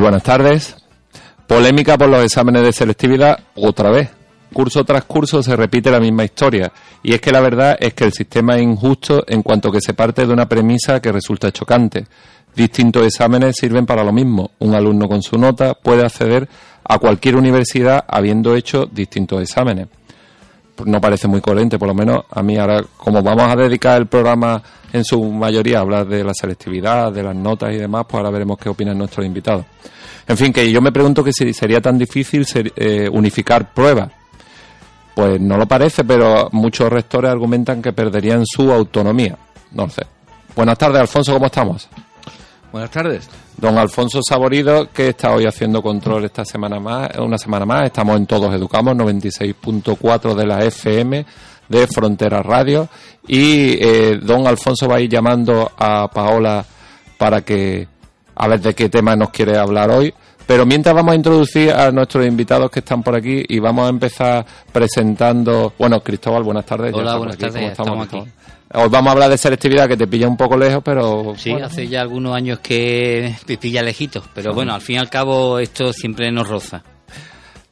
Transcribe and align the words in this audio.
Buenas 0.00 0.22
tardes. 0.22 0.76
Polémica 1.46 1.98
por 1.98 2.08
los 2.08 2.24
exámenes 2.24 2.62
de 2.62 2.72
selectividad 2.72 3.38
otra 3.54 3.90
vez. 3.90 4.08
Curso 4.50 4.82
tras 4.82 5.04
curso 5.04 5.42
se 5.42 5.54
repite 5.54 5.90
la 5.90 6.00
misma 6.00 6.24
historia. 6.24 6.72
Y 7.02 7.12
es 7.12 7.20
que 7.20 7.30
la 7.30 7.40
verdad 7.40 7.76
es 7.78 7.92
que 7.92 8.04
el 8.04 8.12
sistema 8.12 8.56
es 8.56 8.62
injusto 8.62 9.22
en 9.26 9.42
cuanto 9.42 9.70
que 9.70 9.82
se 9.82 9.92
parte 9.92 10.26
de 10.26 10.32
una 10.32 10.48
premisa 10.48 11.00
que 11.00 11.12
resulta 11.12 11.52
chocante. 11.52 12.06
Distintos 12.56 13.04
exámenes 13.04 13.56
sirven 13.56 13.84
para 13.84 14.02
lo 14.02 14.10
mismo. 14.10 14.52
Un 14.60 14.74
alumno 14.74 15.06
con 15.06 15.22
su 15.22 15.36
nota 15.36 15.74
puede 15.74 16.02
acceder 16.02 16.48
a 16.82 16.98
cualquier 16.98 17.36
universidad 17.36 18.02
habiendo 18.08 18.56
hecho 18.56 18.86
distintos 18.86 19.42
exámenes. 19.42 19.88
No 20.86 21.00
parece 21.00 21.28
muy 21.28 21.40
coherente, 21.40 21.78
por 21.78 21.88
lo 21.88 21.94
menos 21.94 22.24
a 22.30 22.42
mí 22.42 22.56
ahora, 22.56 22.82
como 22.96 23.22
vamos 23.22 23.44
a 23.52 23.56
dedicar 23.56 23.98
el 24.00 24.06
programa 24.06 24.62
en 24.92 25.04
su 25.04 25.22
mayoría 25.22 25.78
a 25.78 25.80
hablar 25.82 26.06
de 26.06 26.24
la 26.24 26.32
selectividad, 26.34 27.12
de 27.12 27.22
las 27.22 27.34
notas 27.36 27.72
y 27.72 27.76
demás, 27.76 28.04
pues 28.08 28.16
ahora 28.18 28.30
veremos 28.30 28.58
qué 28.58 28.68
opinan 28.68 28.98
nuestros 28.98 29.24
invitados. 29.24 29.64
En 30.26 30.36
fin, 30.36 30.52
que 30.52 30.70
yo 30.70 30.80
me 30.80 30.92
pregunto 30.92 31.22
que 31.24 31.32
si 31.32 31.52
sería 31.52 31.80
tan 31.80 31.98
difícil 31.98 32.44
ser- 32.46 32.72
eh, 32.76 33.08
unificar 33.10 33.72
pruebas. 33.72 34.10
Pues 35.14 35.40
no 35.40 35.56
lo 35.56 35.66
parece, 35.66 36.04
pero 36.04 36.48
muchos 36.52 36.88
rectores 36.90 37.30
argumentan 37.30 37.82
que 37.82 37.92
perderían 37.92 38.44
su 38.46 38.70
autonomía. 38.72 39.36
No 39.72 39.84
lo 39.86 39.90
sé. 39.90 40.02
Buenas 40.56 40.78
tardes, 40.78 41.00
Alfonso, 41.00 41.32
¿cómo 41.34 41.46
estamos? 41.46 41.88
Buenas 42.72 42.90
tardes. 42.90 43.28
Don 43.56 43.76
Alfonso 43.78 44.20
Saborido, 44.26 44.90
que 44.92 45.08
está 45.08 45.34
hoy 45.34 45.44
haciendo 45.44 45.82
control 45.82 46.24
esta 46.24 46.44
semana 46.44 46.78
más, 46.78 47.10
una 47.18 47.36
semana 47.36 47.66
más. 47.66 47.84
Estamos 47.86 48.16
en 48.16 48.26
Todos 48.26 48.54
Educamos, 48.54 48.94
96.4 48.94 50.34
de 50.34 50.46
la 50.46 50.64
FM 50.64 51.26
de 51.68 51.86
Frontera 51.88 52.42
Radio. 52.42 52.88
Y 53.26 53.72
eh, 53.84 54.20
don 54.22 54.46
Alfonso 54.46 54.88
va 54.88 54.96
a 54.96 55.00
ir 55.00 55.10
llamando 55.10 55.70
a 55.76 56.08
Paola 56.08 56.64
para 57.18 57.42
que 57.42 57.88
a 58.36 58.48
ver 58.48 58.60
de 58.60 58.74
qué 58.74 58.88
tema 58.88 59.16
nos 59.16 59.30
quiere 59.30 59.58
hablar 59.58 59.90
hoy. 59.90 60.14
Pero 60.46 60.64
mientras 60.64 60.94
vamos 60.94 61.12
a 61.12 61.16
introducir 61.16 61.70
a 61.72 61.90
nuestros 61.92 62.26
invitados 62.26 62.70
que 62.70 62.80
están 62.80 63.02
por 63.02 63.14
aquí 63.14 63.44
y 63.48 63.58
vamos 63.58 63.86
a 63.86 63.90
empezar 63.90 64.44
presentando. 64.72 65.74
Bueno, 65.78 66.00
Cristóbal, 66.00 66.42
buenas 66.42 66.66
tardes. 66.66 66.92
Hola, 66.94 67.16
buenas 67.16 67.34
aquí. 67.34 67.44
¿Cómo 67.44 67.52
tardes, 67.54 67.70
estamos 67.70 68.08
Cristóbal? 68.08 68.28
aquí. 68.28 68.32
Hoy 68.72 68.88
vamos 68.88 69.08
a 69.08 69.12
hablar 69.12 69.30
de 69.30 69.36
selectividad 69.36 69.88
que 69.88 69.96
te 69.96 70.06
pilla 70.06 70.28
un 70.28 70.36
poco 70.36 70.56
lejos, 70.56 70.80
pero. 70.84 71.34
Sí, 71.36 71.50
bueno, 71.50 71.66
hace 71.66 71.88
ya 71.88 72.02
algunos 72.02 72.36
años 72.36 72.60
que 72.60 73.34
me 73.48 73.56
pilla 73.56 73.82
lejitos, 73.82 74.24
pero 74.32 74.54
bueno, 74.54 74.72
al 74.72 74.80
fin 74.80 74.96
y 74.96 74.98
al 75.00 75.10
cabo 75.10 75.58
esto 75.58 75.92
siempre 75.92 76.30
nos 76.30 76.48
roza. 76.48 76.84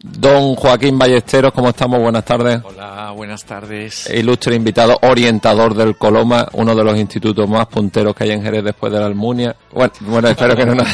Don 0.01 0.55
Joaquín 0.55 0.97
Ballesteros, 0.97 1.53
¿cómo 1.53 1.71
estamos? 1.71 2.01
Buenas 2.01 2.25
tardes. 2.25 2.61
Hola, 2.63 3.13
buenas 3.17 3.45
tardes. 3.45 4.09
Ilustre 4.09 4.55
invitado, 4.55 4.97
orientador 5.03 5.75
del 5.75 5.97
Coloma, 5.97 6.47
uno 6.53 6.73
de 6.77 6.85
los 6.85 6.97
institutos 6.97 7.49
más 7.49 7.67
punteros 7.67 8.15
que 8.15 8.23
hay 8.23 8.31
en 8.31 8.41
Jerez 8.41 8.63
después 8.63 8.93
de 8.93 9.01
la 9.01 9.07
Almunia. 9.07 9.57
Bueno, 9.73 9.93
bueno 10.03 10.29
espero 10.29 10.55
que 10.55 10.65
no 10.65 10.77
nos... 10.77 10.87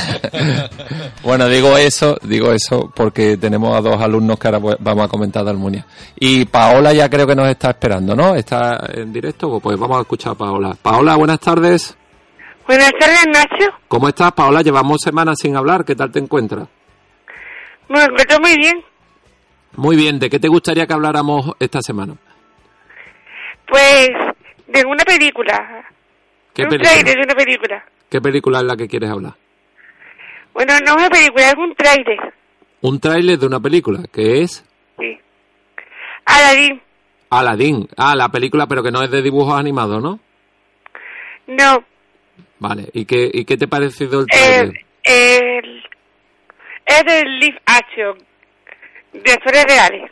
bueno, 1.23 1.47
digo 1.51 1.77
eso, 1.77 2.17
digo 2.23 2.51
eso 2.51 2.91
porque 2.97 3.37
tenemos 3.37 3.77
a 3.77 3.83
dos 3.83 4.01
alumnos 4.01 4.39
que 4.39 4.49
ahora 4.49 4.61
pues 4.61 4.77
vamos 4.81 5.05
a 5.05 5.09
comentar 5.09 5.45
de 5.45 5.51
Almunia. 5.51 5.85
Y 6.19 6.47
Paola 6.47 6.95
ya 6.95 7.11
creo 7.11 7.27
que 7.27 7.37
nos 7.37 7.49
está 7.49 7.71
esperando, 7.71 8.17
¿no? 8.17 8.35
¿Está 8.35 8.89
en 8.91 9.13
directo? 9.13 9.61
Pues 9.61 9.79
vamos 9.79 9.99
a 9.99 10.01
escuchar 10.01 10.33
a 10.33 10.37
Paola. 10.37 10.75
Paola, 10.81 11.17
buenas 11.17 11.41
tardes. 11.41 11.95
Buenas 12.67 12.93
tardes, 12.99 13.27
Nacho. 13.27 13.71
¿Cómo 13.87 14.09
estás, 14.09 14.33
Paola? 14.33 14.63
Llevamos 14.63 15.03
semanas 15.03 15.37
sin 15.43 15.55
hablar. 15.57 15.85
¿Qué 15.85 15.95
tal 15.95 16.11
te 16.11 16.21
encuentras? 16.21 16.67
Me 17.91 18.03
encuentro 18.03 18.41
muy 18.41 18.57
bien. 18.57 18.94
Muy 19.77 19.97
bien. 19.97 20.19
¿De 20.19 20.31
qué 20.31 20.39
te 20.39 20.49
gustaría 20.49 20.87
que 20.87 20.93
habláramos 20.93 21.53
esta 21.59 21.81
semana? 21.83 22.15
Pues 23.67 24.09
de 24.69 24.85
una 24.87 25.05
película. 25.05 25.85
¿Qué 26.53 26.63
un 26.63 26.69
película? 26.69 26.91
trailer 26.93 27.17
de 27.17 27.23
una 27.23 27.35
película. 27.35 27.85
¿Qué 28.09 28.21
película 28.21 28.59
es 28.59 28.65
la 28.65 28.77
que 28.77 28.87
quieres 28.89 29.11
hablar? 29.11 29.35
Bueno, 30.53 30.73
no 30.87 30.93
es 30.93 30.97
una 30.97 31.11
película, 31.11 31.47
es 31.49 31.55
un 31.57 31.75
trailer. 31.75 32.35
Un 32.83 33.01
tráiler 33.01 33.39
de 33.39 33.47
una 33.47 33.61
película, 33.61 34.01
que 34.13 34.43
es 34.43 34.65
Sí. 34.99 35.19
Aladdin. 36.27 36.81
Aladdin. 37.31 37.89
Ah, 37.97 38.15
la 38.15 38.29
película, 38.29 38.67
pero 38.69 38.83
que 38.83 38.93
no 38.93 39.03
es 39.03 39.11
de 39.11 39.23
dibujos 39.23 39.59
animados, 39.59 40.01
¿no? 40.03 40.21
No. 41.49 41.85
Vale. 42.61 42.89
¿Y 42.93 43.05
qué, 43.07 43.29
y 43.33 43.45
qué 43.45 43.57
te 43.57 43.65
ha 43.65 43.69
parecido 43.69 44.21
el 44.21 44.27
El, 44.31 44.39
tráiler? 44.39 44.85
el, 45.05 45.83
es 46.87 47.05
del 47.05 47.39
live 47.41 47.61
action. 47.67 48.17
De 49.15 49.33
actores 49.33 49.65
reales. 49.65 50.11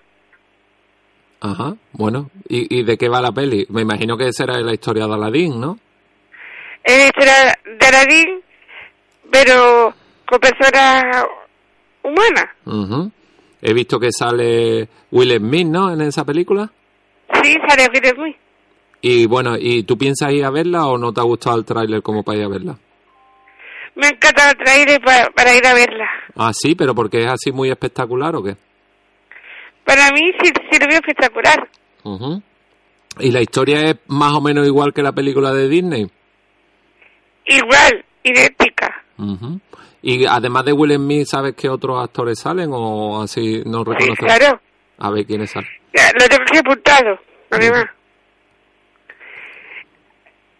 Ajá, 1.40 1.74
bueno. 1.92 2.30
¿Y, 2.48 2.78
¿Y 2.78 2.82
de 2.84 2.96
qué 2.96 3.08
va 3.08 3.20
la 3.20 3.32
peli? 3.32 3.66
Me 3.68 3.82
imagino 3.82 4.16
que 4.16 4.32
será 4.32 4.58
la 4.60 4.72
historia 4.72 5.06
de 5.06 5.14
Aladdin, 5.14 5.60
¿no? 5.60 5.78
Es 6.84 6.98
la 6.98 7.04
historia 7.06 7.58
de 7.78 7.86
Aladdin, 7.86 8.40
pero 9.30 9.92
con 10.26 10.38
personas 10.38 11.24
humanas. 12.02 12.46
Ujú. 12.64 13.10
He 13.60 13.72
visto 13.74 13.98
que 13.98 14.10
sale 14.12 14.88
Will 15.10 15.36
Smith, 15.38 15.66
¿no? 15.66 15.92
En 15.92 16.00
esa 16.02 16.24
película. 16.24 16.70
Sí, 17.42 17.56
sale 17.68 17.88
Will 17.92 18.14
Smith. 18.14 18.36
Y 19.00 19.26
bueno, 19.26 19.56
¿y 19.58 19.82
tú 19.82 19.98
piensas 19.98 20.32
ir 20.32 20.44
a 20.44 20.50
verla 20.50 20.86
o 20.86 20.96
no 20.96 21.12
te 21.12 21.20
ha 21.20 21.24
gustado 21.24 21.58
el 21.58 21.64
tráiler 21.64 22.02
como 22.02 22.22
para 22.22 22.38
ir 22.38 22.44
a 22.44 22.48
verla? 22.48 22.76
Me 23.96 24.06
encanta 24.08 24.50
el 24.50 24.56
trailer 24.56 25.00
para, 25.02 25.28
para 25.30 25.54
ir 25.54 25.66
a 25.66 25.74
verla. 25.74 26.08
Ah, 26.36 26.52
sí, 26.54 26.74
pero 26.76 26.94
porque 26.94 27.24
es 27.24 27.28
así 27.30 27.50
muy 27.52 27.68
espectacular 27.70 28.34
o 28.36 28.42
qué? 28.42 28.56
Para 29.94 30.10
mí 30.12 30.32
sí, 30.42 30.50
sí 30.70 30.78
lo 30.80 30.86
veo 30.86 30.96
espectacular. 31.00 31.68
Ujú. 32.04 32.42
¿Y 33.20 33.30
la 33.30 33.42
historia 33.42 33.80
es 33.90 33.96
más 34.06 34.32
o 34.32 34.40
menos 34.40 34.66
igual 34.66 34.94
que 34.94 35.02
la 35.02 35.12
película 35.12 35.52
de 35.52 35.68
Disney? 35.68 36.10
Igual, 37.44 38.02
idéntica. 38.24 39.04
Ujú. 39.18 39.60
Y 40.00 40.24
además 40.24 40.64
de 40.64 40.72
Will 40.72 40.94
Smith, 40.94 41.26
¿sabes 41.26 41.54
qué 41.54 41.68
otros 41.68 42.02
actores 42.02 42.38
salen 42.38 42.70
o 42.72 43.20
así 43.22 43.62
no 43.66 43.80
Sí, 43.84 43.90
reconoces? 43.90 44.16
claro. 44.24 44.60
A 44.98 45.10
ver 45.10 45.26
quiénes 45.26 45.50
salen. 45.50 45.68
Ya, 45.94 46.10
lo 46.18 46.26
tengo 46.26 46.42
aquí 46.42 46.56
apuntado, 46.58 47.18
además. 47.50 47.84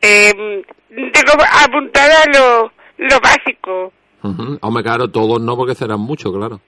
Eh, 0.03 0.62
tengo 0.91 1.32
apuntada 1.65 2.25
lo, 2.34 2.72
lo 2.98 3.21
básico. 3.21 3.92
Ujú. 4.22 4.59
Hombre, 4.60 4.82
claro, 4.82 5.09
todos 5.09 5.41
no 5.41 5.56
porque 5.56 5.75
serán 5.75 6.00
muchos, 6.00 6.32
claro. 6.37 6.60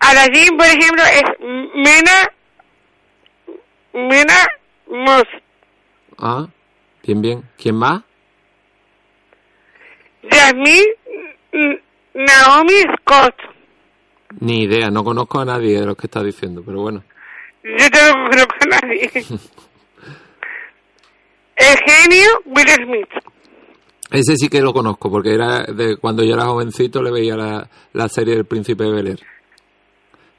Aladdin, 0.00 0.56
por 0.56 0.66
ejemplo, 0.66 1.02
es 1.04 1.22
Mena, 1.74 2.32
Mena 3.92 4.48
Moss. 4.88 5.24
Ah, 6.18 6.46
bien, 7.02 7.20
bien. 7.22 7.42
¿Quién 7.56 7.76
más? 7.76 8.02
Jasmine 10.30 10.86
N- 11.52 11.80
Naomi 12.14 12.80
Scott. 13.00 13.34
Ni 14.40 14.64
idea, 14.64 14.90
no 14.90 15.02
conozco 15.04 15.40
a 15.40 15.44
nadie 15.44 15.80
de 15.80 15.86
los 15.86 15.96
que 15.96 16.06
está 16.06 16.22
diciendo, 16.22 16.62
pero 16.64 16.80
bueno. 16.82 17.02
Yo 17.64 17.70
no 18.14 18.30
conozco 18.30 18.54
a 18.60 18.66
nadie. 18.80 19.10
El 21.56 21.76
genio 21.86 22.28
Will 22.46 22.68
Smith. 22.68 23.08
Ese 24.10 24.36
sí 24.36 24.48
que 24.48 24.60
lo 24.62 24.72
conozco, 24.72 25.10
porque 25.10 25.34
era 25.34 25.64
de 25.64 25.96
cuando 25.98 26.22
yo 26.24 26.34
era 26.34 26.44
jovencito 26.46 27.02
le 27.02 27.10
veía 27.10 27.36
la, 27.36 27.68
la 27.92 28.08
serie 28.08 28.34
del 28.36 28.44
Príncipe 28.46 28.84
de 28.84 28.90
Bel 28.92 29.06
Air. 29.08 29.20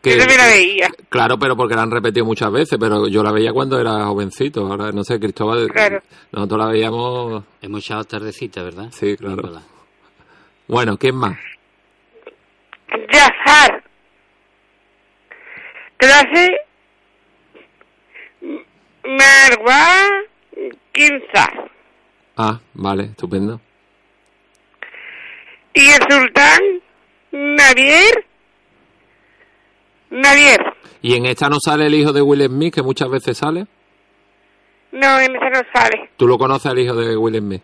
Que, 0.01 0.11
yo 0.11 0.17
también 0.19 0.39
la 0.39 0.47
veía. 0.47 0.89
Claro, 1.09 1.37
pero 1.37 1.57
porque 1.57 1.75
la 1.75 1.81
han 1.81 1.91
repetido 1.91 2.25
muchas 2.25 2.51
veces, 2.51 2.77
pero 2.79 3.07
yo 3.07 3.21
la 3.21 3.31
veía 3.31 3.51
cuando 3.51 3.79
era 3.79 4.05
jovencito. 4.05 4.61
Ahora, 4.61 4.91
no 4.91 5.03
sé, 5.03 5.19
Cristóbal. 5.19 5.67
Claro. 5.69 6.01
Nosotros 6.31 6.59
la 6.59 6.67
veíamos. 6.67 7.43
Hemos 7.61 7.83
echado 7.83 8.03
tardecita, 8.05 8.63
¿verdad? 8.63 8.89
Sí, 8.91 9.17
claro. 9.17 9.61
Bueno, 10.67 10.97
¿quién 10.97 11.15
más? 11.15 11.37
Yazar. 13.11 13.83
Clase. 15.97 16.49
Marwa 19.03 19.85
Quinza. 20.93 21.47
Ah, 22.37 22.59
vale, 22.73 23.03
estupendo. 23.03 23.59
Y 25.73 25.87
el 25.87 26.01
sultán 26.09 26.59
Navier 27.31 28.25
Navier. 30.09 30.59
¿Y 31.01 31.15
en 31.15 31.25
esta 31.25 31.49
no 31.49 31.57
sale 31.63 31.87
el 31.87 31.95
hijo 31.95 32.11
de 32.11 32.21
Will 32.21 32.45
Smith, 32.45 32.73
que 32.73 32.81
muchas 32.81 33.09
veces 33.09 33.37
sale? 33.37 33.65
No, 34.91 35.19
en 35.19 35.35
esa 35.35 35.49
no 35.49 35.61
sale. 35.73 36.09
¿Tú 36.17 36.27
lo 36.27 36.37
conoces 36.37 36.71
al 36.71 36.79
hijo 36.79 36.95
de 36.95 37.15
Will 37.15 37.37
Smith? 37.37 37.61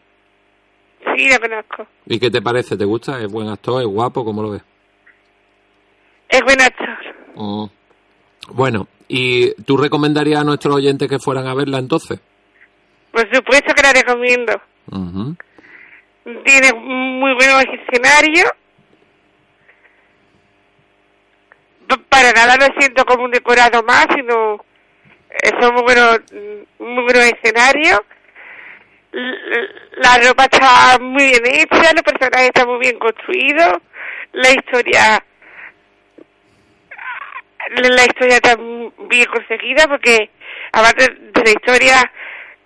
Sí, 1.15 1.29
lo 1.29 1.39
conozco. 1.39 1.87
¿Y 2.05 2.19
qué 2.19 2.29
te 2.29 2.41
parece? 2.41 2.77
¿Te 2.77 2.85
gusta? 2.85 3.19
¿Es 3.19 3.31
buen 3.31 3.47
actor? 3.49 3.81
¿Es 3.81 3.87
guapo? 3.87 4.23
¿Cómo 4.23 4.41
lo 4.41 4.51
ves? 4.51 4.61
Es 6.29 6.41
buen 6.41 6.61
actor. 6.61 6.97
Mm. 7.35 7.65
Bueno, 8.49 8.87
¿y 9.07 9.53
tú 9.63 9.77
recomendarías 9.77 10.41
a 10.41 10.43
nuestros 10.43 10.75
oyentes 10.75 11.09
que 11.09 11.19
fueran 11.19 11.47
a 11.47 11.53
verla 11.53 11.79
entonces? 11.79 12.19
Por 13.11 13.33
supuesto 13.33 13.73
que 13.73 13.81
la 13.81 13.93
recomiendo. 13.93 14.53
Ujú. 14.91 15.35
Tiene 16.43 16.73
muy 16.73 17.33
buenos 17.33 17.63
escenarios. 17.65 18.51
Nada 22.35 22.57
lo 22.57 22.65
siento 22.79 23.05
como 23.05 23.23
un 23.23 23.31
decorado 23.31 23.81
más, 23.83 24.07
sino 24.13 24.63
eh, 25.29 25.51
son 25.59 25.73
muy 25.73 25.83
buenos, 25.83 26.19
muy 26.79 27.03
buenos 27.03 27.23
escenarios. 27.25 28.01
L- 29.13 29.69
La 29.97 30.17
ropa 30.27 30.43
está 30.43 30.97
muy 30.99 31.23
bien 31.29 31.45
hecha, 31.45 31.93
los 31.93 32.03
personajes 32.03 32.47
están 32.47 32.67
muy 32.67 32.79
bien 32.79 32.99
construidos, 32.99 33.81
la 34.33 34.49
historia 34.51 35.23
la 37.77 38.03
historia 38.05 38.35
está 38.35 38.57
muy 38.57 38.91
bien 39.09 39.25
conseguida 39.25 39.87
porque 39.87 40.29
aparte 40.71 41.09
de 41.09 41.43
la 41.43 41.49
historia 41.49 42.11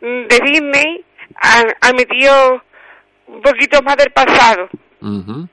mm, 0.01 0.27
de 0.27 0.39
Disney 0.43 1.05
han, 1.35 1.67
han 1.79 1.95
metido 1.95 2.61
un 3.27 3.41
poquito 3.41 3.81
más 3.83 3.95
del 3.97 4.11
pasado. 4.11 4.67
Ujú. 5.01 5.47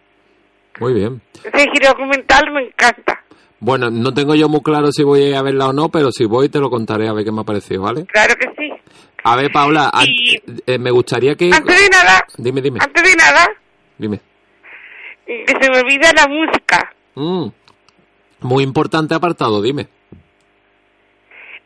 Muy 0.81 0.95
bien. 0.95 1.23
Ese 1.45 1.71
giro 1.71 1.89
documental 1.91 2.51
me 2.51 2.63
encanta. 2.63 3.23
Bueno, 3.59 3.91
no 3.91 4.13
tengo 4.13 4.35
yo 4.35 4.49
muy 4.49 4.61
claro 4.61 4.93
si 4.93 5.03
voy 5.03 5.23
a 5.23 5.29
ir 5.29 5.35
a 5.37 5.43
verla 5.43 5.69
o 5.69 5.73
no, 5.73 5.89
pero 5.89 6.13
si 6.13 6.25
voy 6.27 6.49
te 6.49 6.59
lo 6.59 6.69
contaré 6.71 7.09
a 7.09 7.13
ver 7.13 7.25
qué 7.25 7.33
me 7.33 7.41
ha 7.41 7.45
parecido, 7.45 7.83
¿vale? 7.83 8.05
Claro 8.07 8.35
que 8.37 8.49
sí. 8.59 8.71
A 9.25 9.35
ver, 9.37 9.51
Paula, 9.51 9.91
Y- 10.07 10.37
eh, 10.67 10.79
me 10.79 10.91
gustaría 10.91 11.35
que... 11.35 11.51
Antes 11.53 11.81
de 11.83 11.89
nada, 11.89 12.25
Dime, 12.37 12.61
dime, 12.61 12.79
antes 12.83 13.03
de 13.03 13.17
nada, 13.17 13.49
dime. 13.99 14.21
que 15.27 15.47
se 15.61 15.71
me 15.71 15.79
olvida 15.81 16.13
la 16.13 16.27
música. 16.29 16.93
Mm. 17.15 17.47
Muy 18.43 18.63
importante 18.63 19.15
apartado, 19.15 19.61
dime. 19.63 19.89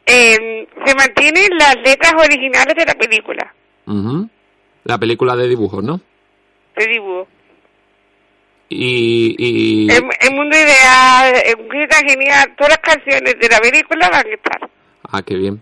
Eh, 0.06 0.66
se 0.86 0.94
mantienen 0.94 1.48
las 1.58 1.76
letras 1.84 2.14
originales 2.18 2.74
de 2.74 2.84
la 2.86 2.94
película, 2.94 3.54
Ujú. 3.86 4.28
La 4.84 4.96
película 4.98 5.36
de 5.36 5.48
dibujos, 5.48 5.84
¿no? 5.84 6.00
de 6.76 6.86
dibujo. 6.86 7.26
Y... 8.72 9.34
y... 9.36 9.90
El, 9.90 10.04
el 10.20 10.34
mundo 10.34 10.56
ideal, 10.56 11.34
está 11.34 11.96
genial, 12.06 12.54
todas 12.56 12.70
las 12.70 12.78
canciones 12.78 13.34
de 13.38 13.48
la 13.48 13.58
película 13.58 14.08
van 14.08 14.26
a 14.26 14.30
estar. 14.30 14.70
Ah, 15.10 15.22
qué 15.22 15.34
bien. 15.34 15.60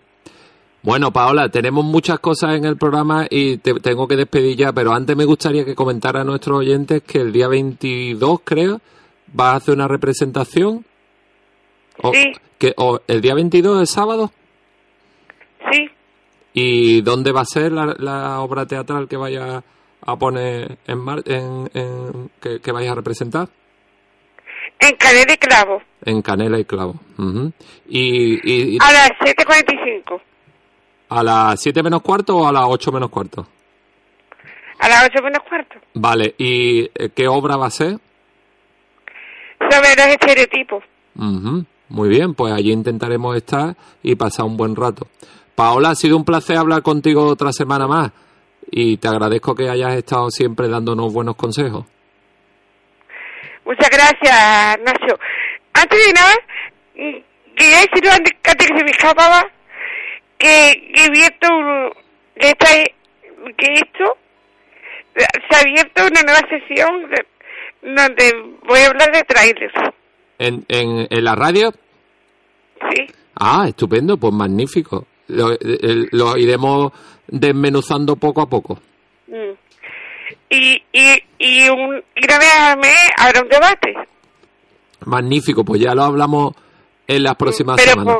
Bueno, 0.83 1.11
Paola, 1.13 1.49
tenemos 1.49 1.85
muchas 1.85 2.21
cosas 2.21 2.55
en 2.57 2.65
el 2.65 2.77
programa 2.77 3.27
y 3.29 3.57
te 3.59 3.75
tengo 3.81 4.07
que 4.07 4.17
despedir 4.17 4.57
ya, 4.57 4.73
pero 4.73 4.93
antes 4.93 5.17
me 5.17 5.25
gustaría 5.25 5.65
que 5.65 5.75
comentara 5.75 6.21
a 6.21 6.25
nuestros 6.25 6.59
oyentes 6.59 7.03
que 7.03 7.19
el 7.19 7.33
día 7.33 7.49
22, 7.49 8.41
creo, 8.45 8.81
vas 9.33 9.55
a 9.55 9.57
hacer 9.57 9.75
una 9.75 9.89
representación. 9.89 10.85
O, 12.03 12.13
Sí. 12.13 12.33
Que, 12.59 12.75
o 12.77 13.01
el 13.07 13.21
día 13.21 13.35
22 13.35 13.83
es 13.83 13.91
sábado. 13.91 14.33
Sí, 15.73 15.91
¿Y 16.53 17.01
dónde 17.03 17.33
va 17.33 17.43
a 17.43 17.45
ser 17.45 17.73
la, 17.73 17.95
la 17.99 18.41
obra 18.41 18.67
teatral 18.67 19.09
que 19.09 19.17
vaya 19.17 19.63
a 20.13 20.17
poner 20.17 20.79
en, 20.87 20.99
mar, 20.99 21.23
en, 21.27 21.71
en- 21.75 22.31
que, 22.41 22.61
que 22.61 22.73
vayas 22.73 22.93
a 22.93 22.95
representar? 22.97 23.49
en 24.81 24.97
Canela 24.97 25.33
y 25.33 25.37
Clavo, 25.39 25.83
En 26.05 26.23
Canela 26.23 26.59
y 26.59 26.65
Clavo. 26.65 26.95
Ujú. 27.19 27.53
y, 27.89 28.35
y- 28.53 28.77
y 28.77 28.79
a 28.81 28.93
las 28.93 29.11
7.45, 29.21 30.21
a 31.09 31.23
las 31.23 31.61
7 31.61 31.83
menos 31.83 32.01
cuarto 32.03 32.37
o 32.39 32.47
a 32.47 32.53
las 32.53 32.65
8 32.67 32.93
menos 32.93 33.11
cuarto. 33.11 33.47
a 34.79 34.89
las 34.89 35.05
8 35.07 35.23
menos 35.23 35.41
cuarto, 35.49 35.77
Vale, 35.95 36.35
¿y 36.39 36.91
eh, 36.95 37.11
qué 37.15 37.27
obra 37.29 37.57
va 37.57 37.67
a 37.67 37.71
ser? 37.71 37.99
sobre 39.71 39.97
los 39.97 40.07
estereotipos. 40.07 40.85
Ujú, 41.17 41.65
Muy 41.89 42.09
bien, 42.09 42.35
pues 42.35 42.53
allí 42.53 42.71
intentaremos 42.73 43.37
estar 43.37 43.75
y 44.03 44.15
pasar 44.15 44.47
un 44.47 44.57
buen 44.57 44.77
rato. 44.77 45.09
Paola, 45.57 45.91
ha 45.91 45.95
sido 45.97 46.17
un 46.17 46.25
placer 46.25 46.57
hablar 46.57 46.83
contigo 46.83 47.25
otra 47.27 47.53
semana 47.53 47.87
más 47.89 48.13
y 48.70 48.97
te 48.99 49.09
agradezco 49.09 49.55
que 49.55 49.69
hayas 49.69 49.94
estado 49.94 50.31
siempre 50.31 50.69
dándonos 50.69 51.12
buenos 51.12 51.37
consejos. 51.37 51.85
Muchas 53.65 53.91
gracias, 53.91 54.79
Nacho. 54.85 55.19
Antes 55.75 56.06
de 56.06 56.12
nada, 56.12 56.35
quería 57.56 57.81
decir 57.81 58.09
antes 58.11 58.32
antes 58.44 58.67
que 58.67 58.79
se 58.79 58.85
me 58.85 58.91
escapaba 58.91 59.44
que, 60.38 60.91
que 60.94 61.03
he 61.03 61.06
abierto 61.06 61.49
un- 61.50 61.93
que, 62.41 62.49
esta, 62.50 62.67
que 63.56 63.73
esto 63.75 64.17
se 65.17 65.56
ha 65.56 65.61
abierto 65.61 66.03
una 66.06 66.23
nueva 66.23 66.41
sesión 66.49 67.11
de- 67.11 67.26
donde 67.82 68.32
voy 68.67 68.81
a 68.81 68.87
hablar 68.87 69.12
de 69.12 69.23
trailers. 69.25 69.75
¿En, 70.38 70.64
en, 70.69 71.06
en 71.11 71.25
la 71.25 71.35
radio? 71.35 71.73
Sí, 72.91 73.06
Ah, 73.41 73.67
estupendo, 73.69 74.17
pues 74.17 74.32
magnífico. 74.32 75.06
Lo, 75.29 75.50
el- 75.53 76.09
lo 76.12 76.37
iremos 76.37 76.93
desmenuzando 77.29 78.17
poco 78.17 78.43
a 78.43 78.47
poco. 78.49 78.79
Mm. 79.27 79.53
Y, 80.51 80.83
y, 80.93 81.23
y, 81.39 81.69
un, 81.69 82.03
y 82.17 82.25
una 82.25 82.39
vez 82.39 82.53
al 82.59 82.79
mes 82.79 82.97
habrá 83.19 83.43
un 83.43 83.49
debate. 83.49 83.95
Magnífico, 85.05 85.65
pues 85.65 85.81
ya 85.81 85.95
lo 85.95 86.03
hablamos 86.03 86.55
en 87.07 87.23
las 87.23 87.37
próximas 87.37 87.77
pero, 87.77 87.91
semanas. 87.93 88.17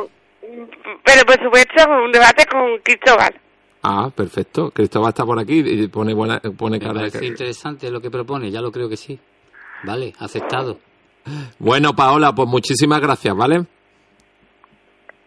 pero 1.03 1.25
por 1.25 1.43
supuesto 1.43 1.83
un 2.05 2.11
debate 2.11 2.45
con 2.45 2.77
Cristóbal. 2.83 3.33
Ah, 3.81 4.09
perfecto. 4.13 4.71
Cristóbal 4.71 5.09
está 5.09 5.25
por 5.25 5.39
aquí 5.39 5.59
y 5.59 5.87
pone, 5.87 6.13
buena, 6.13 6.39
pone 6.39 6.77
Me 6.77 6.85
cara 6.85 7.01
de 7.01 7.09
parece 7.11 7.25
interesante 7.25 7.89
lo 7.89 8.01
que 8.01 8.11
propone, 8.11 8.51
ya 8.51 8.61
lo 8.61 8.71
creo 8.71 8.89
que 8.89 8.97
sí. 8.97 9.19
Vale, 9.83 10.13
aceptado. 10.19 10.79
Bueno, 11.59 11.93
Paola, 11.95 12.33
pues 12.33 12.47
muchísimas 12.47 12.99
gracias, 13.01 13.35
¿vale? 13.35 13.65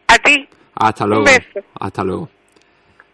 A 0.09 0.18
ti. 0.18 0.49
Hasta 0.75 1.06
luego. 1.06 1.25
beso. 1.25 1.66
Hasta 1.80 2.04
luego. 2.04 2.28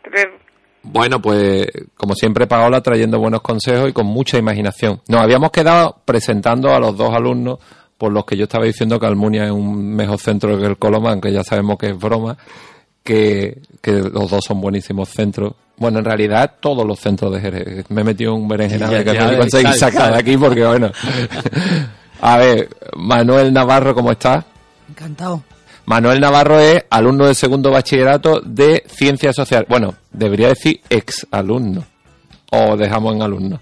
Pero- 0.02 0.47
Bueno, 0.82 1.20
pues 1.20 1.66
como 1.96 2.14
siempre 2.14 2.46
Paola 2.46 2.80
trayendo 2.80 3.18
buenos 3.18 3.42
consejos 3.42 3.90
y 3.90 3.92
con 3.92 4.06
mucha 4.06 4.38
imaginación. 4.38 5.00
Nos 5.08 5.20
habíamos 5.20 5.50
quedado 5.50 5.96
presentando 6.04 6.72
a 6.74 6.78
los 6.78 6.96
dos 6.96 7.12
alumnos 7.14 7.58
por 7.98 8.12
los 8.12 8.24
que 8.24 8.36
yo 8.36 8.44
estaba 8.44 8.64
diciendo 8.64 8.98
que 9.00 9.06
Almunia 9.06 9.44
es 9.46 9.50
un 9.50 9.94
mejor 9.94 10.18
centro 10.18 10.58
que 10.58 10.66
el 10.66 10.78
Colomán, 10.78 11.20
que 11.20 11.32
ya 11.32 11.42
sabemos 11.42 11.76
que 11.78 11.88
es 11.90 11.98
broma, 11.98 12.38
que, 13.02 13.60
que 13.82 13.92
los 13.92 14.30
dos 14.30 14.44
son 14.46 14.60
buenísimos 14.60 15.08
centros. 15.08 15.54
Bueno, 15.76 15.98
en 15.98 16.04
realidad 16.04 16.54
todos 16.60 16.86
los 16.86 16.98
centros 16.98 17.32
de 17.32 17.40
Jerez. 17.40 17.84
Me 17.90 18.00
he 18.02 18.04
metido 18.04 18.34
un 18.34 18.48
berenjenal 18.48 18.90
Ya, 18.90 19.04
que 19.04 19.14
ya, 19.14 19.28
me 19.28 19.38
conseguí 19.38 19.64
sal, 19.64 19.78
sacar 19.78 20.02
sal. 20.02 20.12
de 20.12 20.18
aquí 20.18 20.36
porque 20.36 20.64
bueno. 20.64 20.90
A 22.20 22.36
ver, 22.36 22.68
Manuel 22.96 23.52
Navarro, 23.52 23.94
¿cómo 23.94 24.10
estás? 24.10 24.44
Encantado. 24.88 25.42
Manuel 25.88 26.20
Navarro 26.20 26.58
es 26.60 26.84
alumno 26.90 27.24
de 27.26 27.34
segundo 27.34 27.70
bachillerato 27.70 28.42
de 28.44 28.84
Ciencias 28.88 29.34
Sociales. 29.34 29.66
Bueno, 29.70 29.94
debería 30.12 30.48
decir 30.48 30.82
ex 30.90 31.26
alumno. 31.30 31.82
O 32.50 32.76
dejamos 32.76 33.14
en 33.14 33.22
alumno. 33.22 33.58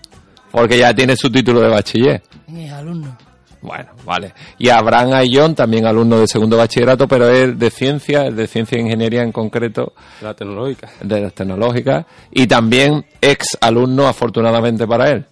Porque 0.51 0.77
ya 0.77 0.93
tiene 0.93 1.17
su 1.17 1.31
título 1.31 1.61
de 1.61 1.69
bachiller. 1.69 2.23
Mi 2.49 2.69
alumno. 2.69 3.17
Bueno, 3.63 3.91
vale. 4.05 4.35
Y 4.59 4.71
Abraham 4.71 5.13
Ayllón, 5.13 5.55
también 5.55 5.87
alumno 5.87 6.19
de 6.19 6.27
segundo 6.27 6.57
bachillerato, 6.57 7.07
pero 7.07 7.31
es 7.31 7.57
de 7.57 7.71
ciencia, 7.71 8.27
es 8.27 8.35
de 8.35 8.49
ciencia 8.49 8.77
e 8.77 8.81
ingeniería 8.81 9.23
en 9.23 9.31
concreto, 9.31 9.93
La 10.21 10.35
tecnológica. 10.35 10.89
de 11.03 11.21
las 11.21 11.33
tecnológicas. 11.33 12.07
Y 12.33 12.49
también 12.49 13.07
ex 13.21 13.57
alumno, 13.61 14.09
afortunadamente 14.09 14.85
para 14.89 15.11
él. 15.11 15.25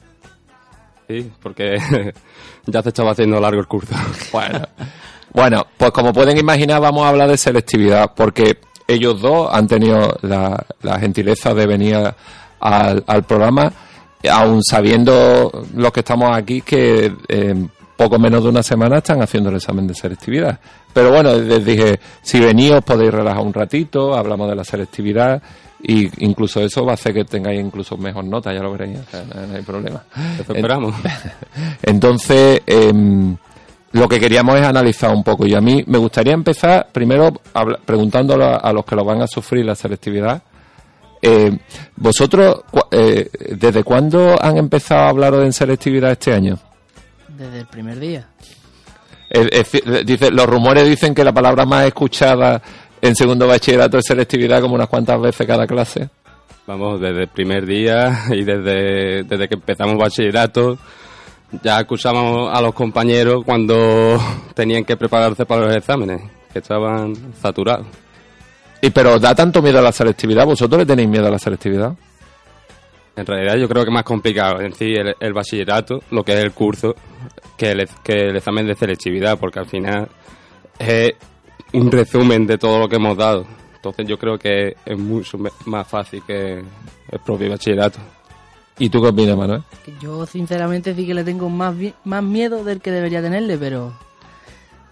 Sí, 1.08 1.28
porque 1.42 1.76
ya 2.66 2.82
se 2.82 2.88
estaba 2.90 3.10
haciendo 3.10 3.40
largo 3.40 3.60
el 3.60 3.66
curso. 3.66 3.94
Bueno, 4.32 4.60
bueno, 5.34 5.66
pues 5.76 5.90
como 5.90 6.12
pueden 6.12 6.38
imaginar 6.38 6.80
vamos 6.80 7.04
a 7.04 7.08
hablar 7.08 7.28
de 7.28 7.36
selectividad 7.36 8.12
porque 8.14 8.58
ellos 8.86 9.20
dos 9.20 9.48
han 9.52 9.66
tenido 9.66 10.16
la, 10.22 10.64
la 10.82 10.98
gentileza 10.98 11.52
de 11.52 11.66
venir 11.66 11.96
al, 12.60 13.04
al 13.06 13.22
programa, 13.24 13.72
aun 14.30 14.62
sabiendo 14.62 15.66
los 15.74 15.92
que 15.92 16.00
estamos 16.00 16.36
aquí 16.36 16.62
que 16.62 17.12
en 17.28 17.70
poco 17.96 18.18
menos 18.18 18.42
de 18.42 18.48
una 18.48 18.62
semana 18.62 18.98
están 18.98 19.22
haciendo 19.22 19.50
el 19.50 19.56
examen 19.56 19.86
de 19.86 19.94
selectividad. 19.94 20.58
Pero 20.92 21.10
bueno, 21.10 21.34
les 21.34 21.64
dije, 21.64 21.98
si 22.22 22.40
venís 22.40 22.72
os 22.72 22.84
podéis 22.84 23.12
relajar 23.12 23.42
un 23.42 23.52
ratito, 23.52 24.14
hablamos 24.14 24.48
de 24.48 24.56
la 24.56 24.64
selectividad 24.64 25.42
y 25.82 26.08
incluso 26.24 26.60
eso 26.60 26.84
va 26.84 26.92
a 26.92 26.94
hacer 26.94 27.12
que 27.12 27.24
tengáis 27.24 27.60
incluso 27.60 27.96
mejor 27.96 28.24
nota, 28.24 28.52
ya 28.52 28.60
lo 28.60 28.72
veréis, 28.72 29.00
o 29.00 29.10
sea, 29.10 29.24
no, 29.24 29.46
no 29.46 29.56
hay 29.56 29.62
problema. 29.62 30.02
Eso 30.40 30.52
esperamos. 30.54 30.94
Entonces, 31.82 32.62
em, 32.66 33.36
lo 33.94 34.08
que 34.08 34.20
queríamos 34.20 34.60
es 34.60 34.66
analizar 34.66 35.10
un 35.14 35.24
poco. 35.24 35.46
Y 35.46 35.54
a 35.54 35.60
mí 35.60 35.82
me 35.86 35.98
gustaría 35.98 36.34
empezar 36.34 36.88
primero 36.92 37.32
preguntando 37.84 38.34
a, 38.44 38.56
a 38.58 38.72
los 38.72 38.84
que 38.84 38.94
lo 38.94 39.04
van 39.04 39.22
a 39.22 39.26
sufrir 39.26 39.64
la 39.64 39.74
selectividad. 39.74 40.42
Eh, 41.22 41.56
¿Vosotros 41.96 42.56
cua- 42.70 42.86
eh, 42.90 43.30
desde 43.56 43.82
cuándo 43.82 44.36
han 44.40 44.58
empezado 44.58 45.00
a 45.04 45.08
hablar 45.08 45.34
en 45.34 45.52
selectividad 45.52 46.12
este 46.12 46.32
año? 46.34 46.58
Desde 47.28 47.60
el 47.60 47.66
primer 47.66 47.98
día. 47.98 48.28
Eh, 49.30 49.48
eh, 49.50 50.02
dice, 50.04 50.30
los 50.30 50.46
rumores 50.46 50.86
dicen 50.86 51.14
que 51.14 51.24
la 51.24 51.32
palabra 51.32 51.64
más 51.64 51.86
escuchada 51.86 52.60
en 53.00 53.16
segundo 53.16 53.46
bachillerato 53.46 53.98
es 53.98 54.04
selectividad 54.06 54.60
como 54.60 54.74
unas 54.74 54.88
cuantas 54.88 55.20
veces 55.20 55.46
cada 55.46 55.66
clase. 55.66 56.08
Vamos, 56.66 57.00
desde 57.00 57.22
el 57.22 57.28
primer 57.28 57.64
día 57.66 58.24
y 58.30 58.44
desde, 58.44 59.22
desde 59.24 59.48
que 59.48 59.54
empezamos 59.54 59.96
bachillerato, 59.96 60.78
ya 61.62 61.78
acusamos 61.78 62.50
a 62.52 62.60
los 62.60 62.74
compañeros 62.74 63.44
cuando 63.44 64.18
tenían 64.54 64.84
que 64.84 64.96
prepararse 64.96 65.46
para 65.46 65.66
los 65.66 65.76
exámenes, 65.76 66.22
que 66.52 66.58
estaban 66.58 67.14
saturados. 67.34 67.86
Y 68.80 68.90
pero 68.90 69.18
da 69.18 69.34
tanto 69.34 69.62
miedo 69.62 69.78
a 69.78 69.82
la 69.82 69.92
selectividad, 69.92 70.44
¿vosotros 70.46 70.80
le 70.80 70.86
tenéis 70.86 71.08
miedo 71.08 71.26
a 71.26 71.30
la 71.30 71.38
selectividad? 71.38 71.94
En 73.16 73.24
realidad 73.24 73.56
yo 73.56 73.68
creo 73.68 73.84
que 73.84 73.90
es 73.90 73.94
más 73.94 74.04
complicado 74.04 74.60
en 74.60 74.74
sí 74.74 74.94
el, 74.94 75.14
el 75.20 75.32
bachillerato, 75.32 76.00
lo 76.10 76.24
que 76.24 76.32
es 76.32 76.40
el 76.40 76.52
curso, 76.52 76.94
que 77.56 77.70
el, 77.70 77.88
que 78.02 78.28
el 78.28 78.36
examen 78.36 78.66
de 78.66 78.74
selectividad, 78.74 79.38
porque 79.38 79.60
al 79.60 79.66
final 79.66 80.08
es 80.78 81.14
un 81.72 81.90
resumen 81.90 82.46
de 82.46 82.58
todo 82.58 82.78
lo 82.78 82.88
que 82.88 82.96
hemos 82.96 83.16
dado. 83.16 83.46
Entonces 83.76 84.06
yo 84.06 84.18
creo 84.18 84.38
que 84.38 84.76
es 84.84 84.98
mucho 84.98 85.38
más 85.66 85.86
fácil 85.86 86.22
que 86.26 86.58
el 86.58 87.18
propio 87.24 87.50
bachillerato. 87.50 88.00
¿Y 88.78 88.88
tú 88.90 89.00
qué 89.00 89.08
opinas, 89.08 89.36
Manuel? 89.36 89.62
Yo 90.00 90.26
sinceramente 90.26 90.94
sí 90.94 91.06
que 91.06 91.14
le 91.14 91.22
tengo 91.24 91.48
más, 91.48 91.74
más 92.04 92.22
miedo 92.22 92.64
del 92.64 92.80
que 92.80 92.90
debería 92.90 93.22
tenerle, 93.22 93.56
pero 93.56 93.92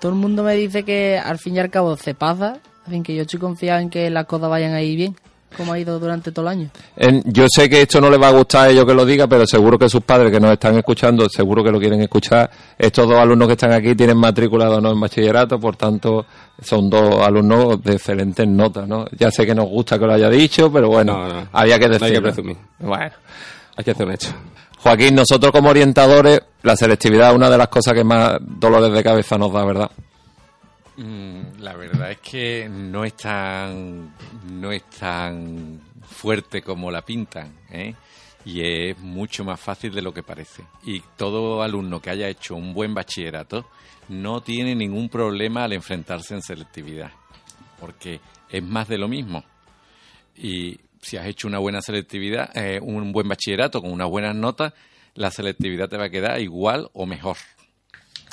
todo 0.00 0.12
el 0.12 0.18
mundo 0.18 0.42
me 0.44 0.54
dice 0.54 0.84
que 0.84 1.18
al 1.18 1.38
fin 1.38 1.56
y 1.56 1.58
al 1.60 1.70
cabo 1.70 1.96
se 1.96 2.14
pasa, 2.14 2.58
así 2.86 3.00
que 3.02 3.14
yo 3.14 3.22
estoy 3.22 3.40
confiado 3.40 3.80
en 3.80 3.90
que 3.90 4.08
las 4.10 4.26
cosas 4.26 4.48
vayan 4.50 4.72
ahí 4.74 4.94
bien, 4.94 5.16
como 5.56 5.72
ha 5.72 5.78
ido 5.80 5.98
durante 5.98 6.30
todo 6.32 6.46
el 6.46 6.52
año. 6.58 6.70
En- 6.96 7.22
yo 7.26 7.46
sé 7.48 7.68
que 7.68 7.82
esto 7.82 8.00
no 8.00 8.08
le 8.08 8.18
va 8.18 8.28
a 8.28 8.32
gustar 8.32 8.68
a 8.68 8.70
ellos 8.70 8.84
que 8.86 8.94
lo 8.94 9.04
diga, 9.04 9.26
pero 9.26 9.46
seguro 9.48 9.76
que 9.78 9.88
sus 9.88 10.02
padres 10.02 10.30
que 10.30 10.38
nos 10.40 10.52
están 10.52 10.76
escuchando, 10.78 11.28
seguro 11.28 11.64
que 11.64 11.70
lo 11.72 11.80
quieren 11.80 12.00
escuchar. 12.00 12.50
Estos 12.78 13.08
dos 13.08 13.18
alumnos 13.18 13.48
que 13.48 13.52
están 13.54 13.72
aquí 13.72 13.94
tienen 13.96 14.16
matriculado 14.16 14.80
no 14.80 14.92
en 14.92 15.00
bachillerato, 15.00 15.58
por 15.58 15.74
tanto, 15.76 16.24
son 16.62 16.88
dos 16.88 17.20
alumnos 17.20 17.82
de 17.82 17.94
excelentes 17.94 18.46
notas, 18.46 18.86
¿no? 18.88 19.06
Ya 19.18 19.30
sé 19.32 19.44
que 19.44 19.54
nos 19.56 19.66
gusta 19.66 19.98
que 19.98 20.06
lo 20.06 20.12
haya 20.14 20.30
dicho, 20.30 20.72
pero 20.72 20.88
bueno, 20.88 21.14
No, 21.28 21.28
no. 21.42 21.48
había 21.52 21.78
que 21.80 21.88
No 21.88 21.94
hay 21.94 21.98
que 21.98 22.04
decirlo. 22.06 22.22
presumir. 22.22 22.56
Bueno. 22.78 23.10
Hay 23.76 23.85
que 23.85 23.91
hacer 23.93 24.07
un 24.07 24.12
hecho. 24.12 24.35
Joaquín, 24.79 25.14
nosotros 25.14 25.52
como 25.52 25.71
orientadores, 25.71 26.41
la 26.62 26.76
selectividad 26.76 27.31
es 27.31 27.37
una 27.37 27.49
de 27.49 27.59
las 27.59 27.69
cosas 27.69 27.95
que 27.95 28.05
más 28.05 28.38
dolores 28.41 28.93
de 28.93 29.02
cabeza 29.02 29.38
nos 29.38 29.52
da, 29.52 29.64
¿verdad? 29.64 29.91
Mm, 30.97 31.61
La 31.61 31.75
verdad 31.75 32.11
es 32.11 32.19
que 32.19 32.69
no 32.69 33.05
es 33.05 33.14
tan, 33.17 34.14
no 34.50 34.73
es 34.73 34.83
tan 34.91 35.81
fuerte 36.02 36.62
como 36.62 36.91
la 36.91 37.02
pintan, 37.02 37.52
¿eh? 37.71 37.95
Y 38.45 38.61
es 38.91 38.99
mucho 38.99 39.45
más 39.45 39.61
fácil 39.61 39.95
de 39.95 40.02
lo 40.02 40.12
que 40.12 40.25
parece. 40.25 40.64
Y 40.85 41.00
todo 41.17 41.62
alumno 41.62 42.00
que 42.00 42.11
haya 42.11 42.29
hecho 42.29 42.57
un 42.57 42.75
buen 42.75 42.93
bachillerato 42.93 43.67
no 44.09 44.43
tiene 44.43 44.75
ningún 44.75 45.09
problema 45.09 45.62
al 45.64 45.73
enfrentarse 45.73 46.35
en 46.35 46.43
selectividad, 46.43 47.12
porque 47.81 48.21
es 48.50 48.62
más 48.62 48.88
de 48.88 48.99
lo 48.99 49.07
mismo. 49.07 49.45
Y 50.37 50.79
si 51.02 51.16
has 51.18 51.26
hecho 51.26 51.49
una 51.49 51.59
buena 51.59 51.82
selectividad, 51.82 52.56
eh, 52.56 52.80
un 52.80 53.12
buen 53.12 53.28
bachillerato 53.28 53.82
con 53.82 53.92
unas 53.92 54.09
buenas 54.09 54.35
notas, 54.35 54.73
la 55.14 55.30
selectividad 55.30 55.88
te 55.88 55.99
va 55.99 56.04
a 56.06 56.11
quedar 56.11 56.40
igual 56.40 56.88
o 56.94 57.04
mejor. 57.04 57.37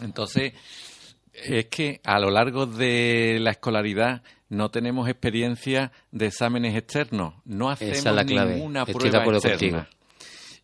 Entonces, 0.01 0.53
es 1.33 1.65
que 1.65 1.99
a 2.03 2.19
lo 2.19 2.31
largo 2.31 2.65
de 2.65 3.37
la 3.41 3.51
escolaridad 3.51 4.21
no 4.49 4.71
tenemos 4.71 5.07
experiencia 5.09 5.91
de 6.11 6.27
exámenes 6.27 6.75
externos. 6.75 7.33
No 7.45 7.69
hacemos 7.69 7.97
Esa 7.97 8.09
es 8.11 8.15
la 8.15 8.25
clave. 8.25 8.55
ninguna 8.55 8.81
Estoy 8.81 8.93
de 8.93 8.99
prueba 8.99 9.19
acuerdo 9.19 9.39
externa. 9.47 9.77
contigo. 9.79 9.98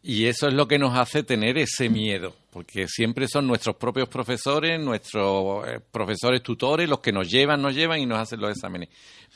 Y 0.07 0.27
eso 0.27 0.47
es 0.47 0.53
lo 0.53 0.67
que 0.67 0.77
nos 0.77 0.95
hace 0.95 1.24
tener 1.24 1.57
ese 1.57 1.89
miedo, 1.89 2.35
porque 2.51 2.88
siempre 2.88 3.27
son 3.27 3.47
nuestros 3.47 3.75
propios 3.77 4.07
profesores, 4.07 4.79
nuestros 4.79 5.67
eh, 5.67 5.79
profesores 5.91 6.43
tutores 6.43 6.88
los 6.88 7.00
que 7.00 7.12
nos 7.12 7.27
llevan, 7.27 7.59
nos 7.59 7.74
llevan 7.74 8.00
y 8.00 8.05
nos 8.05 8.19
hacen 8.19 8.39
los 8.39 8.51
exámenes. 8.51 8.89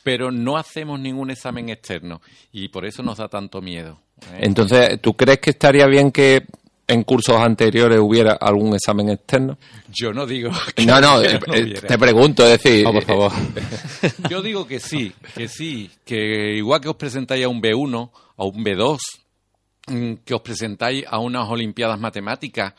Pero 0.04 0.30
no 0.30 0.56
hacemos 0.56 1.00
ningún 1.00 1.32
examen 1.32 1.70
externo 1.70 2.22
y 2.52 2.68
por 2.68 2.86
eso 2.86 3.02
nos 3.02 3.18
da 3.18 3.26
tanto 3.26 3.60
miedo. 3.60 4.00
¿eh? 4.32 4.42
Entonces, 4.42 5.00
¿tú 5.00 5.14
crees 5.14 5.40
que 5.40 5.50
estaría 5.50 5.86
bien 5.86 6.12
que 6.12 6.46
en 6.86 7.02
cursos 7.02 7.36
anteriores 7.36 7.98
hubiera 7.98 8.34
algún 8.34 8.72
examen 8.74 9.08
externo? 9.08 9.58
Yo 9.92 10.12
no 10.12 10.24
digo 10.24 10.52
que 10.76 10.86
No, 10.86 11.00
no, 11.00 11.20
que 11.20 11.28
eh, 11.30 11.40
no 11.48 11.54
eh, 11.54 11.80
te 11.84 11.98
pregunto, 11.98 12.44
es 12.44 12.62
decir, 12.62 12.84
No, 12.84 12.92
por 12.92 13.04
favor. 13.04 13.32
Yo 14.30 14.40
digo 14.40 14.68
que 14.68 14.78
sí, 14.78 15.12
que 15.34 15.48
sí, 15.48 15.90
que 16.04 16.54
igual 16.54 16.80
que 16.80 16.88
os 16.88 16.96
presentáis 16.96 17.44
a 17.44 17.48
un 17.48 17.60
B1, 17.60 18.10
a 18.36 18.44
un 18.44 18.64
B2, 18.64 18.98
mm, 18.98 19.19
que 20.24 20.34
os 20.34 20.40
presentáis 20.40 21.04
a 21.08 21.18
unas 21.18 21.48
Olimpiadas 21.48 21.98
Matemáticas 21.98 22.74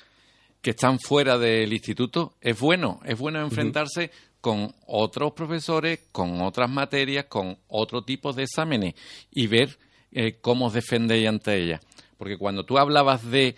que 0.62 0.72
están 0.72 1.00
fuera 1.00 1.38
del 1.38 1.74
instituto, 1.74 2.36
es 2.40 2.60
bueno, 2.60 3.00
es 3.04 3.18
bueno 3.18 3.42
enfrentarse 3.42 4.12
con 4.40 4.74
otros 4.88 5.34
profesores, 5.34 6.08
con 6.12 6.42
otras 6.42 6.70
materias, 6.70 7.26
con 7.26 7.58
otro 7.68 8.04
tipo 8.04 8.34
de 8.34 8.44
exámenes 8.44 8.96
y 9.32 9.48
ver 9.48 9.78
eh, 10.12 10.40
cómo 10.42 10.68
os 10.68 10.74
defendéis 10.74 11.28
ante 11.28 11.56
ellas. 11.56 11.82
Porque 12.18 12.38
cuando 12.38 12.64
tú 12.64 12.78
hablabas 12.78 13.30
de 13.30 13.56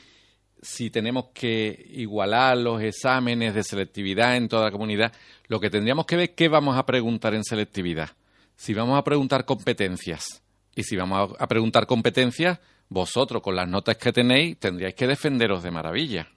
si 0.61 0.89
tenemos 0.89 1.25
que 1.33 1.87
igualar 1.91 2.57
los 2.57 2.81
exámenes 2.81 3.53
de 3.53 3.63
selectividad 3.63 4.37
en 4.37 4.47
toda 4.47 4.65
la 4.65 4.71
comunidad, 4.71 5.11
lo 5.47 5.59
que 5.59 5.69
tendríamos 5.69 6.05
que 6.05 6.15
ver 6.15 6.29
es 6.29 6.35
qué 6.35 6.47
vamos 6.47 6.77
a 6.77 6.85
preguntar 6.85 7.33
en 7.33 7.43
selectividad. 7.43 8.11
Si 8.55 8.73
vamos 8.73 8.97
a 8.97 9.03
preguntar 9.03 9.45
competencias 9.45 10.41
y 10.73 10.83
si 10.83 10.95
vamos 10.95 11.35
a 11.37 11.47
preguntar 11.47 11.85
competencias, 11.85 12.59
vosotros 12.89 13.41
con 13.41 13.55
las 13.55 13.67
notas 13.67 13.97
que 13.97 14.11
tenéis 14.13 14.57
tendríais 14.59 14.95
que 14.95 15.07
defenderos 15.07 15.63
de 15.63 15.71
maravilla. 15.71 16.27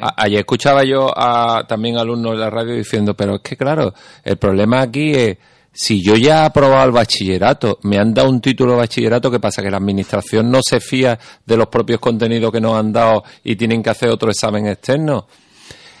A- 0.00 0.14
ayer 0.24 0.40
escuchaba 0.40 0.84
yo 0.84 1.10
a 1.16 1.64
también 1.68 1.96
alumnos 1.98 2.32
de 2.32 2.38
la 2.38 2.50
radio 2.50 2.74
diciendo, 2.74 3.14
pero 3.14 3.36
es 3.36 3.40
que 3.42 3.56
claro, 3.56 3.92
el 4.24 4.36
problema 4.38 4.80
aquí 4.80 5.12
es, 5.12 5.36
si 5.72 6.02
yo 6.02 6.14
ya 6.16 6.42
he 6.42 6.46
aprobado 6.46 6.86
el 6.86 6.92
bachillerato, 6.92 7.78
me 7.82 7.98
han 7.98 8.14
dado 8.14 8.30
un 8.30 8.40
título 8.40 8.72
de 8.72 8.78
bachillerato, 8.78 9.30
¿qué 9.30 9.38
pasa? 9.38 9.62
Que 9.62 9.70
la 9.70 9.76
administración 9.76 10.50
no 10.50 10.60
se 10.62 10.80
fía 10.80 11.18
de 11.44 11.56
los 11.58 11.66
propios 11.66 12.00
contenidos 12.00 12.50
que 12.50 12.60
nos 12.60 12.74
han 12.74 12.92
dado 12.92 13.22
y 13.44 13.56
tienen 13.56 13.82
que 13.82 13.90
hacer 13.90 14.08
otro 14.08 14.30
examen 14.30 14.66
externo. 14.66 15.26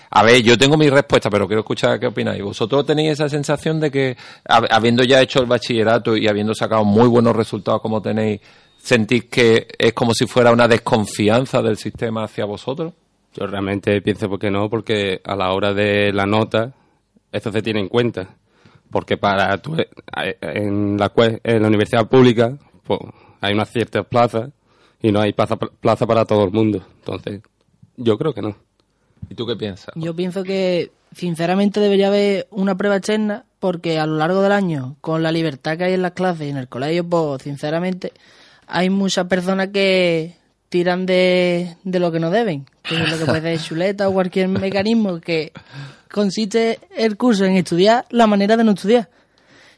A 0.08 0.22
ver, 0.22 0.40
yo 0.42 0.56
tengo 0.56 0.78
mi 0.78 0.88
respuesta, 0.88 1.28
pero 1.28 1.46
quiero 1.46 1.60
escuchar 1.60 2.00
qué 2.00 2.06
opináis. 2.06 2.42
¿Vosotros 2.42 2.86
tenéis 2.86 3.10
esa 3.12 3.28
sensación 3.28 3.78
de 3.78 3.90
que, 3.90 4.16
hab- 4.48 4.68
habiendo 4.70 5.04
ya 5.04 5.20
hecho 5.20 5.40
el 5.40 5.46
bachillerato 5.46 6.16
y 6.16 6.26
habiendo 6.26 6.54
sacado 6.54 6.84
muy 6.84 7.08
buenos 7.08 7.36
resultados 7.36 7.82
como 7.82 8.00
tenéis, 8.00 8.40
sentís 8.86 9.24
que 9.24 9.66
es 9.78 9.92
como 9.92 10.14
si 10.14 10.26
fuera 10.26 10.52
una 10.52 10.68
desconfianza 10.68 11.60
del 11.62 11.76
sistema 11.76 12.24
hacia 12.24 12.44
vosotros? 12.44 12.92
Yo 13.34 13.46
realmente 13.46 14.00
pienso 14.00 14.28
por 14.28 14.38
qué 14.38 14.50
no, 14.50 14.70
porque 14.70 15.20
a 15.24 15.34
la 15.36 15.52
hora 15.52 15.74
de 15.74 16.12
la 16.12 16.24
nota, 16.26 16.72
eso 17.32 17.52
se 17.52 17.62
tiene 17.62 17.80
en 17.80 17.88
cuenta. 17.88 18.28
Porque 18.90 19.16
para 19.16 19.58
tu- 19.58 19.76
en, 20.40 20.96
la, 20.96 21.12
cue- 21.12 21.40
en 21.42 21.60
la 21.62 21.68
universidad 21.68 22.06
pública 22.08 22.56
pues, 22.84 23.00
hay 23.40 23.52
unas 23.54 23.70
ciertas 23.70 24.06
plazas 24.06 24.50
y 25.02 25.10
no 25.12 25.20
hay 25.20 25.32
plaza, 25.32 25.56
plaza 25.56 26.06
para 26.06 26.24
todo 26.24 26.44
el 26.44 26.52
mundo. 26.52 26.82
Entonces, 26.98 27.42
yo 27.96 28.16
creo 28.16 28.32
que 28.32 28.42
no. 28.42 28.56
¿Y 29.28 29.34
tú 29.34 29.44
qué 29.46 29.56
piensas? 29.56 29.92
Yo 29.96 30.14
pienso 30.14 30.44
que, 30.44 30.92
sinceramente, 31.12 31.80
debería 31.80 32.08
haber 32.08 32.46
una 32.50 32.76
prueba 32.76 32.96
externa, 32.96 33.44
porque 33.58 33.98
a 33.98 34.06
lo 34.06 34.16
largo 34.16 34.40
del 34.40 34.52
año, 34.52 34.96
con 35.00 35.22
la 35.22 35.32
libertad 35.32 35.76
que 35.76 35.84
hay 35.84 35.94
en 35.94 36.02
las 36.02 36.12
clases 36.12 36.46
y 36.46 36.50
en 36.50 36.56
el 36.58 36.68
colegio, 36.68 37.04
pues, 37.04 37.42
sinceramente, 37.42 38.12
hay 38.66 38.90
muchas 38.90 39.26
personas 39.26 39.68
que 39.68 40.34
tiran 40.68 41.06
de, 41.06 41.76
de 41.84 42.00
lo 42.00 42.10
que 42.12 42.20
no 42.20 42.30
deben, 42.30 42.66
que 42.82 42.96
lo 42.98 43.18
que 43.18 43.24
puede 43.24 43.56
ser 43.56 43.60
chuleta 43.60 44.08
o 44.08 44.12
cualquier 44.12 44.48
mecanismo 44.48 45.20
que 45.20 45.52
consiste 46.12 46.80
el 46.96 47.16
curso 47.16 47.44
en 47.44 47.56
estudiar 47.56 48.04
la 48.10 48.26
manera 48.26 48.56
de 48.56 48.64
no 48.64 48.72
estudiar. 48.72 49.08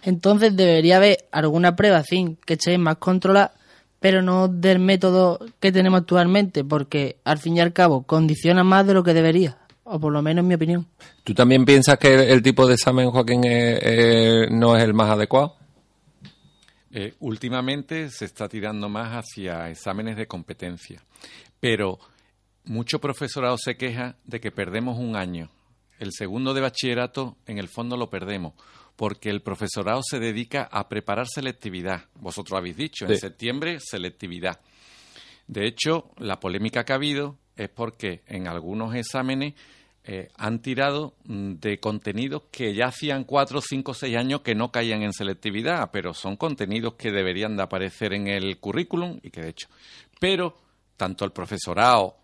Entonces 0.03 0.57
debería 0.57 0.97
haber 0.97 1.19
alguna 1.33 1.77
prueba, 1.77 2.03
sí, 2.03 2.37
que 2.47 2.55
esté 2.55 2.79
más 2.79 2.97
controlada, 2.97 3.53
pero 4.01 4.23
no 4.23 4.49
del 4.49 4.79
método 4.79 5.41
que 5.61 5.73
tenemos 5.73 6.01
actualmente, 6.01 6.65
porque 6.65 7.17
al 7.25 7.39
fin 7.39 7.57
y 7.57 7.61
al 7.61 7.73
cabo 7.73 8.03
condiciona 8.03 8.65
más 8.65 8.87
de 8.87 8.95
lo 8.95 9.03
que 9.03 9.13
debería, 9.13 9.59
o 9.85 9.99
por 9.99 10.13
lo 10.13 10.23
menos 10.23 10.43
en 10.43 10.49
mi 10.49 10.55
opinión. 10.55 10.87
¿Tú 11.25 11.35
también 11.35 11.65
piensas 11.65 11.99
que 11.99 12.33
el, 12.33 12.43
tipo 12.43 12.67
de 12.67 12.75
examen, 12.75 13.11
Joaquín, 13.11 13.43
no 14.51 14.77
es 14.77 14.83
el 14.85 14.95
más 14.95 15.11
adecuado? 15.11 15.58
Eh, 17.01 17.15
últimamente 17.21 18.11
se 18.11 18.25
está 18.25 18.49
tirando 18.49 18.89
más 18.89 19.13
hacia 19.13 19.71
exámenes 19.71 20.17
de 20.17 20.27
competencia, 20.27 21.01
pero 21.61 22.01
mucho 22.65 23.01
profesorado 23.01 23.57
se 23.57 23.77
queja 23.77 24.17
de 24.25 24.41
que 24.41 24.51
perdemos 24.51 24.99
un 24.99 25.15
año. 25.15 25.49
El 26.01 26.11
segundo 26.11 26.55
de 26.55 26.61
bachillerato, 26.61 27.37
en 27.47 27.59
el 27.59 27.69
fondo, 27.69 27.97
lo 27.97 28.11
perdemos, 28.11 28.55
porque 28.97 29.31
el 29.31 29.43
profesorado 29.43 30.01
se 30.03 30.19
dedica 30.19 30.65
a 30.73 30.89
preparar 30.89 31.29
selectividad. 31.29 32.07
Vosotros 32.17 32.59
habéis 32.59 32.77
dicho, 32.77 33.07
en 33.07 33.17
septiembre, 33.17 33.79
selectividad. 33.79 34.59
De 35.47 35.69
hecho, 35.69 36.11
la 36.17 36.41
polémica 36.41 36.85
que 36.85 36.95
ha 36.95 36.97
habido 36.97 37.39
es 37.55 37.69
porque 37.69 38.25
en 38.27 38.49
algunos 38.49 38.97
exámenes 38.97 39.55
eh, 40.11 40.31
han 40.39 40.63
tirado 40.63 41.17
mm, 41.27 41.57
de 41.57 41.81
contenidos 41.81 42.45
que 42.51 42.75
ya 42.75 42.87
hacían 42.87 43.25
cuatro, 43.25 43.61
cinco, 43.61 43.93
seis 43.93 44.17
años 44.17 44.41
que 44.41 44.55
no 44.55 44.73
caían 44.73 45.03
en 45.03 45.13
selectividad, 45.13 45.91
pero 45.93 46.15
son 46.15 46.37
contenidos 46.37 46.95
que 46.95 47.11
deberían 47.11 47.59
de 47.59 47.65
aparecer 47.65 48.15
en 48.15 48.27
el 48.27 48.59
currículum 48.59 49.21
y 49.23 49.29
que 49.29 49.43
de 49.43 49.51
hecho. 49.51 49.69
Pero 50.19 50.57
tanto 50.97 51.27
el 51.27 51.33
profesorado 51.33 52.17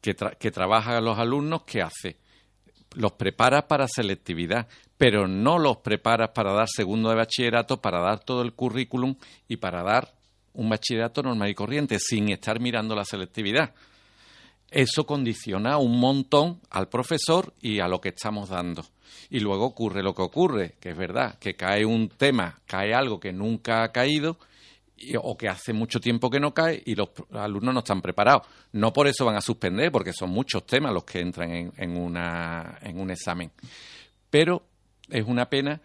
que, 0.00 0.14
que 0.38 0.52
trabaja 0.52 0.96
a 0.96 1.00
los 1.00 1.18
alumnos, 1.18 1.64
¿qué 1.64 1.82
hace? 1.82 2.18
Los 2.94 3.14
prepara 3.14 3.66
para 3.66 3.88
selectividad, 3.88 4.68
pero 4.96 5.26
no 5.26 5.58
los 5.58 5.78
preparas 5.78 6.30
para 6.30 6.52
dar 6.52 6.68
segundo 6.68 7.08
de 7.08 7.16
bachillerato, 7.16 7.82
para 7.82 7.98
dar 7.98 8.20
todo 8.20 8.42
el 8.42 8.52
currículum 8.52 9.16
y 9.48 9.56
para 9.56 9.82
dar 9.82 10.14
un 10.52 10.68
bachillerato 10.68 11.20
normal 11.20 11.50
y 11.50 11.54
corriente, 11.56 11.98
sin 11.98 12.28
estar 12.28 12.60
mirando 12.60 12.94
la 12.94 13.04
selectividad. 13.04 13.74
Eso 14.70 15.06
condiciona 15.06 15.78
un 15.78 15.98
montón 16.00 16.60
al 16.70 16.88
profesor 16.88 17.52
y 17.60 17.80
a 17.80 17.88
lo 17.88 18.00
que 18.00 18.08
estamos 18.10 18.48
dando. 18.48 18.84
Y 19.30 19.40
luego 19.40 19.64
ocurre 19.66 20.02
lo 20.02 20.14
que 20.14 20.22
ocurre, 20.22 20.74
que 20.80 20.90
es 20.90 20.96
verdad, 20.96 21.38
que 21.38 21.54
cae 21.54 21.84
un 21.84 22.08
tema, 22.08 22.60
cae 22.66 22.92
algo 22.92 23.20
que 23.20 23.32
nunca 23.32 23.82
ha 23.82 23.92
caído 23.92 24.38
o 25.20 25.36
que 25.36 25.48
hace 25.48 25.72
mucho 25.72 26.00
tiempo 26.00 26.30
que 26.30 26.40
no 26.40 26.54
cae 26.54 26.82
y 26.86 26.94
los 26.94 27.10
alumnos 27.32 27.74
no 27.74 27.80
están 27.80 28.00
preparados. 28.00 28.46
No 28.72 28.92
por 28.92 29.06
eso 29.06 29.24
van 29.24 29.36
a 29.36 29.40
suspender, 29.40 29.90
porque 29.92 30.12
son 30.12 30.30
muchos 30.30 30.66
temas 30.66 30.92
los 30.92 31.04
que 31.04 31.20
entran 31.20 31.50
en, 31.50 31.72
en, 31.76 31.96
un 31.96 33.10
examen. 33.10 33.50
Pero 34.30 34.62
es 35.08 35.24
una 35.26 35.48
pena 35.48 35.80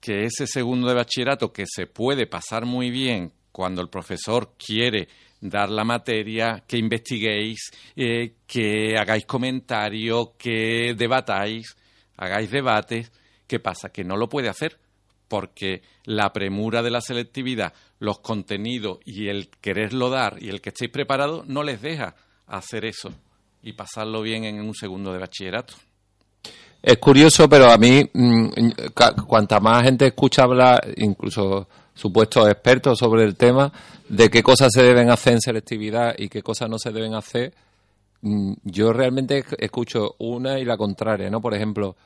que 0.00 0.24
ese 0.24 0.46
segundo 0.46 0.88
de 0.88 0.94
bachillerato, 0.94 1.52
que 1.52 1.64
se 1.66 1.86
puede 1.86 2.26
pasar 2.26 2.66
muy 2.66 2.90
bien 2.90 3.32
cuando 3.52 3.80
el 3.82 3.88
profesor 3.88 4.52
quiere 4.56 5.08
dar 5.40 5.70
la 5.70 5.84
materia, 5.84 6.64
que 6.66 6.78
investiguéis, 6.78 7.70
eh, 7.96 8.34
que 8.46 8.96
hagáis 8.96 9.24
comentarios, 9.24 10.30
que 10.38 10.94
debatáis, 10.96 11.76
hagáis 12.16 12.50
debates. 12.50 13.12
¿Qué 13.46 13.60
pasa? 13.60 13.90
Que 13.90 14.04
no 14.04 14.16
lo 14.16 14.28
puede 14.28 14.48
hacer 14.48 14.78
porque 15.28 15.82
la 16.04 16.32
premura 16.32 16.82
de 16.82 16.90
la 16.90 17.00
selectividad, 17.00 17.72
los 17.98 18.20
contenidos 18.20 18.98
y 19.04 19.28
el 19.28 19.50
quererlo 19.60 20.10
dar 20.10 20.42
y 20.42 20.48
el 20.48 20.60
que 20.60 20.70
estéis 20.70 20.90
preparados 20.90 21.46
no 21.46 21.62
les 21.62 21.82
deja 21.82 22.16
hacer 22.46 22.86
eso 22.86 23.12
y 23.62 23.74
pasarlo 23.74 24.22
bien 24.22 24.44
en 24.44 24.60
un 24.60 24.74
segundo 24.74 25.12
de 25.12 25.18
bachillerato. 25.18 25.74
Es 26.80 26.98
curioso, 26.98 27.48
pero 27.48 27.70
a 27.70 27.76
mí, 27.76 28.08
mm, 28.12 28.48
cuanta 29.26 29.60
más 29.60 29.82
gente 29.82 30.06
escucha 30.06 30.44
hablar, 30.44 30.80
incluso 30.96 31.68
supuestos 31.98 32.48
expertos 32.48 32.96
sobre 32.96 33.24
el 33.24 33.34
tema, 33.34 33.72
de 34.08 34.30
qué 34.30 34.40
cosas 34.40 34.68
se 34.72 34.84
deben 34.84 35.10
hacer 35.10 35.32
en 35.32 35.40
selectividad 35.40 36.14
y 36.16 36.28
qué 36.28 36.42
cosas 36.42 36.70
no 36.70 36.78
se 36.78 36.92
deben 36.92 37.14
hacer, 37.14 37.52
mm, 38.22 38.52
yo 38.62 38.92
realmente 38.92 39.44
escucho 39.58 40.14
una 40.18 40.60
y 40.60 40.64
la 40.64 40.76
contraria, 40.76 41.28
¿no? 41.28 41.40
Por 41.40 41.54
ejemplo, 41.54 41.96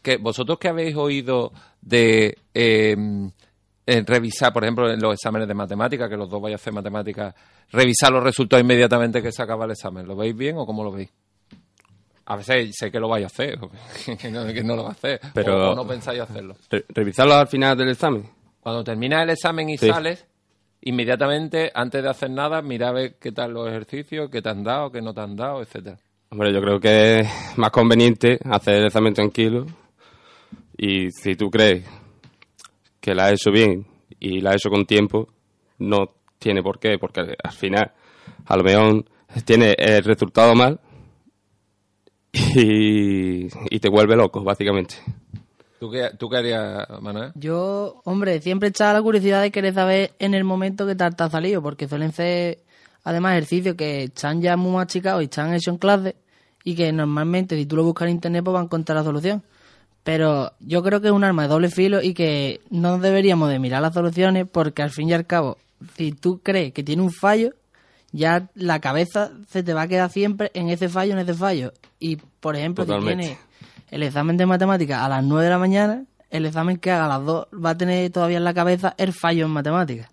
que 0.00 0.18
vosotros 0.18 0.58
que 0.60 0.68
habéis 0.68 0.94
oído 0.94 1.52
de 1.82 2.38
em, 2.54 3.32
revisar, 3.86 4.52
por 4.52 4.62
ejemplo, 4.62 4.88
en 4.88 5.00
los 5.00 5.14
exámenes 5.14 5.48
de 5.48 5.54
matemáticas, 5.54 6.08
que 6.08 6.16
los 6.16 6.30
dos 6.30 6.40
vais 6.40 6.52
a 6.52 6.56
hacer 6.56 6.72
matemáticas, 6.72 7.34
revisar 7.72 8.12
los 8.12 8.22
resultados 8.22 8.62
inmediatamente 8.62 9.20
que 9.20 9.32
se 9.32 9.42
acaba 9.42 9.64
el 9.64 9.72
examen, 9.72 10.06
¿lo 10.06 10.14
veis 10.14 10.36
bien 10.36 10.56
o 10.58 10.64
cómo 10.64 10.84
lo 10.84 10.92
veis? 10.92 11.10
A 12.26 12.36
veces 12.36 12.70
sé 12.78 12.90
que 12.90 13.00
lo 13.00 13.08
vais 13.08 13.24
a 13.24 13.26
hacer, 13.26 13.58
que 14.18 14.30
no, 14.30 14.76
lo 14.76 14.84
va 14.84 14.90
a 14.90 14.92
hacer, 14.92 15.20
pero 15.34 15.72
o, 15.72 15.74
no 15.74 15.84
pensáis 15.84 16.20
hacerlo. 16.20 16.54
¿Revisarlo 16.70 17.34
al 17.34 17.48
final 17.48 17.76
del 17.76 17.90
examen? 17.90 18.43
Cuando 18.64 18.82
terminas 18.82 19.24
el 19.24 19.28
examen 19.28 19.68
y 19.68 19.76
sales, 19.76 20.26
inmediatamente, 20.80 21.70
antes 21.74 22.02
de 22.02 22.08
hacer 22.08 22.30
nada, 22.30 22.62
mira 22.62 22.88
a 22.88 22.92
ver 22.92 23.16
qué 23.20 23.30
tal 23.30 23.52
los 23.52 23.68
ejercicios, 23.68 24.30
qué 24.30 24.40
te 24.40 24.48
han 24.48 24.64
dado, 24.64 24.90
qué 24.90 25.02
no 25.02 25.12
te 25.12 25.20
han 25.20 25.36
dado, 25.36 25.60
etcétera. 25.60 25.98
Hombre, 26.30 26.50
yo 26.50 26.62
creo 26.62 26.80
que 26.80 27.20
es 27.20 27.58
más 27.58 27.70
conveniente 27.70 28.38
hacer 28.50 28.76
el 28.76 28.86
examen 28.86 29.12
tranquilo 29.12 29.66
y 30.78 31.10
si 31.10 31.34
tú 31.34 31.50
crees 31.50 31.84
que 33.02 33.14
la 33.14 33.26
has 33.26 33.32
hecho 33.32 33.50
bien 33.50 33.86
y 34.18 34.40
la 34.40 34.52
has 34.52 34.56
hecho 34.56 34.70
con 34.70 34.86
tiempo, 34.86 35.28
no 35.80 36.14
tiene 36.38 36.62
por 36.62 36.78
qué, 36.78 36.96
porque 36.98 37.20
al 37.20 37.52
final 37.52 37.92
a 38.46 38.56
lo 38.56 38.64
mejor 38.64 39.04
tiene 39.44 39.74
el 39.76 40.02
resultado 40.02 40.54
mal 40.54 40.80
y, 42.32 43.44
y 43.44 43.78
te 43.78 43.90
vuelve 43.90 44.16
loco, 44.16 44.42
básicamente. 44.42 44.94
¿Tú 45.84 45.90
qué, 45.90 46.12
¿Tú 46.16 46.30
qué 46.30 46.38
harías, 46.38 46.88
Manuel? 47.02 47.32
Yo, 47.34 48.00
hombre, 48.04 48.40
siempre 48.40 48.70
echaba 48.70 48.94
la 48.94 49.02
curiosidad 49.02 49.42
de 49.42 49.50
querer 49.50 49.74
saber 49.74 50.12
en 50.18 50.32
el 50.32 50.42
momento 50.42 50.86
que 50.86 50.94
tal 50.94 51.14
te 51.14 51.24
ha 51.24 51.28
salido, 51.28 51.60
porque 51.60 51.86
suelen 51.86 52.10
ser, 52.10 52.60
además, 53.02 53.32
ejercicios 53.32 53.74
que 53.76 54.04
están 54.04 54.40
ya 54.40 54.56
muy 54.56 54.72
machicados 54.72 55.20
y 55.20 55.24
están 55.24 55.52
hechos 55.52 55.74
en 55.74 55.76
clase, 55.76 56.16
y 56.64 56.74
que 56.74 56.90
normalmente, 56.90 57.54
si 57.54 57.66
tú 57.66 57.76
lo 57.76 57.84
buscas 57.84 58.08
en 58.08 58.14
internet, 58.14 58.42
pues 58.42 58.54
vas 58.54 58.62
a 58.62 58.64
encontrar 58.64 58.96
la 58.96 59.04
solución. 59.04 59.42
Pero 60.04 60.52
yo 60.58 60.82
creo 60.82 61.02
que 61.02 61.08
es 61.08 61.12
un 61.12 61.22
arma 61.22 61.42
de 61.42 61.48
doble 61.48 61.68
filo 61.68 62.00
y 62.00 62.14
que 62.14 62.62
no 62.70 62.96
deberíamos 62.96 63.50
de 63.50 63.58
mirar 63.58 63.82
las 63.82 63.92
soluciones, 63.92 64.46
porque 64.50 64.80
al 64.80 64.90
fin 64.90 65.10
y 65.10 65.12
al 65.12 65.26
cabo, 65.26 65.58
si 65.98 66.12
tú 66.12 66.40
crees 66.42 66.72
que 66.72 66.82
tiene 66.82 67.02
un 67.02 67.12
fallo, 67.12 67.50
ya 68.10 68.48
la 68.54 68.80
cabeza 68.80 69.32
se 69.50 69.62
te 69.62 69.74
va 69.74 69.82
a 69.82 69.88
quedar 69.88 70.10
siempre 70.10 70.50
en 70.54 70.70
ese 70.70 70.88
fallo, 70.88 71.12
en 71.12 71.18
ese 71.18 71.34
fallo. 71.34 71.74
Y, 72.00 72.16
por 72.16 72.56
ejemplo, 72.56 72.86
si 72.86 73.04
tienes 73.04 73.36
el 73.94 74.02
examen 74.02 74.36
de 74.36 74.44
matemáticas 74.44 75.00
a 75.00 75.08
las 75.08 75.22
9 75.22 75.44
de 75.44 75.50
la 75.50 75.58
mañana, 75.58 76.04
el 76.28 76.46
examen 76.46 76.78
que 76.78 76.90
haga 76.90 77.04
a 77.04 77.08
las 77.16 77.24
2 77.24 77.46
va 77.64 77.70
a 77.70 77.78
tener 77.78 78.10
todavía 78.10 78.38
en 78.38 78.44
la 78.44 78.52
cabeza 78.52 78.92
el 78.98 79.12
fallo 79.12 79.44
en 79.46 79.52
matemáticas. 79.52 80.10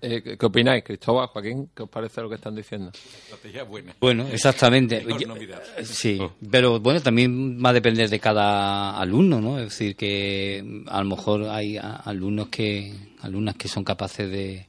Eh, 0.00 0.36
¿Qué 0.38 0.46
opináis, 0.46 0.82
Cristóbal, 0.82 1.26
Joaquín? 1.26 1.68
¿Qué 1.76 1.82
os 1.82 1.88
parece 1.90 2.22
lo 2.22 2.30
que 2.30 2.36
están 2.36 2.54
diciendo? 2.54 2.92
Estrategia 2.94 3.64
buena. 3.64 3.94
Bueno, 4.00 4.26
exactamente. 4.32 5.04
sí, 5.82 6.18
pero 6.50 6.80
bueno, 6.80 7.02
también 7.02 7.62
va 7.62 7.70
a 7.70 7.72
depender 7.74 8.08
de 8.08 8.18
cada 8.18 8.98
alumno, 8.98 9.38
¿no? 9.38 9.58
Es 9.58 9.64
decir, 9.64 9.96
que 9.96 10.82
a 10.88 11.02
lo 11.02 11.06
mejor 11.06 11.44
hay 11.50 11.76
alumnos 11.76 12.48
que, 12.48 12.90
alumnas 13.20 13.56
que 13.56 13.68
son 13.68 13.84
capaces 13.84 14.30
de, 14.30 14.66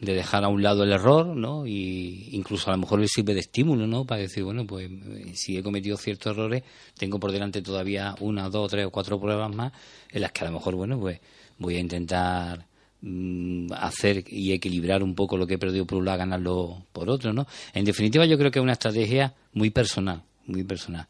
de 0.00 0.14
dejar 0.14 0.44
a 0.44 0.48
un 0.48 0.62
lado 0.62 0.82
el 0.82 0.92
error, 0.92 1.26
¿no? 1.26 1.66
Y 1.66 2.30
incluso 2.32 2.70
a 2.70 2.72
lo 2.72 2.78
mejor 2.78 3.00
le 3.00 3.08
sirve 3.08 3.34
de 3.34 3.40
estímulo, 3.40 3.86
¿no? 3.86 4.06
Para 4.06 4.22
decir, 4.22 4.42
bueno, 4.42 4.66
pues 4.66 4.90
si 5.34 5.58
he 5.58 5.62
cometido 5.62 5.96
ciertos 5.98 6.32
errores, 6.32 6.62
tengo 6.96 7.20
por 7.20 7.32
delante 7.32 7.60
todavía 7.60 8.14
una, 8.20 8.48
dos, 8.48 8.70
tres 8.70 8.86
o 8.86 8.90
cuatro 8.90 9.20
pruebas 9.20 9.54
más 9.54 9.72
en 10.10 10.22
las 10.22 10.32
que 10.32 10.44
a 10.44 10.46
lo 10.48 10.54
mejor, 10.54 10.74
bueno, 10.74 10.98
pues 10.98 11.20
voy 11.58 11.76
a 11.76 11.80
intentar 11.80 12.64
mm, 13.02 13.72
hacer 13.74 14.24
y 14.26 14.52
equilibrar 14.52 15.02
un 15.02 15.14
poco 15.14 15.36
lo 15.36 15.46
que 15.46 15.54
he 15.54 15.58
perdido 15.58 15.84
por 15.84 15.98
un 15.98 16.06
lado, 16.06 16.18
ganarlo 16.18 16.86
por 16.92 17.10
otro, 17.10 17.34
¿no? 17.34 17.46
En 17.74 17.84
definitiva, 17.84 18.24
yo 18.24 18.38
creo 18.38 18.50
que 18.50 18.58
es 18.58 18.62
una 18.62 18.72
estrategia 18.72 19.34
muy 19.52 19.68
personal, 19.68 20.22
muy 20.46 20.64
personal. 20.64 21.06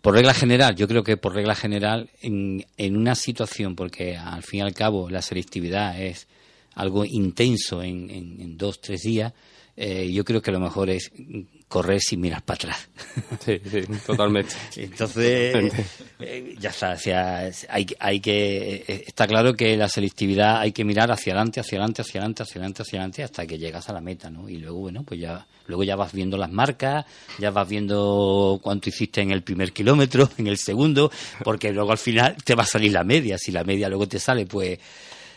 Por 0.00 0.14
regla 0.14 0.32
general, 0.32 0.76
yo 0.76 0.86
creo 0.86 1.02
que 1.02 1.16
por 1.16 1.34
regla 1.34 1.56
general, 1.56 2.08
en, 2.22 2.64
en 2.76 2.96
una 2.96 3.16
situación, 3.16 3.74
porque 3.74 4.16
al 4.16 4.44
fin 4.44 4.60
y 4.60 4.62
al 4.62 4.74
cabo 4.74 5.10
la 5.10 5.22
selectividad 5.22 6.00
es 6.00 6.28
algo 6.76 7.04
intenso 7.04 7.82
en, 7.82 8.10
en, 8.10 8.56
dos, 8.56 8.80
tres 8.80 9.02
días, 9.02 9.32
eh, 9.76 10.10
yo 10.12 10.24
creo 10.24 10.40
que 10.40 10.52
lo 10.52 10.60
mejor 10.60 10.88
es 10.90 11.10
correr 11.68 12.00
sin 12.00 12.20
mirar 12.20 12.42
para 12.42 12.56
atrás. 12.56 12.88
Sí, 13.44 13.60
sí, 13.70 13.82
totalmente. 14.04 14.54
Entonces, 14.76 15.72
eh, 16.20 16.54
ya 16.58 16.70
está, 16.70 16.92
o 16.92 16.98
sea, 16.98 17.50
hay, 17.68 17.86
hay 17.98 18.20
que, 18.20 18.84
eh, 18.86 19.04
está 19.06 19.26
claro 19.26 19.54
que 19.54 19.76
la 19.76 19.88
selectividad 19.88 20.60
hay 20.60 20.72
que 20.72 20.84
mirar 20.84 21.10
hacia 21.10 21.32
adelante, 21.32 21.60
hacia 21.60 21.78
adelante, 21.78 22.02
hacia 22.02 22.20
adelante, 22.20 22.42
hacia 22.42 22.60
adelante, 22.60 22.82
hacia 22.82 22.98
adelante, 22.98 23.22
hasta 23.24 23.46
que 23.46 23.58
llegas 23.58 23.88
a 23.88 23.92
la 23.92 24.00
meta, 24.00 24.30
¿no? 24.30 24.48
Y 24.48 24.58
luego, 24.58 24.78
bueno, 24.78 25.02
pues 25.04 25.20
ya, 25.20 25.46
luego 25.66 25.84
ya 25.84 25.96
vas 25.96 26.12
viendo 26.12 26.36
las 26.36 26.50
marcas, 26.50 27.04
ya 27.38 27.50
vas 27.50 27.68
viendo 27.68 28.58
cuánto 28.62 28.88
hiciste 28.88 29.22
en 29.22 29.30
el 29.30 29.42
primer 29.42 29.72
kilómetro, 29.72 30.28
en 30.38 30.46
el 30.46 30.58
segundo, 30.58 31.10
porque 31.42 31.72
luego 31.72 31.92
al 31.92 31.98
final 31.98 32.36
te 32.44 32.54
va 32.54 32.64
a 32.64 32.66
salir 32.66 32.92
la 32.92 33.04
media, 33.04 33.38
si 33.38 33.52
la 33.52 33.64
media 33.64 33.88
luego 33.88 34.06
te 34.06 34.18
sale, 34.18 34.46
pues, 34.46 34.78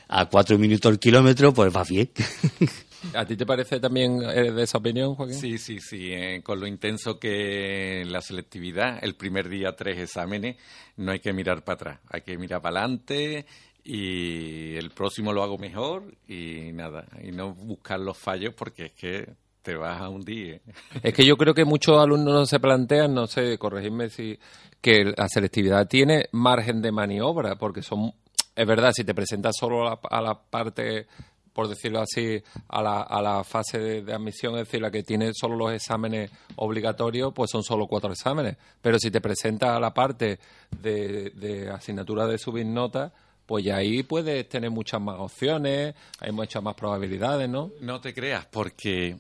a 0.10 0.26
cuatro 0.28 0.58
minutos 0.58 0.92
el 0.92 1.00
kilómetro, 1.00 1.54
pues 1.54 1.74
va 1.74 1.84
bien. 1.84 2.10
¿A 3.14 3.26
ti 3.26 3.38
te 3.38 3.46
parece 3.46 3.80
también 3.80 4.20
de 4.20 4.62
esa 4.62 4.80
opinión, 4.80 5.16
Joaquín? 5.16 5.36
Sí, 5.36 5.58
sí, 5.58 5.80
sí. 5.80 6.12
Eh, 6.12 6.42
con 6.44 6.60
lo 6.60 6.68
intenso 6.68 7.18
que 7.18 8.04
la 8.06 8.20
selectividad, 8.20 9.00
el 9.02 9.16
primer 9.16 9.48
día 9.48 9.76
tres 9.76 10.00
exámenes, 10.00 10.58
no 10.98 11.12
hay 11.12 11.20
que 11.20 11.32
mirar 11.32 11.64
para 11.64 11.76
atrás, 11.76 12.00
hay 12.10 12.22
que 12.22 12.38
mirar 12.38 12.62
para 12.62 12.82
adelante 12.82 13.46
y 13.84 14.76
el 14.76 14.90
próximo 14.90 15.32
lo 15.32 15.44
hago 15.44 15.58
mejor 15.58 16.14
y 16.28 16.72
nada, 16.74 17.06
y 17.24 17.32
no 17.32 17.54
buscar 17.54 18.00
los 18.00 18.18
fallos 18.18 18.54
porque 18.54 18.88
es 18.88 18.92
que 18.94 19.30
te 19.62 19.76
vas 19.76 20.02
a 20.02 20.10
hundir. 20.10 20.62
Es 21.04 21.14
que 21.14 21.26
yo 21.26 21.38
creo 21.38 21.54
que 21.54 21.66
muchos 21.66 21.98
alumnos 21.98 22.34
no 22.34 22.46
se 22.46 22.60
plantean, 22.60 23.14
no 23.14 23.28
sé, 23.28 23.58
corregirme 23.58 24.10
si, 24.10 24.38
que 24.82 25.14
la 25.16 25.30
selectividad 25.30 25.88
tiene 25.88 26.26
margen 26.32 26.82
de 26.82 26.92
maniobra 26.92 27.56
porque 27.56 27.82
son 27.82 28.14
es 28.56 28.68
verdad, 28.68 28.92
si 28.94 29.04
te 29.04 29.14
presentas 29.14 29.56
solo 29.58 29.88
a 29.88 30.22
la, 30.22 30.40
parte 30.40 31.08
por 31.54 31.68
decirlo 31.68 32.02
así, 32.02 32.42
a 32.70 32.82
la, 32.82 33.02
a 33.02 33.22
la 33.22 33.44
fase 33.44 33.80
de, 33.80 34.14
admisión, 34.14 34.54
es 34.56 34.66
decir, 34.66 34.82
la 34.82 34.92
que 34.92 35.04
tiene 35.04 35.32
solo 35.34 35.56
los 35.56 35.74
exámenes 35.74 36.32
obligatorios, 36.56 37.34
pues 37.34 37.52
son 37.52 37.64
solo 37.64 37.88
cuatro 37.88 38.12
exámenes. 38.12 38.56
Pero 38.82 38.98
si 39.00 39.12
te 39.12 39.20
presentas 39.20 39.72
a 39.72 39.80
la 39.80 39.94
parte 39.94 40.40
de, 40.82 41.32
de 41.32 41.70
asignatura 41.70 42.28
de 42.28 42.38
subir 42.38 42.66
nota, 42.66 43.12
pues 43.46 43.68
ahí 43.68 44.04
puedes 44.04 44.48
tener 44.48 44.70
muchas 44.70 45.02
más 45.02 45.20
opciones, 45.20 45.96
hay 46.20 46.32
muchas 46.32 46.62
más 46.62 46.76
probabilidades, 46.76 47.50
¿no? 47.50 47.72
No 47.82 48.00
te 48.00 48.14
creas, 48.14 48.46
porque 48.46 49.18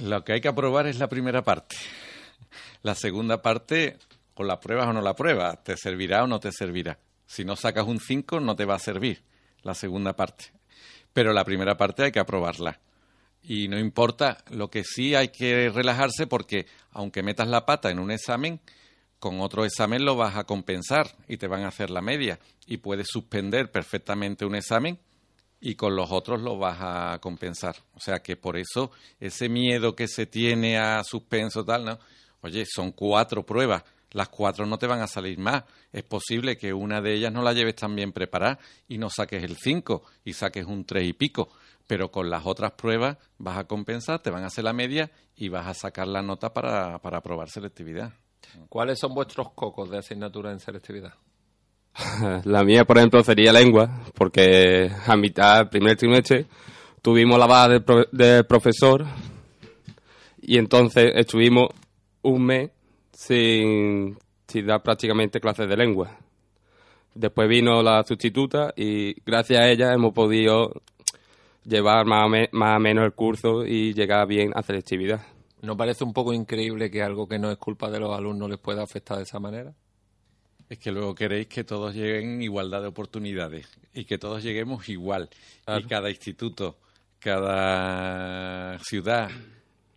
lo 0.00 0.24
que 0.24 0.34
hay 0.34 0.40
que 0.40 0.48
aprobar 0.48 0.86
es 0.86 0.98
la 0.98 1.08
primera 1.08 1.42
parte. 1.42 1.76
La 2.82 2.94
segunda 2.94 3.42
parte 3.42 3.98
o 4.34 4.44
la 4.44 4.60
pruebas 4.60 4.86
o 4.86 4.92
no 4.92 5.00
la 5.00 5.14
pruebas, 5.14 5.62
te 5.64 5.76
servirá 5.76 6.24
o 6.24 6.26
no 6.26 6.40
te 6.40 6.52
servirá. 6.52 6.98
Si 7.26 7.44
no 7.44 7.56
sacas 7.56 7.86
un 7.86 8.00
5 8.00 8.40
no 8.40 8.56
te 8.56 8.64
va 8.64 8.74
a 8.74 8.78
servir 8.78 9.22
la 9.62 9.74
segunda 9.74 10.14
parte. 10.14 10.52
Pero 11.12 11.32
la 11.32 11.44
primera 11.44 11.76
parte 11.76 12.04
hay 12.04 12.12
que 12.12 12.20
aprobarla. 12.20 12.80
Y 13.42 13.68
no 13.68 13.78
importa, 13.78 14.38
lo 14.50 14.70
que 14.70 14.84
sí 14.84 15.14
hay 15.14 15.28
que 15.28 15.68
relajarse 15.68 16.26
porque 16.26 16.66
aunque 16.90 17.22
metas 17.22 17.48
la 17.48 17.66
pata 17.66 17.90
en 17.90 17.98
un 17.98 18.10
examen, 18.10 18.60
con 19.18 19.40
otro 19.40 19.64
examen 19.64 20.04
lo 20.04 20.16
vas 20.16 20.36
a 20.36 20.44
compensar 20.44 21.14
y 21.28 21.36
te 21.36 21.46
van 21.46 21.62
a 21.62 21.68
hacer 21.68 21.90
la 21.90 22.00
media 22.00 22.38
y 22.66 22.78
puedes 22.78 23.08
suspender 23.08 23.70
perfectamente 23.70 24.44
un 24.44 24.54
examen 24.54 24.98
y 25.60 25.76
con 25.76 25.96
los 25.96 26.10
otros 26.10 26.42
lo 26.42 26.58
vas 26.58 26.78
a 26.80 27.18
compensar. 27.20 27.76
O 27.94 28.00
sea 28.00 28.22
que 28.22 28.36
por 28.36 28.58
eso 28.58 28.90
ese 29.18 29.48
miedo 29.48 29.96
que 29.96 30.08
se 30.08 30.26
tiene 30.26 30.78
a 30.78 31.02
suspenso 31.04 31.64
tal, 31.64 31.86
¿no? 31.86 31.98
Oye, 32.42 32.66
son 32.66 32.92
cuatro 32.92 33.46
pruebas, 33.46 33.82
las 34.14 34.30
cuatro 34.30 34.64
no 34.64 34.78
te 34.78 34.86
van 34.86 35.02
a 35.02 35.06
salir 35.06 35.38
más. 35.38 35.64
Es 35.92 36.02
posible 36.02 36.56
que 36.56 36.72
una 36.72 37.02
de 37.02 37.14
ellas 37.14 37.32
no 37.32 37.42
la 37.42 37.52
lleves 37.52 37.76
tan 37.76 37.94
bien 37.94 38.12
preparada 38.12 38.58
y 38.88 38.96
no 38.96 39.10
saques 39.10 39.44
el 39.44 39.56
cinco 39.56 40.04
y 40.24 40.32
saques 40.32 40.64
un 40.64 40.86
tres 40.86 41.06
y 41.06 41.12
pico, 41.12 41.50
pero 41.86 42.10
con 42.10 42.30
las 42.30 42.46
otras 42.46 42.72
pruebas 42.72 43.18
vas 43.36 43.58
a 43.58 43.64
compensar, 43.64 44.20
te 44.20 44.30
van 44.30 44.44
a 44.44 44.46
hacer 44.46 44.64
la 44.64 44.72
media 44.72 45.10
y 45.36 45.50
vas 45.50 45.66
a 45.66 45.74
sacar 45.74 46.08
la 46.08 46.22
nota 46.22 46.54
para, 46.54 46.98
para 47.00 47.18
aprobar 47.18 47.50
selectividad. 47.50 48.14
¿Cuáles 48.68 48.98
son 48.98 49.14
vuestros 49.14 49.52
cocos 49.52 49.90
de 49.90 49.98
asignatura 49.98 50.50
en 50.50 50.60
selectividad? 50.60 51.14
La 52.44 52.64
mía, 52.64 52.84
por 52.84 52.98
ejemplo, 52.98 53.22
sería 53.22 53.52
lengua, 53.52 54.02
porque 54.14 54.90
a 55.06 55.16
mitad, 55.16 55.68
primer 55.68 55.96
trimestre, 55.96 56.46
tuvimos 57.02 57.38
la 57.38 57.46
baja 57.46 57.68
del, 58.10 58.46
profesor 58.46 59.04
y 60.40 60.58
entonces 60.58 61.12
estuvimos 61.14 61.68
un 62.22 62.44
mes 62.44 62.70
sin, 63.14 64.18
sin 64.46 64.66
dar 64.66 64.82
prácticamente 64.82 65.40
clases 65.40 65.68
de 65.68 65.76
lengua. 65.76 66.18
Después 67.14 67.48
vino 67.48 67.82
la 67.82 68.02
sustituta 68.04 68.72
y 68.76 69.14
gracias 69.22 69.60
a 69.60 69.68
ella 69.68 69.92
hemos 69.92 70.12
podido 70.12 70.82
llevar 71.64 72.06
más 72.06 72.28
más 72.52 72.76
o 72.76 72.80
menos 72.80 73.04
el 73.04 73.12
curso 73.12 73.64
y 73.64 73.94
llegar 73.94 74.26
bien 74.26 74.52
a 74.54 74.62
selectividad. 74.62 75.20
¿No 75.62 75.76
parece 75.76 76.04
un 76.04 76.12
poco 76.12 76.32
increíble 76.32 76.90
que 76.90 77.02
algo 77.02 77.26
que 77.26 77.38
no 77.38 77.50
es 77.50 77.56
culpa 77.56 77.90
de 77.90 78.00
los 78.00 78.14
alumnos 78.14 78.50
les 78.50 78.58
pueda 78.58 78.82
afectar 78.82 79.16
de 79.16 79.22
esa 79.22 79.38
manera? 79.38 79.72
Es 80.68 80.78
que 80.78 80.90
luego 80.90 81.14
queréis 81.14 81.46
que 81.46 81.62
todos 81.64 81.94
lleguen 81.94 82.34
en 82.34 82.42
igualdad 82.42 82.82
de 82.82 82.88
oportunidades 82.88 83.68
y 83.92 84.04
que 84.04 84.18
todos 84.18 84.42
lleguemos 84.42 84.88
igual. 84.88 85.30
Y 85.66 85.84
cada 85.84 86.10
instituto, 86.10 86.76
cada 87.18 88.78
ciudad, 88.80 89.30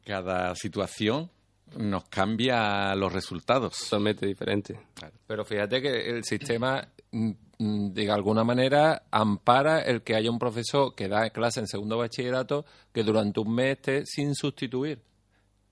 cada 0.06 0.56
situación 0.56 1.30
nos 1.76 2.06
cambia 2.06 2.96
los 2.96 3.12
resultados. 3.12 3.78
Totalmente 3.78 4.26
diferente. 4.26 4.80
Pero 5.26 5.44
fíjate 5.44 5.82
que 5.82 6.10
el 6.10 6.24
sistema, 6.24 6.88
mm, 7.12 7.32
mm, 7.60 7.94
de 7.94 8.12
alguna 8.12 8.44
manera, 8.44 9.04
ampara 9.12 9.82
el 9.82 10.02
que 10.04 10.16
haya 10.16 10.32
un 10.32 10.40
profesor 10.40 10.96
que 10.96 11.08
da 11.08 11.30
clase 11.32 11.60
en 11.60 11.68
segundo 11.68 11.98
bachillerato 11.98 12.66
que 12.94 13.04
durante 13.04 13.40
un 13.40 13.54
mes 13.54 13.78
esté 13.78 14.06
sin 14.06 14.34
sustituir. 14.36 15.02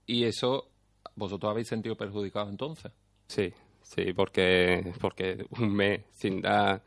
Y 0.06 0.26
eso, 0.26 0.70
¿vosotros 1.16 1.52
habéis 1.52 1.68
sentido 1.68 1.96
perjudicado 1.96 2.50
entonces? 2.50 2.92
Sí, 3.28 3.54
Sí, 3.86 4.14
porque, 4.14 4.94
porque 5.00 5.46
un 5.52 5.74
mes 5.74 6.02
sin 6.12 6.42
dar 6.42 6.82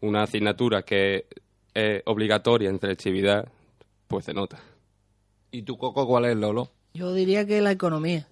una 0.00 0.22
asignatura 0.22 0.82
que 0.82 1.26
es 1.74 2.02
obligatoria 2.06 2.70
en 2.70 2.78
selectividad, 2.78 3.48
pues 4.06 4.24
se 4.24 4.32
nota. 4.32 4.60
¿Y 5.50 5.62
tu 5.62 5.76
coco 5.76 6.06
cuál 6.06 6.26
es, 6.26 6.36
Lolo? 6.36 6.70
Yo 6.94 7.12
diría 7.12 7.44
que 7.44 7.60
la 7.60 7.72
economía. 7.72 8.28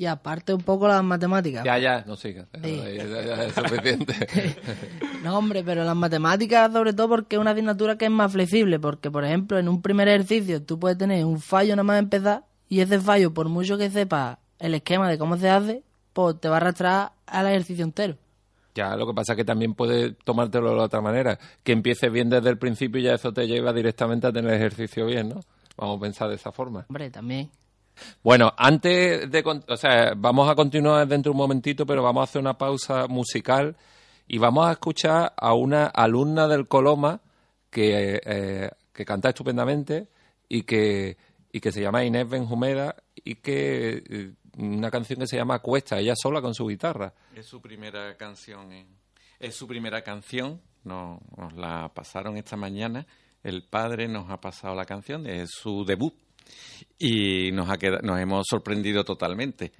Y 0.00 0.06
aparte 0.06 0.54
un 0.54 0.62
poco 0.62 0.88
las 0.88 1.04
matemáticas. 1.04 1.62
Ya, 1.62 1.76
ya, 1.76 2.02
no 2.06 2.16
sigas. 2.16 2.46
Es 2.54 3.52
suficiente. 3.52 4.14
no, 5.22 5.36
hombre, 5.36 5.62
pero 5.62 5.84
las 5.84 5.94
matemáticas 5.94 6.72
sobre 6.72 6.94
todo 6.94 7.10
porque 7.10 7.36
es 7.36 7.40
una 7.40 7.50
asignatura 7.50 7.98
que 7.98 8.06
es 8.06 8.10
más 8.10 8.32
flexible. 8.32 8.80
Porque, 8.80 9.10
por 9.10 9.26
ejemplo, 9.26 9.58
en 9.58 9.68
un 9.68 9.82
primer 9.82 10.08
ejercicio 10.08 10.62
tú 10.62 10.78
puedes 10.78 10.96
tener 10.96 11.26
un 11.26 11.38
fallo 11.38 11.76
nada 11.76 11.82
más 11.82 11.98
empezar 11.98 12.44
y 12.66 12.80
ese 12.80 12.98
fallo, 12.98 13.34
por 13.34 13.50
mucho 13.50 13.76
que 13.76 13.90
sepa 13.90 14.38
el 14.58 14.74
esquema 14.74 15.06
de 15.06 15.18
cómo 15.18 15.36
se 15.36 15.50
hace, 15.50 15.82
pues 16.14 16.40
te 16.40 16.48
va 16.48 16.54
a 16.54 16.60
arrastrar 16.60 17.12
al 17.26 17.48
ejercicio 17.48 17.84
entero. 17.84 18.16
Ya, 18.74 18.96
lo 18.96 19.06
que 19.06 19.12
pasa 19.12 19.34
es 19.34 19.36
que 19.36 19.44
también 19.44 19.74
puedes 19.74 20.16
tomártelo 20.24 20.76
de 20.76 20.80
otra 20.80 21.02
manera. 21.02 21.38
Que 21.62 21.72
empieces 21.72 22.10
bien 22.10 22.30
desde 22.30 22.48
el 22.48 22.56
principio 22.56 23.02
y 23.02 23.04
ya 23.04 23.16
eso 23.16 23.34
te 23.34 23.46
lleva 23.46 23.74
directamente 23.74 24.26
a 24.26 24.32
tener 24.32 24.54
ejercicio 24.54 25.04
bien, 25.04 25.28
¿no? 25.28 25.40
Vamos 25.76 25.98
a 25.98 26.00
pensar 26.00 26.30
de 26.30 26.36
esa 26.36 26.52
forma. 26.52 26.86
Hombre, 26.88 27.10
también. 27.10 27.50
Bueno, 28.22 28.52
antes 28.56 29.30
de... 29.30 29.62
O 29.68 29.76
sea, 29.76 30.12
vamos 30.16 30.50
a 30.50 30.54
continuar 30.54 31.06
dentro 31.06 31.30
de 31.30 31.34
un 31.34 31.38
momentito, 31.38 31.86
pero 31.86 32.02
vamos 32.02 32.20
a 32.20 32.24
hacer 32.24 32.40
una 32.40 32.58
pausa 32.58 33.06
musical 33.06 33.76
y 34.26 34.38
vamos 34.38 34.68
a 34.68 34.72
escuchar 34.72 35.32
a 35.36 35.54
una 35.54 35.86
alumna 35.86 36.46
del 36.46 36.68
Coloma 36.68 37.20
que, 37.70 38.20
eh, 38.24 38.70
que 38.92 39.04
canta 39.04 39.30
estupendamente 39.30 40.08
y 40.48 40.62
que, 40.62 41.16
y 41.52 41.60
que 41.60 41.72
se 41.72 41.80
llama 41.80 42.04
Inés 42.04 42.28
Benjumeda 42.28 42.96
y 43.14 43.36
que 43.36 44.02
eh, 44.08 44.32
una 44.58 44.90
canción 44.90 45.20
que 45.20 45.26
se 45.26 45.36
llama 45.36 45.60
Cuesta, 45.60 45.98
ella 45.98 46.14
sola 46.16 46.40
con 46.40 46.54
su 46.54 46.66
guitarra. 46.66 47.12
Es 47.34 47.46
su 47.46 47.60
primera 47.60 48.16
canción, 48.16 48.72
eh. 48.72 48.86
es 49.38 49.54
su 49.54 49.66
primera 49.66 50.02
canción, 50.02 50.60
nos, 50.84 51.20
la 51.56 51.90
pasaron 51.94 52.36
esta 52.36 52.56
mañana, 52.56 53.06
el 53.42 53.64
padre 53.64 54.08
nos 54.08 54.30
ha 54.30 54.40
pasado 54.40 54.74
la 54.74 54.84
canción, 54.84 55.26
es 55.26 55.50
su 55.50 55.84
debut 55.84 56.14
y 56.98 57.50
nos, 57.52 57.68
ha 57.68 57.76
nos 58.02 58.20
hemos 58.20 58.46
sorprendido 58.48 59.04
totalmente. 59.04 59.72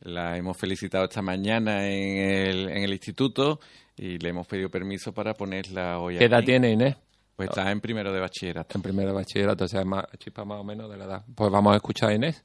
La 0.00 0.36
hemos 0.36 0.56
felicitado 0.56 1.04
esta 1.04 1.22
mañana 1.22 1.86
en 1.86 2.18
el, 2.18 2.68
en 2.68 2.82
el 2.82 2.92
instituto 2.92 3.60
y 3.96 4.18
le 4.18 4.30
hemos 4.30 4.46
pedido 4.46 4.68
permiso 4.68 5.12
para 5.12 5.34
ponerla 5.34 5.98
hoy 5.98 6.18
¿Qué 6.18 6.24
edad 6.24 6.42
tiene 6.44 6.72
Inés? 6.72 6.96
Pues 7.36 7.48
está 7.48 7.70
en 7.70 7.80
primero 7.80 8.12
de 8.12 8.20
bachillerato. 8.20 8.78
En 8.78 8.82
primero 8.82 9.08
de 9.08 9.14
bachillerato, 9.14 9.64
o 9.64 9.68
sea, 9.68 9.84
más, 9.84 10.04
chispa 10.18 10.44
más 10.44 10.60
o 10.60 10.64
menos 10.64 10.90
de 10.90 10.96
la 10.96 11.04
edad. 11.04 11.24
Pues 11.34 11.50
vamos 11.50 11.72
a 11.72 11.76
escuchar 11.76 12.10
a 12.10 12.14
Inés. 12.14 12.44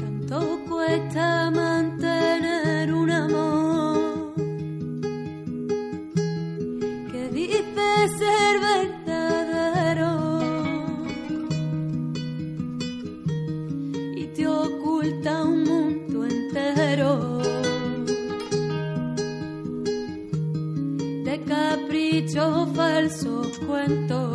Tanto 0.00 0.64
cuesta 0.68 1.50
mantener 1.50 1.67
capricho 22.28 22.66
falso 22.74 23.50
cuento. 23.66 24.27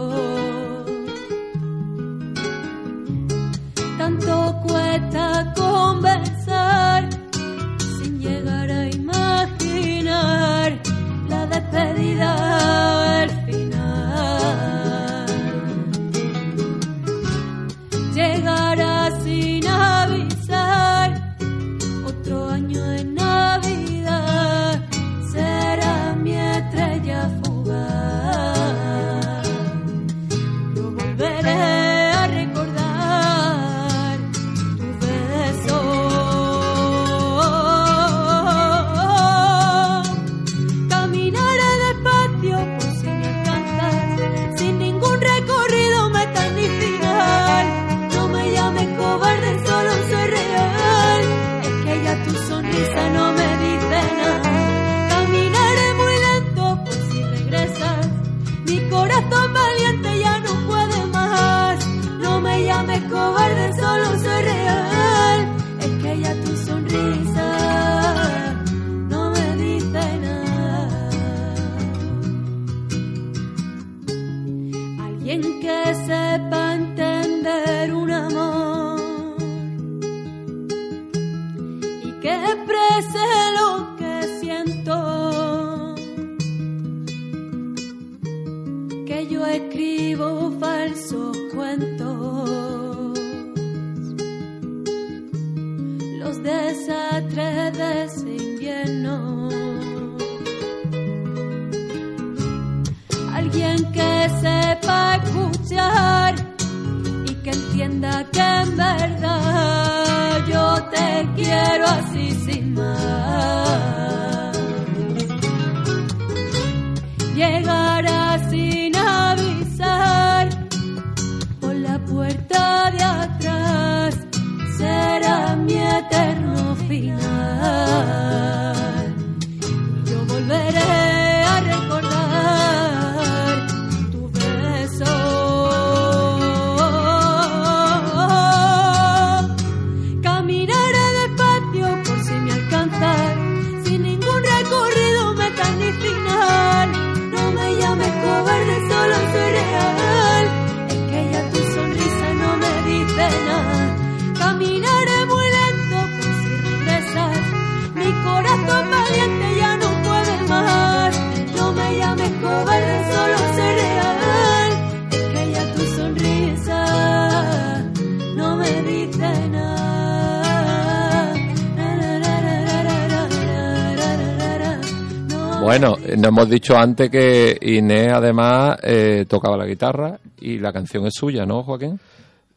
Bueno, 175.63 175.95
nos 175.97 176.27
hemos 176.27 176.49
dicho 176.49 176.77
antes 176.77 177.09
que 177.09 177.57
Inés 177.61 178.11
además 178.13 178.77
eh, 178.83 179.25
tocaba 179.27 179.57
la 179.57 179.65
guitarra 179.65 180.19
y 180.39 180.57
la 180.59 180.73
canción 180.73 181.05
es 181.05 181.13
suya, 181.15 181.45
¿no, 181.45 181.63
Joaquín? 181.63 181.99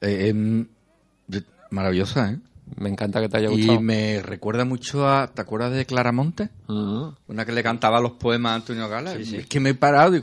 Eh, 0.01 0.29
em, 0.29 0.67
maravillosa, 1.71 2.31
¿eh? 2.31 2.39
Me 2.77 2.89
encanta 2.89 3.21
que 3.21 3.29
te 3.29 3.37
haya 3.39 3.49
gustado. 3.49 3.75
Y 3.79 3.83
me 3.83 4.21
recuerda 4.23 4.65
mucho 4.65 5.09
a... 5.09 5.29
¿Te 5.29 5.41
acuerdas 5.41 5.73
de 5.73 5.87
Claramonte? 5.87 6.49
Mm, 6.67 7.09
Una 7.29 7.45
que 7.47 7.53
le 7.53 7.63
cantaba 7.63 8.01
los 8.01 8.13
poemas 8.13 8.53
a 8.53 8.55
Antonio 8.57 8.89
Gala. 8.89 9.15
Es 9.15 9.47
que 9.47 9.61
me 9.61 9.71
he 9.71 9.75
parado 9.75 10.17
y... 10.17 10.23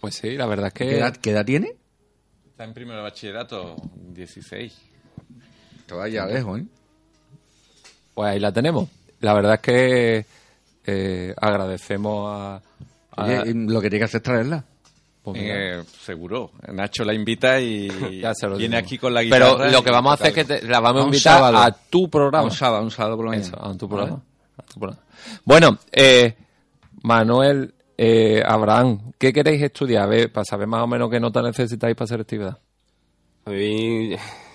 Pues 0.00 0.14
sí, 0.14 0.36
la 0.36 0.46
verdad 0.46 0.68
es 0.68 0.72
¿Qué 0.72 0.84
que... 0.86 0.98
edad, 0.98 1.16
qué 1.16 1.30
edad 1.32 1.44
tiene? 1.44 1.74
Está 2.46 2.62
en 2.64 2.72
primero 2.74 2.98
de 2.98 3.02
bachillerato, 3.02 3.74
16. 4.14 4.72
Todavía 5.86 6.26
lejos, 6.26 6.60
¿eh? 6.60 6.64
Pues 8.14 8.30
ahí 8.30 8.38
la 8.38 8.52
tenemos. 8.52 8.88
La 9.20 9.34
verdad 9.34 9.54
es 9.54 9.60
que 9.60 10.26
eh, 10.86 11.34
agradecemos 11.40 12.28
a... 12.30 12.62
a- 13.16 13.24
Oye, 13.24 13.42
y 13.50 13.54
lo 13.54 13.80
que 13.80 13.88
tiene 13.90 14.00
que 14.00 14.04
hacer 14.06 14.18
es 14.18 14.22
traerla. 14.22 14.64
pues 15.22 15.38
Eh, 15.40 15.82
seguro. 16.04 16.50
Nacho 16.72 17.04
la 17.04 17.14
invita 17.14 17.60
y 17.60 17.88
ya 18.20 18.34
se 18.34 18.46
lo 18.48 18.56
viene 18.56 18.76
digo. 18.76 18.86
aquí 18.86 18.98
con 18.98 19.14
la 19.14 19.22
guitarra. 19.22 19.56
Pero 19.58 19.70
lo 19.70 19.82
que 19.84 19.90
vamos 19.90 20.10
a 20.10 20.14
hacer 20.14 20.26
es 20.28 20.34
que 20.34 20.44
te- 20.44 20.62
la 20.66 20.80
vamos 20.80 21.02
a 21.02 21.04
invitar 21.06 21.34
sábado. 21.38 21.58
a 21.58 21.70
tu 21.72 22.08
programa. 22.10 22.44
Un 22.44 22.50
sábado, 22.50 22.82
un 22.84 22.90
sábado 22.90 23.16
por 23.16 23.26
la 23.26 23.30
mañana. 23.32 23.58
A 23.60 23.74
tu 23.74 23.88
programa. 23.88 24.22
A 24.56 24.62
tu 24.62 24.80
programa. 24.80 25.02
Bueno, 25.44 25.78
eh, 25.92 26.34
Manuel, 27.02 27.74
eh, 27.96 28.42
Abraham, 28.44 29.12
¿qué 29.18 29.32
queréis 29.32 29.62
estudiar? 29.62 30.04
A 30.04 30.06
ver, 30.06 30.32
para 30.32 30.44
saber 30.44 30.66
más 30.66 30.82
o 30.82 30.86
menos 30.86 31.10
qué 31.10 31.20
nota 31.20 31.42
necesitáis 31.42 31.94
para 31.94 32.04
hacer 32.04 32.20
actividad. 32.20 32.58
A 33.44 33.50
mí, 33.50 34.14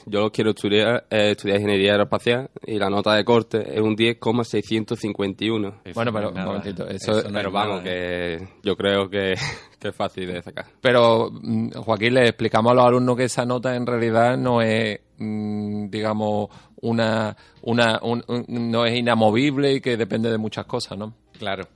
yo 0.10 0.22
lo 0.22 0.32
quiero 0.32 0.52
estudiar, 0.52 1.06
eh, 1.10 1.32
estudiar 1.32 1.58
ingeniería 1.60 1.92
aeroespacial 1.92 2.50
y 2.66 2.78
la 2.80 2.90
nota 2.90 3.14
de 3.14 3.26
corte 3.26 3.76
es 3.76 3.82
un 3.82 3.96
10,651. 3.96 5.82
Eso 5.86 5.94
bueno, 5.96 6.12
no 6.12 6.18
pero 6.18 6.32
nada. 6.32 6.48
un 6.48 6.56
momentito, 6.56 6.88
eso, 6.88 7.20
Eso 7.20 7.28
no 7.30 7.34
Pero 7.34 7.52
vamos, 7.52 7.70
nada, 7.78 7.84
que 7.84 8.48
yo 8.64 8.76
creo 8.76 9.10
que, 9.10 9.36
que 9.80 9.88
es 9.90 9.96
fácil 9.96 10.28
de 10.32 10.42
sacar. 10.42 10.66
Pero, 10.82 11.30
mm, 11.32 11.72
Joaquín, 11.74 12.14
le 12.14 12.24
explicamos 12.30 12.72
a 12.72 12.76
los 12.76 12.86
alumnos 12.86 13.18
que 13.18 13.26
esa 13.26 13.46
nota 13.46 13.76
en 13.76 13.86
realidad 13.86 14.38
no 14.38 14.62
es, 14.62 15.00
mm, 15.18 15.90
digamos, 15.90 16.50
una, 16.82 17.36
una 17.64 18.00
un- 18.04 18.24
un- 18.28 18.46
no 18.72 18.86
es 18.86 18.96
inamovible 18.98 19.74
y 19.74 19.82
que 19.82 19.98
depende 19.98 20.30
de 20.32 20.38
muchas 20.38 20.66
cosas, 20.66 20.98
¿no? 20.98 21.14
Claro. 21.38 21.68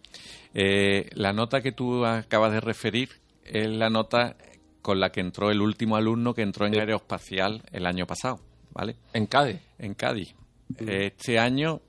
Eh, 0.54 1.10
la 1.15 1.34
nota 1.34 1.62
que 1.62 1.72
tú 1.72 2.06
acabas 2.06 2.52
de 2.52 2.60
referir 2.62 3.10
es 3.46 3.67
la 3.67 3.89
nota 3.89 4.36
con 4.82 5.00
la 5.00 5.12
que 5.12 5.22
entró 5.22 5.52
el 5.52 5.62
último 5.62 5.96
alumno 5.96 6.34
que 6.34 6.41
entró 6.41 6.65
en 6.65 6.78
aeroespacial 6.78 7.63
el 7.72 7.86
año 7.86 8.06
pasado, 8.06 8.39
¿vale? 8.72 8.96
En 9.13 9.28
Cádiz. 9.28 9.60
En 9.78 9.94
Cádiz. 9.94 10.34
Este 10.78 11.38
año, 11.38 11.82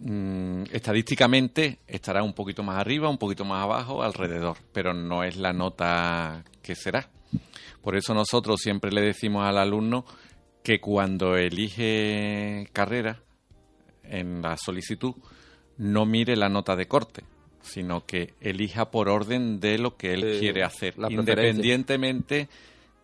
mm, 0.00 0.64
estadísticamente, 0.72 1.78
estará 1.86 2.22
un 2.22 2.32
poquito 2.32 2.62
más 2.62 2.78
arriba, 2.78 3.08
un 3.08 3.18
poquito 3.18 3.44
más 3.44 3.62
abajo, 3.62 4.02
alrededor, 4.02 4.56
pero 4.72 4.94
no 4.94 5.22
es 5.22 5.36
la 5.36 5.52
nota 5.52 6.44
que 6.62 6.74
será. 6.74 7.08
Por 7.82 7.96
eso 7.96 8.14
nosotros 8.14 8.60
siempre 8.60 8.90
le 8.90 9.00
decimos 9.00 9.46
al 9.46 9.58
alumno 9.58 10.04
que 10.62 10.80
cuando 10.80 11.36
elige 11.36 12.68
carrera 12.72 13.20
en 14.04 14.42
la 14.42 14.56
solicitud, 14.56 15.14
no 15.78 16.04
mire 16.04 16.36
la 16.36 16.48
nota 16.48 16.76
de 16.76 16.86
corte, 16.86 17.24
sino 17.62 18.04
que 18.06 18.34
elija 18.40 18.90
por 18.90 19.08
orden 19.08 19.60
de 19.60 19.78
lo 19.78 19.96
que 19.96 20.14
él 20.14 20.38
quiere 20.40 20.62
hacer, 20.62 20.94
independientemente 21.08 22.48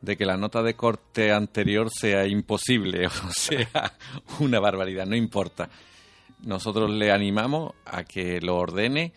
de 0.01 0.17
que 0.17 0.27
la 0.27 0.37
nota 0.37 0.63
de 0.63 0.75
corte 0.75 1.33
anterior 1.33 1.91
sea 1.91 2.27
imposible 2.27 3.07
o 3.07 3.31
sea 3.31 3.93
una 4.41 4.61
barbaridad, 4.61 5.07
no 5.07 5.17
importa. 5.17 5.69
Nosotros 6.45 6.91
le 6.91 7.11
animamos 7.11 7.73
a 7.85 8.05
que 8.05 8.41
lo 8.41 8.57
ordene 8.57 9.13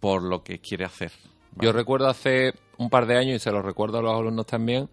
por 0.00 0.22
lo 0.22 0.42
que 0.42 0.58
quiere 0.58 0.84
hacer. 0.84 1.12
Yo 1.56 1.72
recuerdo 1.72 2.08
hace 2.08 2.54
un 2.78 2.90
par 2.90 3.06
de 3.06 3.16
años, 3.16 3.36
y 3.36 3.38
se 3.38 3.50
lo 3.50 3.62
recuerdo 3.62 3.98
a 3.98 4.02
los 4.02 4.18
alumnos 4.18 4.46
también, 4.46 4.88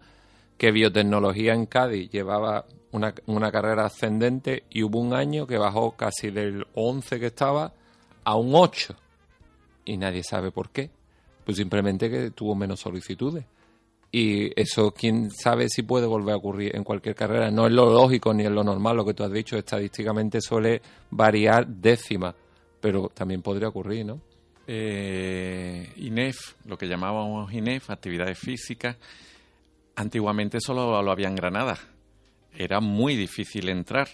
que 0.56 0.70
biotecnología 0.70 1.52
en 1.52 1.66
Cádiz 1.66 2.10
llevaba 2.10 2.66
una, 2.92 3.14
una 3.26 3.50
carrera 3.50 3.86
ascendente 3.86 4.64
y 4.70 4.82
hubo 4.82 5.00
un 5.00 5.14
año 5.14 5.46
que 5.46 5.58
bajó 5.58 5.92
casi 5.92 6.30
del 6.30 6.66
11 6.74 7.18
que 7.18 7.26
estaba 7.26 7.72
a 8.24 8.36
un 8.36 8.54
8. 8.54 8.94
Y 9.84 9.96
nadie 9.96 10.22
sabe 10.22 10.50
por 10.50 10.70
qué. 10.70 10.90
Pues 11.44 11.56
simplemente 11.56 12.10
que 12.10 12.30
tuvo 12.30 12.54
menos 12.54 12.80
solicitudes. 12.80 13.44
Y 14.10 14.52
eso, 14.60 14.92
quién 14.92 15.30
sabe 15.30 15.68
si 15.68 15.82
puede 15.82 16.06
volver 16.06 16.34
a 16.34 16.36
ocurrir 16.36 16.76
en 16.76 16.84
cualquier 16.84 17.16
carrera. 17.16 17.50
No 17.50 17.66
es 17.66 17.72
lo 17.72 17.92
lógico 17.92 18.32
ni 18.32 18.44
es 18.44 18.50
lo 18.50 18.62
normal, 18.62 18.96
lo 18.96 19.04
que 19.04 19.12
tú 19.12 19.24
has 19.24 19.32
dicho. 19.32 19.56
Estadísticamente 19.56 20.40
suele 20.40 20.80
variar 21.10 21.66
décimas, 21.66 22.34
pero 22.80 23.08
también 23.08 23.42
podría 23.42 23.68
ocurrir, 23.68 24.06
¿no? 24.06 24.20
Eh, 24.66 25.92
INEF, 25.96 26.36
lo 26.66 26.78
que 26.78 26.86
llamábamos 26.86 27.52
INEF, 27.52 27.90
actividades 27.90 28.38
físicas, 28.38 28.96
antiguamente 29.96 30.60
solo 30.60 31.02
lo 31.02 31.10
había 31.10 31.28
en 31.28 31.34
Granada. 31.34 31.76
Era 32.56 32.80
muy 32.80 33.16
difícil 33.16 33.68
entrar. 33.68 34.08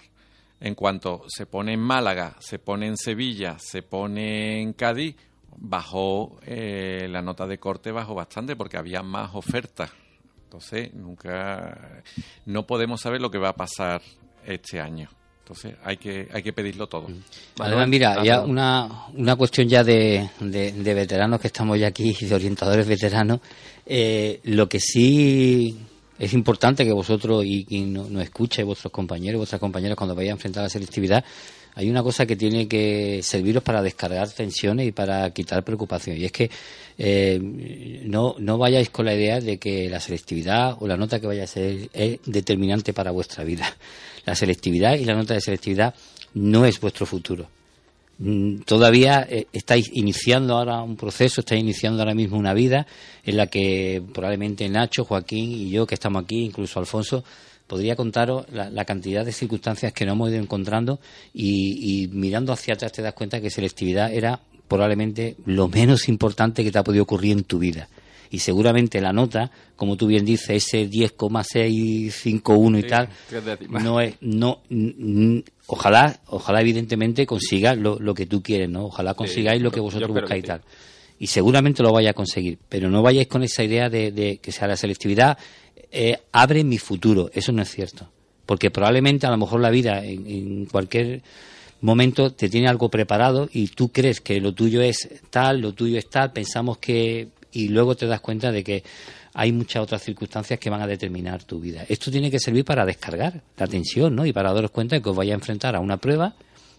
En 0.61 0.75
cuanto 0.75 1.25
se 1.29 1.47
pone 1.47 1.75
en 1.75 1.81
Málaga, 1.81 2.37
se 2.41 2.59
pone 2.59 2.87
en 2.87 2.97
Sevilla, 2.97 3.57
se 3.59 3.83
pone 3.83 4.61
en 4.61 4.73
Cádiz, 4.75 5.17
bajó 5.57 6.39
eh, 6.47 7.07
la 7.11 7.23
nota 7.23 7.47
de 7.47 7.59
corte 7.59 7.91
bajó 7.93 8.15
bastante 8.15 8.57
porque 8.57 8.77
había 8.77 9.03
más 9.03 9.31
ofertas. 9.35 9.91
Entonces, 10.45 10.93
nunca 10.95 12.03
no 12.47 12.67
podemos 12.67 13.01
saber 13.01 13.21
lo 13.21 13.31
que 13.31 13.39
va 13.39 13.51
a 13.51 13.57
pasar 13.57 14.03
este 14.47 14.81
año. 14.81 15.09
Entonces, 15.45 15.75
hay 15.85 15.97
que 15.97 16.29
hay 16.33 16.43
que 16.43 16.53
pedirlo 16.53 16.87
todo. 16.89 17.09
Además, 17.59 17.89
mira, 17.89 18.23
ya 18.25 18.41
una, 18.43 19.07
una 19.15 19.37
cuestión 19.37 19.69
ya 19.69 19.83
de, 19.85 20.29
de- 20.41 20.73
de 20.73 20.95
veteranos 20.95 21.41
que 21.41 21.49
estamos 21.49 21.79
ya 21.79 21.89
aquí, 21.89 22.13
de 22.15 22.35
orientadores 22.35 22.87
veteranos. 22.87 23.41
eh, 23.87 24.41
lo 24.45 24.69
que 24.69 24.79
sí 24.81 25.77
es 26.19 26.33
importante 26.35 26.85
que 26.85 26.93
vosotros 26.93 27.45
y 27.45 27.65
quien 27.65 27.93
no- 27.93 28.09
nos 28.09 28.23
escuche, 28.23 28.63
vuestros 28.63 28.93
compañeros, 28.93 29.39
vuestras 29.39 29.59
compañeras, 29.61 29.97
cuando 29.97 30.15
vayáis 30.15 30.31
a 30.33 30.35
enfrentar 30.35 30.63
la 30.65 30.69
selectividad, 30.69 31.25
hay 31.75 31.89
una 31.89 32.03
cosa 32.03 32.27
que 32.27 32.37
tiene 32.37 32.69
que 32.69 33.21
serviros 33.23 33.63
para 33.63 33.83
descargar 33.83 34.29
tensiones 34.31 34.89
y 34.89 34.93
para 34.93 35.31
quitar 35.31 35.65
preocupación. 35.65 36.17
Y 36.17 36.25
es 36.25 36.33
que 36.33 36.51
eh, 36.99 37.39
no, 38.05 38.35
no 38.39 38.59
vayáis 38.59 38.91
con 38.91 39.07
la 39.07 39.15
idea 39.15 39.41
de 39.41 39.59
que 39.59 39.89
la 39.89 40.01
selectividad 40.01 40.77
o 40.81 40.87
la 40.87 40.97
nota 40.97 41.21
que 41.21 41.27
vaya 41.27 41.45
a 41.45 41.47
ser 41.47 41.89
es 41.93 42.19
determinante 42.27 42.93
para 42.93 43.11
vuestra 43.11 43.45
vida. 43.45 43.77
La 44.27 44.35
selectividad 44.35 44.97
y 44.97 45.05
la 45.05 45.15
nota 45.15 45.35
de 45.35 45.41
selectividad 45.41 45.95
no 46.35 46.67
es 46.67 46.79
vuestro 46.81 47.07
futuro. 47.07 47.49
Mm, 48.19 48.61
Todavía 48.67 49.27
eh, 49.29 49.47
estáis 49.53 49.91
iniciando 49.95 50.57
ahora 50.57 50.83
un 50.83 50.97
proceso, 50.97 51.41
estáis 51.41 51.63
iniciando 51.63 52.03
ahora 52.03 52.15
mismo 52.15 52.37
una 52.37 52.53
vida 52.53 52.87
en 53.25 53.37
la 53.37 53.47
que 53.47 54.03
probablemente 54.13 54.69
Nacho, 54.69 55.05
Joaquín 55.05 55.51
y 55.51 55.71
yo 55.71 55.87
que 55.87 55.95
estamos 55.95 56.23
aquí, 56.23 56.45
incluso 56.45 56.79
Alfonso, 56.79 57.25
podría 57.71 57.95
contaros 57.95 58.47
la, 58.53 58.69
la 58.69 58.85
cantidad 58.85 59.25
de 59.25 59.31
circunstancias 59.31 59.93
que 59.93 60.05
nos 60.05 60.15
hemos 60.15 60.31
ido 60.31 60.41
encontrando 60.41 60.99
y, 61.33 62.03
y 62.03 62.09
mirando 62.09 62.53
hacia 62.53 62.75
atrás 62.75 62.91
te 62.91 63.01
das 63.01 63.15
cuenta 63.15 63.41
que 63.41 63.49
selectividad 63.49 64.13
era 64.13 64.41
probablemente 64.67 65.37
lo 65.47 65.69
menos 65.69 66.09
importante 66.09 66.65
que 66.65 66.73
te 66.73 66.79
ha 66.79 66.83
podido 66.83 67.05
ocurrir 67.05 67.31
en 67.39 67.45
tu 67.45 67.61
vida. 67.61 67.89
Y 68.33 68.41
seguramente 68.41 69.01
la 69.01 69.13
nota, 69.13 69.53
como 69.77 69.97
tú 69.97 70.09
bien 70.09 70.25
dices, 70.25 70.51
ese 70.51 70.89
10,651 70.89 72.79
y 72.79 72.83
Sí, 72.83 72.89
tal, 72.89 73.09
no 73.71 74.01
es, 74.01 74.17
no, 74.21 74.63
ojalá, 75.67 76.19
ojalá 76.27 76.61
evidentemente 76.61 77.25
consigas 77.25 77.79
lo, 77.79 78.01
lo 78.01 78.15
que 78.15 78.27
tú 78.27 78.43
quieres, 78.43 78.69
¿no? 78.69 78.87
Ojalá 78.87 79.15
consigáis 79.15 79.63
lo 79.63 79.71
que 79.71 79.79
vosotros 79.79 80.11
buscáis 80.11 80.43
y 80.43 80.47
tal. 80.47 80.63
Y 81.21 81.29
seguramente 81.29 81.85
lo 81.85 81.93
vaya 81.93 82.11
a 82.11 82.15
conseguir, 82.15 82.59
pero 82.69 82.91
no 82.91 83.03
vayáis 83.03 83.29
con 83.29 83.45
esa 83.45 83.63
idea 83.63 83.89
de, 83.89 84.11
de 84.11 84.39
que 84.39 84.51
sea 84.51 84.67
la 84.67 84.77
selectividad 84.77 85.39
eh, 85.93 86.19
abre 86.33 86.65
mi 86.65 86.79
futuro. 86.79 87.31
Eso 87.33 87.53
no 87.53 87.63
es 87.63 87.71
cierto. 87.71 88.09
Porque 88.47 88.71
probablemente 88.71 89.27
a 89.27 89.31
lo 89.31 89.37
mejor 89.37 89.61
la 89.61 89.71
vida 89.71 90.05
en, 90.05 90.27
en 90.27 90.67
cualquier 90.67 91.23
momento 91.83 92.33
te 92.33 92.49
tiene 92.49 92.69
algo 92.69 92.89
preparado 92.89 93.49
y 93.53 93.69
tú 93.69 93.91
crees 93.91 94.21
que 94.21 94.41
lo 94.41 94.53
tuyo 94.55 94.83
es 94.83 95.09
tal, 95.31 95.61
lo 95.61 95.73
tuyo 95.73 95.99
es 95.99 96.09
tal, 96.09 96.33
pensamos 96.33 96.79
que 96.79 97.29
y 97.53 97.69
luego 97.69 97.97
te 97.97 98.07
das 98.07 98.21
cuenta 98.21 98.53
de 98.53 98.63
que 98.63 98.83
hay 99.35 99.53
muchas 99.53 99.83
otras 99.83 100.03
circunstancias 100.03 100.59
que 100.59 100.71
van 100.71 100.83
a 100.83 100.87
determinar 100.87 101.45
tu 101.45 101.61
vida. 101.61 101.85
Esto 101.89 102.11
tiene 102.11 102.31
que 102.31 102.39
servir 102.39 102.65
para 102.65 102.85
descargar 102.85 103.43
la 103.57 103.67
tensión, 103.67 104.15
¿no? 104.15 104.27
Y 104.27 104.33
para 104.33 104.53
daros 104.53 104.71
cuenta 104.71 104.97
de 104.97 105.03
que 105.03 105.09
os 105.09 105.17
vais 105.17 105.31
a 105.31 105.35
enfrentar 105.35 105.77
a 105.77 105.81
una 105.81 105.97
prueba 105.97 106.35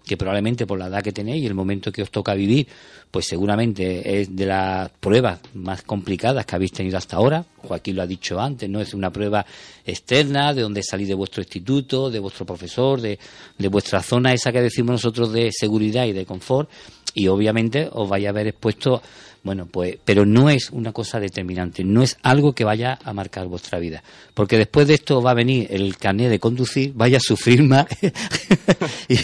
que 0.06 0.18
probablemente 0.18 0.66
por 0.66 0.80
la 0.80 0.88
edad 0.88 1.04
que 1.04 1.12
tenéis 1.12 1.44
y 1.44 1.48
el 1.48 1.54
momento 1.54 1.92
que 1.92 2.02
os 2.02 2.12
toca 2.12 2.34
vivir, 2.34 2.68
pues 3.10 3.28
seguramente 3.28 4.22
es 4.22 4.36
de 4.36 4.46
las 4.46 4.90
pruebas 4.90 5.40
más 5.54 5.84
complicadas 5.84 6.46
que 6.46 6.56
habéis 6.56 6.72
tenido 6.72 6.98
hasta 6.98 7.18
ahora. 7.18 7.46
Joaquín 7.58 7.96
lo 7.96 8.02
ha 8.02 8.08
dicho 8.08 8.40
antes, 8.40 8.70
no 8.70 8.82
es 8.82 8.94
una 8.94 9.12
prueba 9.12 9.46
externa 9.86 10.54
de 10.54 10.62
donde 10.62 10.82
salís 10.84 11.08
de 11.08 11.14
vuestro 11.14 11.42
instituto, 11.42 12.10
de 12.10 12.20
vuestro 12.20 12.46
profesor, 12.46 13.00
de, 13.02 13.20
de 13.58 13.68
vuestra 13.68 14.02
zona 14.02 14.34
esa 14.34 14.52
que 14.52 14.62
decimos 14.62 14.94
nosotros 14.94 15.32
de 15.32 15.52
seguridad 15.52 16.06
y 16.06 16.14
de 16.14 16.26
confort. 16.26 16.70
Y 17.14 17.28
obviamente 17.28 17.90
os 17.92 18.08
vais 18.08 18.26
a 18.26 18.32
ver 18.32 18.48
expuesto, 18.48 19.02
bueno, 19.44 19.66
pues, 19.66 19.98
pero 20.06 20.24
no 20.26 20.50
es 20.52 20.70
una 20.70 20.92
cosa 20.92 21.20
determinante, 21.20 21.84
no 21.84 22.04
es 22.04 22.18
algo 22.22 22.54
que 22.54 22.64
vaya 22.64 23.00
a 23.04 23.12
marcar 23.12 23.48
vuestra 23.48 23.80
vida. 23.80 24.04
Porque 24.36 24.58
después 24.58 24.88
de 24.88 24.94
esto 24.94 25.22
va 25.22 25.32
a 25.32 25.34
venir 25.34 25.68
el 25.72 25.98
carnet 25.98 26.30
de 26.30 26.40
conducir, 26.40 26.92
vaya 26.94 27.18
a 27.18 27.20
sufrir 27.20 27.64
más 27.64 27.88
y, 29.08 29.16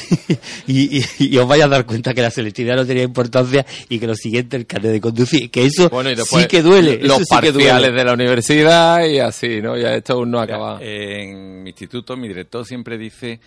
y- 0.68 1.04
y- 1.20 1.26
y 1.36 1.38
os 1.38 1.48
vais 1.48 1.64
a 1.64 1.68
dar 1.68 1.86
cuenta 1.86 2.14
que 2.14 2.22
la 2.22 2.32
selectividad 2.32 2.76
no 2.76 2.86
tenía 2.86 3.04
importancia 3.04 3.66
y 3.90 4.00
que 4.00 4.08
lo 4.08 4.16
siguiente 4.16 4.58
el 4.58 4.66
carnet 4.66 4.92
de 4.94 5.02
conducir, 5.02 5.50
que 5.52 5.66
eso 5.66 5.90
Bueno, 5.90 6.10
y 6.12 6.16
después 6.16 6.44
sí 6.44 6.48
que 6.48 6.62
duele. 6.62 7.00
Los 7.02 7.18
sí 7.20 7.24
parciales 7.30 7.94
de 7.94 8.04
la 8.06 8.14
universidad 8.14 9.06
y 9.06 9.20
así, 9.20 9.62
¿no? 9.62 9.78
Ya 9.78 9.94
esto 9.96 10.14
aún 10.14 10.32
no 10.32 10.40
ha 10.40 10.44
acabado. 10.44 10.80
En 10.82 11.64
mi 11.64 11.70
instituto, 11.70 12.18
mi 12.18 12.28
director 12.28 12.66
siempre 12.66 12.98
dice, 12.98 13.40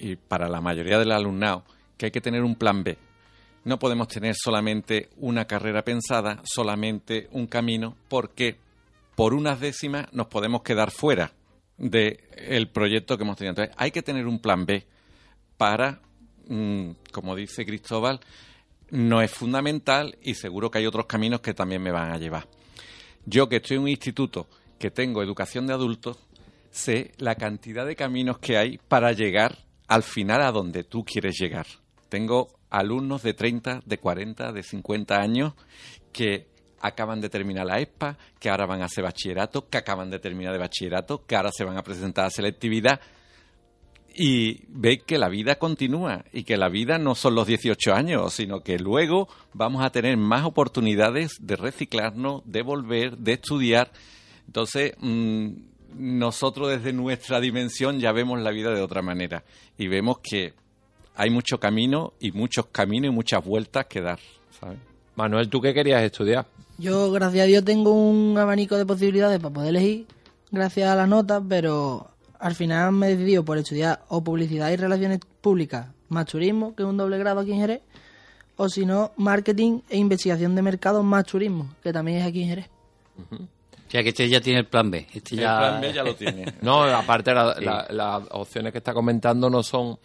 y 0.00 0.16
para 0.16 0.48
la 0.48 0.60
mayoría 0.60 0.98
del 0.98 1.12
alumnado, 1.12 1.64
que 1.96 2.06
hay 2.06 2.12
que 2.12 2.20
tener 2.20 2.42
un 2.42 2.54
plan 2.56 2.82
B. 2.84 2.96
No 3.64 3.78
podemos 3.78 4.08
tener 4.08 4.34
solamente 4.34 5.10
una 5.18 5.46
carrera 5.46 5.82
pensada, 5.82 6.40
solamente 6.44 7.28
un 7.32 7.46
camino, 7.46 7.96
porque 8.08 8.56
por 9.14 9.34
unas 9.34 9.60
décimas 9.60 10.12
nos 10.12 10.26
podemos 10.26 10.62
quedar 10.62 10.90
fuera 10.90 11.32
del 11.78 12.68
proyecto 12.72 13.16
que 13.16 13.24
hemos 13.24 13.36
tenido. 13.36 13.50
Entonces, 13.50 13.74
hay 13.78 13.90
que 13.90 14.02
tener 14.02 14.26
un 14.26 14.40
plan 14.40 14.66
B 14.66 14.84
para, 15.56 16.00
mm, 16.48 16.90
como 17.12 17.36
dice 17.36 17.64
Cristóbal, 17.64 18.20
no 18.90 19.22
es 19.22 19.30
fundamental 19.30 20.18
y 20.22 20.34
seguro 20.34 20.70
que 20.70 20.78
hay 20.78 20.86
otros 20.86 21.06
caminos 21.06 21.40
que 21.40 21.54
también 21.54 21.82
me 21.82 21.90
van 21.90 22.12
a 22.12 22.18
llevar. 22.18 22.46
Yo 23.24 23.48
que 23.48 23.56
estoy 23.56 23.76
en 23.76 23.84
un 23.84 23.88
instituto 23.88 24.48
que 24.78 24.90
tengo 24.90 25.22
educación 25.22 25.66
de 25.66 25.72
adultos, 25.72 26.18
sé 26.70 27.12
la 27.18 27.36
cantidad 27.36 27.86
de 27.86 27.96
caminos 27.96 28.38
que 28.38 28.56
hay 28.56 28.78
para 28.88 29.12
llegar 29.12 29.58
al 29.86 30.02
final 30.02 30.42
a 30.42 30.52
donde 30.52 30.84
tú 30.84 31.04
quieres 31.04 31.38
llegar. 31.38 31.66
Tengo 32.08 32.48
alumnos 32.72 33.22
de 33.22 33.34
30, 33.34 33.82
de 33.84 33.98
40, 33.98 34.52
de 34.52 34.62
50 34.62 35.16
años 35.16 35.52
que 36.10 36.48
acaban 36.80 37.20
de 37.20 37.28
terminar 37.28 37.66
la 37.66 37.78
ESPA, 37.78 38.18
que 38.40 38.50
ahora 38.50 38.66
van 38.66 38.82
a 38.82 38.86
hacer 38.86 39.04
bachillerato, 39.04 39.68
que 39.68 39.78
acaban 39.78 40.10
de 40.10 40.18
terminar 40.18 40.52
de 40.52 40.58
bachillerato, 40.58 41.24
que 41.26 41.36
ahora 41.36 41.50
se 41.52 41.64
van 41.64 41.76
a 41.76 41.82
presentar 41.82 42.26
a 42.26 42.30
selectividad 42.30 43.00
y 44.14 44.64
ve 44.68 44.98
que 44.98 45.18
la 45.18 45.28
vida 45.28 45.56
continúa 45.56 46.24
y 46.32 46.44
que 46.44 46.56
la 46.56 46.68
vida 46.68 46.98
no 46.98 47.14
son 47.14 47.34
los 47.34 47.46
18 47.46 47.94
años, 47.94 48.32
sino 48.34 48.60
que 48.60 48.78
luego 48.78 49.28
vamos 49.52 49.84
a 49.84 49.90
tener 49.90 50.16
más 50.16 50.44
oportunidades 50.44 51.32
de 51.40 51.56
reciclarnos, 51.56 52.42
de 52.44 52.62
volver, 52.62 53.18
de 53.18 53.34
estudiar. 53.34 53.92
Entonces, 54.46 54.94
mm, 54.98 55.48
nosotros 55.96 56.70
desde 56.70 56.92
nuestra 56.92 57.40
dimensión 57.40 58.00
ya 58.00 58.12
vemos 58.12 58.40
la 58.40 58.50
vida 58.50 58.74
de 58.74 58.80
otra 58.80 59.02
manera 59.02 59.44
y 59.78 59.88
vemos 59.88 60.18
que 60.22 60.54
hay 61.14 61.30
mucho 61.30 61.58
camino 61.58 62.12
y 62.20 62.32
muchos 62.32 62.66
caminos 62.66 63.12
y 63.12 63.14
muchas 63.14 63.44
vueltas 63.44 63.86
que 63.86 64.00
dar, 64.00 64.18
¿sabes? 64.58 64.78
Manuel, 65.16 65.48
¿tú 65.48 65.60
qué 65.60 65.74
querías 65.74 66.02
estudiar? 66.02 66.46
Yo, 66.78 67.10
gracias 67.12 67.44
a 67.44 67.46
Dios, 67.46 67.64
tengo 67.64 67.92
un 67.92 68.36
abanico 68.38 68.76
de 68.76 68.86
posibilidades 68.86 69.38
para 69.40 69.52
poder 69.54 69.68
elegir, 69.70 70.06
gracias 70.50 70.88
a 70.90 70.96
las 70.96 71.08
notas, 71.08 71.42
pero 71.48 72.08
al 72.38 72.54
final 72.54 72.92
me 72.92 73.06
he 73.08 73.10
decidido 73.16 73.44
por 73.44 73.58
estudiar 73.58 74.02
o 74.08 74.24
publicidad 74.24 74.70
y 74.70 74.76
relaciones 74.76 75.20
públicas, 75.40 75.88
más 76.08 76.26
turismo, 76.26 76.74
que 76.74 76.82
es 76.82 76.88
un 76.88 76.96
doble 76.96 77.18
grado 77.18 77.40
aquí 77.40 77.52
en 77.52 77.60
Jerez, 77.60 77.82
o 78.56 78.68
si 78.68 78.84
no, 78.86 79.12
marketing 79.16 79.80
e 79.90 79.98
investigación 79.98 80.54
de 80.54 80.62
mercado 80.62 81.02
más 81.02 81.24
turismo, 81.26 81.74
que 81.82 81.92
también 81.92 82.18
es 82.18 82.26
aquí 82.26 82.42
en 82.42 82.48
Jerez. 82.48 82.70
O 83.30 83.90
sea 83.92 84.02
que 84.02 84.08
este 84.08 84.26
ya 84.28 84.40
tiene 84.40 84.60
el 84.60 84.66
plan 84.66 84.90
B. 84.90 85.06
Este 85.12 85.34
El 85.34 85.40
ya... 85.42 85.58
plan 85.58 85.80
B 85.80 85.92
ya 85.92 86.02
lo 86.02 86.14
tiene. 86.14 86.46
No, 86.62 86.82
aparte 86.84 87.34
la- 87.34 87.54
Sí. 87.58 87.64
la- 87.64 87.86
las 87.90 88.22
opciones 88.30 88.72
que 88.72 88.78
está 88.78 88.94
comentando 88.94 89.50
no 89.50 89.62
son 89.62 89.98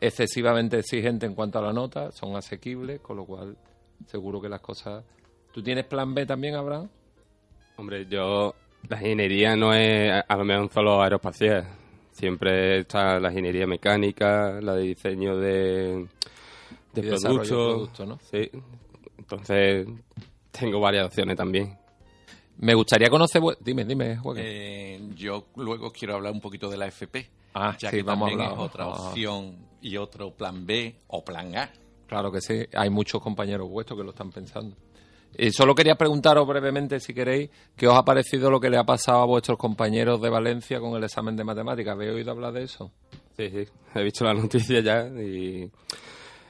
excesivamente 0.00 0.78
exigentes 0.78 1.28
en 1.28 1.34
cuanto 1.34 1.58
a 1.58 1.62
la 1.62 1.72
nota, 1.72 2.10
son 2.12 2.36
asequibles, 2.36 3.00
con 3.00 3.16
lo 3.16 3.24
cual 3.24 3.56
seguro 4.06 4.40
que 4.40 4.48
las 4.48 4.60
cosas... 4.60 5.04
¿Tú 5.52 5.62
tienes 5.62 5.84
plan 5.86 6.14
B 6.14 6.26
también, 6.26 6.54
Abraham? 6.56 6.88
Hombre, 7.76 8.06
yo, 8.06 8.54
la 8.88 8.96
ingeniería 8.96 9.56
no 9.56 9.72
es 9.72 10.10
a- 10.12 10.20
a 10.20 10.36
lo 10.36 10.44
mejor 10.44 10.70
solo 10.72 11.02
aeroespacial. 11.02 11.66
Siempre 12.12 12.78
está 12.80 13.18
la 13.18 13.28
ingeniería 13.30 13.66
mecánica, 13.66 14.60
la 14.60 14.74
de 14.74 14.82
diseño 14.82 15.36
de, 15.36 16.06
de 16.92 17.00
Y 17.00 17.08
productos. 17.08 17.48
producto, 17.48 18.06
¿no? 18.06 18.18
Sí. 18.30 18.50
Entonces, 19.18 19.86
tengo 20.50 20.80
varias 20.80 21.06
opciones 21.06 21.36
también. 21.36 21.76
Me 22.58 22.74
gustaría 22.74 23.08
conocer... 23.10 23.42
Dime, 23.60 23.84
dime, 23.84 24.16
Joaquín. 24.16 24.42
Eh, 24.46 25.00
yo 25.16 25.46
luego 25.56 25.90
quiero 25.90 26.14
hablar 26.14 26.32
un 26.32 26.40
poquito 26.40 26.68
de 26.68 26.76
la 26.76 26.86
FP, 26.86 27.26
Ah, 27.54 27.76
ya 27.78 27.90
sí, 27.90 27.96
que 27.98 28.02
vamos 28.02 28.28
a 28.28 28.30
también 28.30 28.48
hablar. 28.48 28.64
es 28.66 28.70
otra 28.72 28.84
Ah. 28.84 28.88
opción 28.88 29.56
y 29.84 29.96
otro 29.96 30.32
plan 30.32 30.66
B 30.66 30.96
o 31.08 31.24
plan 31.24 31.56
A. 31.56 31.70
Claro 32.08 32.32
que 32.32 32.40
sí, 32.40 32.64
hay 32.74 32.90
muchos 32.90 33.22
compañeros 33.22 33.68
vuestros 33.68 33.98
que 33.98 34.04
lo 34.04 34.10
están 34.10 34.30
pensando. 34.30 34.74
Y 35.36 35.50
solo 35.50 35.74
quería 35.74 35.96
preguntaros 35.96 36.46
brevemente, 36.46 37.00
si 37.00 37.12
queréis, 37.12 37.50
qué 37.76 37.88
os 37.88 37.96
ha 37.96 38.04
parecido 38.04 38.50
lo 38.50 38.60
que 38.60 38.70
le 38.70 38.76
ha 38.76 38.84
pasado 38.84 39.18
a 39.22 39.26
vuestros 39.26 39.58
compañeros 39.58 40.20
de 40.22 40.30
Valencia 40.30 40.78
con 40.80 40.96
el 40.96 41.02
examen 41.04 41.34
de 41.36 41.42
matemáticas. 41.44 41.92
¿Habéis 41.94 42.12
oído 42.12 42.30
hablar 42.30 42.52
de 42.52 42.62
eso? 42.64 42.92
Sí, 43.36 43.48
sí. 43.50 43.64
He 43.94 44.02
visto 44.04 44.24
la 44.24 44.32
noticia 44.34 44.80
ya 44.80 45.06
y, 45.08 45.68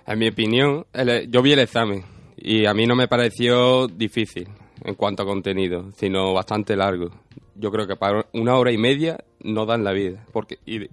en 0.07 0.19
mi 0.19 0.29
opinión, 0.29 0.87
el- 0.93 1.31
yo 1.31 1.41
vi 1.41 1.53
el 1.53 1.61
examen 1.61 2.05
y 2.37 2.67
a 2.67 2.75
mí 2.75 2.87
no 2.87 2.95
me 2.95 3.09
pareció 3.09 3.87
difícil 3.89 4.49
en 4.85 4.95
cuanto 4.97 5.23
a 5.23 5.27
contenido, 5.27 5.91
sino 5.97 6.35
bastante 6.35 6.77
largo. 6.77 7.09
Yo 7.55 7.71
creo 7.71 7.87
que 7.87 7.97
para 7.97 8.27
una 8.35 8.57
hora 8.59 8.71
y 8.71 8.77
media 8.77 9.25
no 9.41 9.65
dan 9.65 9.83
la 9.83 9.93
vida, 9.93 10.27
porque 10.33 10.59
y- 10.67 10.89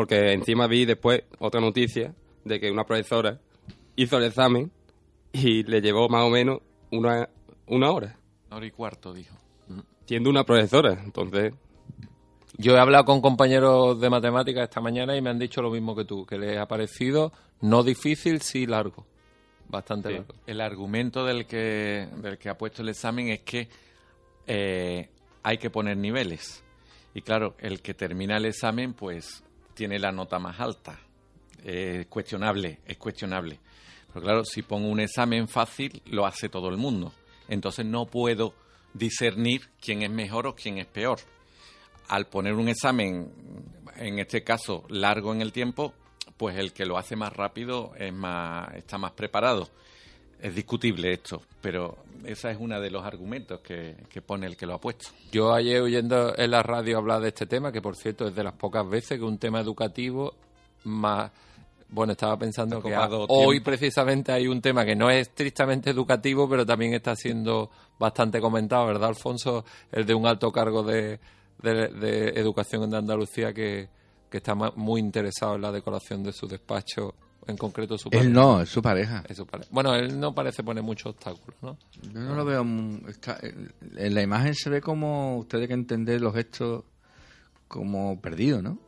porque 0.00 0.32
encima 0.32 0.66
vi 0.66 0.86
después 0.86 1.24
otra 1.40 1.60
noticia 1.60 2.14
de 2.46 2.58
que 2.58 2.70
una 2.70 2.84
profesora 2.84 3.38
hizo 3.96 4.16
el 4.16 4.24
examen 4.24 4.72
y 5.30 5.62
le 5.64 5.82
llevó 5.82 6.08
más 6.08 6.24
o 6.24 6.30
menos 6.30 6.60
una, 6.90 7.28
una 7.66 7.90
hora, 7.90 8.16
Una 8.46 8.56
hora 8.56 8.66
y 8.66 8.70
cuarto, 8.70 9.12
dijo. 9.12 9.36
siendo 10.06 10.30
una 10.30 10.44
profesora. 10.44 10.98
Entonces, 11.04 11.52
Yo 12.56 12.72
he 12.76 12.78
hablado 12.80 13.04
con 13.04 13.20
compañeros 13.20 14.00
de 14.00 14.08
matemáticas 14.08 14.64
esta 14.64 14.80
mañana 14.80 15.14
y 15.14 15.20
me 15.20 15.28
han 15.28 15.38
dicho 15.38 15.60
lo 15.60 15.70
mismo 15.70 15.94
que 15.94 16.06
tú, 16.06 16.24
que 16.24 16.38
les 16.38 16.56
ha 16.56 16.66
parecido 16.66 17.30
no 17.60 17.82
difícil, 17.82 18.40
sí 18.40 18.64
largo. 18.66 19.04
Bastante 19.68 20.08
Sí. 20.08 20.14
largo. 20.14 20.34
El 20.46 20.60
argumento 20.62 21.26
del 21.26 21.44
que, 21.44 22.08
del 22.22 22.38
que 22.38 22.48
ha 22.48 22.56
puesto 22.56 22.80
el 22.80 22.88
examen 22.88 23.28
es 23.28 23.40
que 23.40 23.68
eh, 24.46 25.10
hay 25.42 25.58
que 25.58 25.68
poner 25.68 25.98
niveles. 25.98 26.64
Y 27.14 27.20
claro, 27.20 27.54
el 27.58 27.82
que 27.82 27.92
termina 27.92 28.38
el 28.38 28.46
examen, 28.46 28.94
pues 28.94 29.44
tiene 29.74 29.98
la 29.98 30.12
nota 30.12 30.38
más 30.38 30.58
alta. 30.60 30.98
es 31.64 32.06
cuestionable, 32.06 32.80
es 32.86 32.96
cuestionable. 32.96 33.58
Pero 34.12 34.24
claro, 34.24 34.44
si 34.44 34.62
pongo 34.62 34.88
un 34.88 35.00
examen 35.00 35.48
fácil, 35.48 36.02
lo 36.06 36.26
hace 36.26 36.48
todo 36.48 36.68
el 36.68 36.76
mundo. 36.76 37.12
Entonces 37.48 37.86
no 37.86 38.06
puedo 38.06 38.54
discernir 38.92 39.70
quién 39.80 40.02
es 40.02 40.10
mejor 40.10 40.46
o 40.46 40.54
quién 40.54 40.78
es 40.78 40.86
peor. 40.86 41.18
Al 42.08 42.26
poner 42.26 42.54
un 42.54 42.68
examen, 42.68 43.32
en 43.96 44.18
este 44.18 44.42
caso 44.42 44.84
largo 44.88 45.32
en 45.32 45.42
el 45.42 45.52
tiempo, 45.52 45.94
pues 46.36 46.56
el 46.56 46.72
que 46.72 46.86
lo 46.86 46.98
hace 46.98 47.16
más 47.16 47.32
rápido 47.32 47.92
es 47.96 48.12
más, 48.12 48.74
está 48.74 48.98
más 48.98 49.12
preparado. 49.12 49.68
Es 50.42 50.54
discutible 50.54 51.12
esto, 51.12 51.42
pero 51.60 51.98
ese 52.24 52.50
es 52.50 52.56
uno 52.58 52.80
de 52.80 52.90
los 52.90 53.04
argumentos 53.04 53.60
que, 53.60 53.96
que 54.08 54.22
pone 54.22 54.46
el 54.46 54.56
que 54.56 54.66
lo 54.66 54.74
ha 54.74 54.80
puesto. 54.80 55.08
Yo 55.32 55.52
ayer 55.52 55.80
oyendo 55.80 56.34
en 56.36 56.50
la 56.50 56.62
radio 56.62 56.98
hablar 56.98 57.20
de 57.20 57.28
este 57.28 57.46
tema, 57.46 57.70
que 57.72 57.82
por 57.82 57.96
cierto 57.96 58.26
es 58.28 58.34
de 58.34 58.44
las 58.44 58.54
pocas 58.54 58.88
veces 58.88 59.18
que 59.18 59.24
un 59.24 59.38
tema 59.38 59.60
educativo 59.60 60.34
más... 60.84 61.30
Bueno, 61.92 62.12
estaba 62.12 62.38
pensando 62.38 62.80
que 62.80 62.94
hoy 63.46 63.58
precisamente 63.60 64.30
hay 64.30 64.46
un 64.46 64.60
tema 64.62 64.84
que 64.84 64.94
no 64.94 65.10
es 65.10 65.22
estrictamente 65.28 65.90
educativo, 65.90 66.48
pero 66.48 66.64
también 66.64 66.94
está 66.94 67.16
siendo 67.16 67.68
bastante 67.98 68.40
comentado, 68.40 68.86
¿verdad, 68.86 69.08
Alfonso? 69.08 69.64
El 69.90 70.06
de 70.06 70.14
un 70.14 70.24
alto 70.24 70.52
cargo 70.52 70.84
de, 70.84 71.18
de- 71.60 71.88
de 71.88 72.28
educación 72.40 72.84
en 72.84 72.94
Andalucía 72.94 73.52
que, 73.52 73.88
que 74.30 74.36
está 74.36 74.54
muy 74.54 75.00
interesado 75.00 75.56
en 75.56 75.62
la 75.62 75.72
decoración 75.72 76.22
de 76.22 76.32
su 76.32 76.46
despacho, 76.46 77.12
en 77.46 77.56
concreto 77.56 77.96
su 77.98 78.08
Él 78.08 78.18
pareja. 78.18 78.32
no, 78.34 78.60
es 78.62 78.68
su 78.68 78.82
pareja. 78.82 79.24
Es 79.28 79.36
su 79.36 79.46
pare- 79.46 79.64
Bueno, 79.70 79.94
él 79.94 80.18
no 80.20 80.34
parece 80.34 80.62
poner 80.62 80.82
muchos 80.82 81.14
obstáculos, 81.14 81.56
¿no? 81.62 81.76
Yo 82.12 82.20
no 82.20 82.34
lo 82.34 82.44
veo. 82.44 82.64
está- 83.08 83.38
en 83.42 84.14
la 84.14 84.22
imagen 84.22 84.54
se 84.54 84.70
ve 84.70 84.80
como 84.80 85.38
ustedes 85.38 85.66
que 85.68 85.74
entender 85.74 86.20
los 86.20 86.34
gestos 86.34 86.84
como 87.68 88.20
perdido, 88.20 88.60
¿no? 88.62 88.78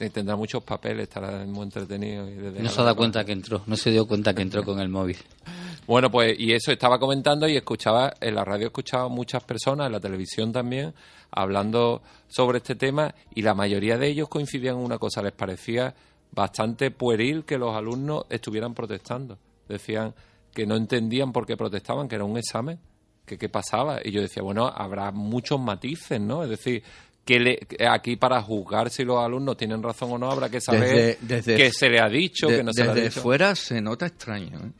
Y 0.00 0.10
tendrá 0.10 0.36
muchos 0.36 0.62
papeles, 0.62 1.04
estará 1.08 1.44
muy 1.44 1.64
entretenido. 1.64 2.28
Y 2.28 2.34
desde 2.34 2.62
No 2.62 2.68
se 2.68 2.80
ha 2.80 2.84
dado 2.84 2.96
cuenta 2.96 3.24
que 3.24 3.32
entró, 3.32 3.62
no 3.66 3.76
se 3.76 3.90
dio 3.90 4.06
cuenta 4.06 4.32
que 4.32 4.42
entró 4.42 4.62
con 4.64 4.80
el 4.80 4.88
móvil. 4.88 5.16
Bueno, 5.88 6.10
pues 6.10 6.38
y 6.38 6.52
eso 6.52 6.70
estaba 6.70 6.98
comentando 6.98 7.48
y 7.48 7.56
escuchaba, 7.56 8.12
en 8.20 8.34
la 8.34 8.44
radio 8.44 8.66
escuchaba 8.66 9.08
muchas 9.08 9.42
personas, 9.42 9.86
en 9.86 9.92
la 9.92 10.00
televisión 10.00 10.52
también, 10.52 10.92
hablando 11.30 12.02
sobre 12.28 12.58
este 12.58 12.74
tema 12.74 13.14
y 13.34 13.40
la 13.40 13.54
mayoría 13.54 13.96
de 13.96 14.08
ellos 14.08 14.28
coincidían 14.28 14.76
en 14.76 14.82
una 14.84 14.98
cosa, 14.98 15.22
les 15.22 15.32
parecía 15.32 15.94
bastante 16.32 16.90
pueril 16.90 17.44
que 17.44 17.58
los 17.58 17.74
alumnos 17.74 18.24
estuvieran 18.30 18.74
protestando. 18.74 19.38
Decían 19.68 20.14
que 20.54 20.66
no 20.66 20.76
entendían 20.76 21.32
por 21.32 21.46
qué 21.46 21.56
protestaban, 21.56 22.08
que 22.08 22.14
era 22.16 22.24
un 22.24 22.36
examen, 22.38 22.78
que 23.26 23.36
qué 23.38 23.48
pasaba. 23.48 24.00
Y 24.04 24.10
yo 24.10 24.20
decía, 24.20 24.42
bueno, 24.42 24.66
habrá 24.66 25.10
muchos 25.12 25.60
matices, 25.60 26.20
¿no? 26.20 26.42
Es 26.42 26.50
decir, 26.50 26.82
que 27.24 27.38
le- 27.38 27.56
que 27.58 27.86
aquí 27.86 28.16
para 28.16 28.40
juzgar 28.42 28.88
si 28.90 29.04
los 29.04 29.18
alumnos 29.22 29.56
tienen 29.56 29.82
razón 29.82 30.10
o 30.12 30.18
no 30.18 30.30
habrá 30.30 30.48
que 30.48 30.60
saber 30.60 30.80
Desde- 30.82 31.18
desde- 31.20 31.56
qué 31.56 31.70
se 31.70 31.90
le 31.90 32.00
ha 32.00 32.08
dicho, 32.08 32.48
De- 32.48 32.56
que 32.56 32.62
no 32.64 32.72
se 32.72 32.84
le 32.84 32.90
ha 32.90 32.94
desde 32.94 33.08
dicho. 33.10 33.20
fuera 33.20 33.54
se 33.54 33.80
nota 33.82 34.06
extraño, 34.06 34.58
¿eh? 34.58 34.72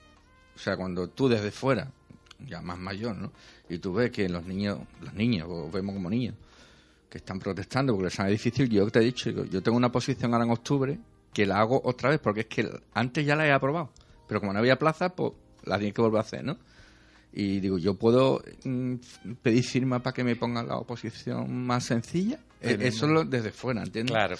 O 0.57 0.59
sea, 0.59 0.77
cuando 0.77 1.09
tú 1.09 1.29
desde 1.29 1.51
fuera, 1.51 1.91
ya 2.47 2.61
más 2.63 2.79
mayor, 2.79 3.17
¿no? 3.17 3.33
Y 3.69 3.79
tú 3.79 3.93
ves 3.93 4.11
que 4.11 4.29
los 4.31 4.45
niños, 4.47 4.79
los 5.03 5.13
niños, 5.13 5.47
o 5.51 5.71
vemos 5.71 5.95
como 5.95 6.09
niños, 6.09 6.35
que 7.11 7.19
están 7.19 7.39
protestando 7.39 7.93
porque 7.95 8.07
les 8.07 8.19
es 8.19 8.27
difícil, 8.31 8.69
yo 8.71 8.89
te 8.91 8.99
he 9.01 9.03
dicho, 9.05 9.31
yo 9.31 9.63
tengo 9.63 9.77
una 9.77 9.93
posición 9.93 10.33
ahora 10.33 10.47
en 10.47 10.51
octubre 10.53 10.99
que 11.33 11.47
la 11.47 11.61
hago 11.61 11.81
otra 11.85 12.11
vez 12.11 12.19
porque 12.21 12.41
es 12.41 12.47
que 12.47 12.69
antes 12.95 13.25
ya 13.25 13.37
la 13.37 13.47
he 13.47 13.53
aprobado, 13.53 13.91
pero 14.27 14.41
como 14.41 14.53
no 14.53 14.59
había 14.59 14.79
plaza, 14.79 15.11
pues 15.11 15.33
la 15.65 15.77
tienes 15.79 15.95
que 15.95 16.03
volver 16.03 16.19
a 16.19 16.23
hacer, 16.23 16.45
¿no? 16.45 16.57
Y 17.33 17.61
digo, 17.61 17.79
¿yo 17.79 17.95
puedo 17.95 18.43
mm, 18.65 18.95
pedir 19.43 19.63
firma 19.63 20.01
para 20.03 20.15
que 20.15 20.25
me 20.25 20.35
pongan 20.35 20.67
la 20.67 20.77
oposición 20.77 21.67
más 21.67 21.85
sencilla? 21.85 22.39
Pero 22.61 22.83
Eso 22.83 23.07
no. 23.07 23.13
lo 23.15 23.25
desde 23.25 23.53
fuera, 23.53 23.83
¿entiendes? 23.83 24.13
Claro. 24.15 24.37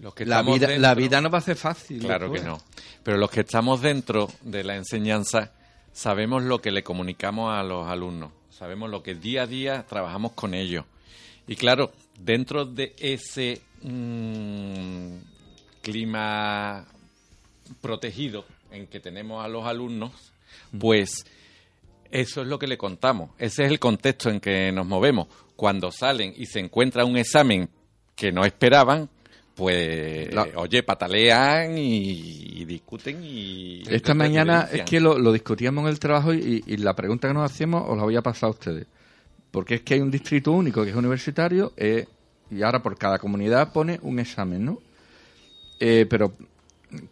Los 0.00 0.14
que 0.14 0.24
La 0.26 0.42
vida, 0.42 0.68
dentro- 0.68 0.78
la 0.78 0.94
vida 0.94 1.20
no 1.20 1.30
va 1.30 1.38
a 1.38 1.40
ser 1.40 1.56
fácil. 1.56 2.00
Claro 2.00 2.30
que 2.30 2.40
no. 2.40 2.58
Pero 3.02 3.16
los 3.16 3.30
que 3.30 3.40
estamos 3.40 3.80
dentro 3.80 4.28
de 4.42 4.62
la 4.62 4.76
enseñanza 4.76 5.52
sabemos 5.92 6.44
lo 6.44 6.60
que 6.60 6.70
le 6.70 6.84
comunicamos 6.84 7.52
a 7.52 7.62
los 7.64 7.88
alumnos, 7.88 8.30
sabemos 8.50 8.90
lo 8.90 9.02
que 9.02 9.14
día 9.16 9.42
a 9.42 9.46
día 9.48 9.84
trabajamos 9.88 10.32
con 10.32 10.54
ellos. 10.54 10.84
Y 11.48 11.56
claro, 11.56 11.90
dentro 12.20 12.64
de 12.66 12.94
ese 12.98 13.62
mm, 13.82 15.16
clima 15.92 16.84
protegido 17.80 18.44
en 18.70 18.86
que 18.86 19.00
tenemos 19.00 19.44
a 19.44 19.48
los 19.48 19.64
alumnos, 19.66 20.12
pues 20.78 21.24
eso 22.10 22.42
es 22.42 22.46
lo 22.48 22.58
que 22.58 22.66
le 22.66 22.78
contamos. 22.78 23.30
Ese 23.38 23.64
es 23.64 23.70
el 23.70 23.78
contexto 23.78 24.30
en 24.30 24.40
que 24.40 24.72
nos 24.72 24.86
movemos. 24.86 25.28
Cuando 25.56 25.90
salen 25.90 26.32
y 26.36 26.46
se 26.46 26.60
encuentra 26.60 27.04
un 27.04 27.16
examen 27.16 27.68
que 28.14 28.32
no 28.32 28.44
esperaban, 28.44 29.08
pues, 29.54 30.32
La- 30.32 30.46
oye, 30.56 30.82
patalean 30.84 31.76
y, 31.76 32.60
y 32.60 32.64
discuten 32.64 33.20
y... 33.24 33.82
Esta 33.88 34.14
mañana 34.14 34.68
es 34.72 34.82
que 34.82 35.00
lo, 35.00 35.18
lo 35.18 35.32
discutíamos 35.32 35.82
en 35.82 35.88
el 35.88 35.98
trabajo 35.98 36.32
y, 36.32 36.62
y 36.64 36.76
la 36.76 36.94
pregunta 36.94 37.26
que 37.28 37.34
nos 37.34 37.50
hacíamos 37.50 37.84
os 37.88 37.96
la 37.96 38.04
voy 38.04 38.14
a 38.16 38.22
pasar 38.22 38.48
a 38.48 38.50
ustedes. 38.50 38.86
Porque 39.50 39.76
es 39.76 39.80
que 39.80 39.94
hay 39.94 40.00
un 40.00 40.10
distrito 40.12 40.52
único 40.52 40.84
que 40.84 40.90
es 40.90 40.96
universitario 40.96 41.72
eh, 41.76 42.06
y 42.50 42.62
ahora 42.62 42.80
por 42.82 42.96
cada 42.96 43.18
comunidad 43.18 43.72
pone 43.72 43.98
un 44.02 44.20
examen, 44.20 44.64
¿no? 44.64 44.78
Eh, 45.80 46.06
pero 46.08 46.32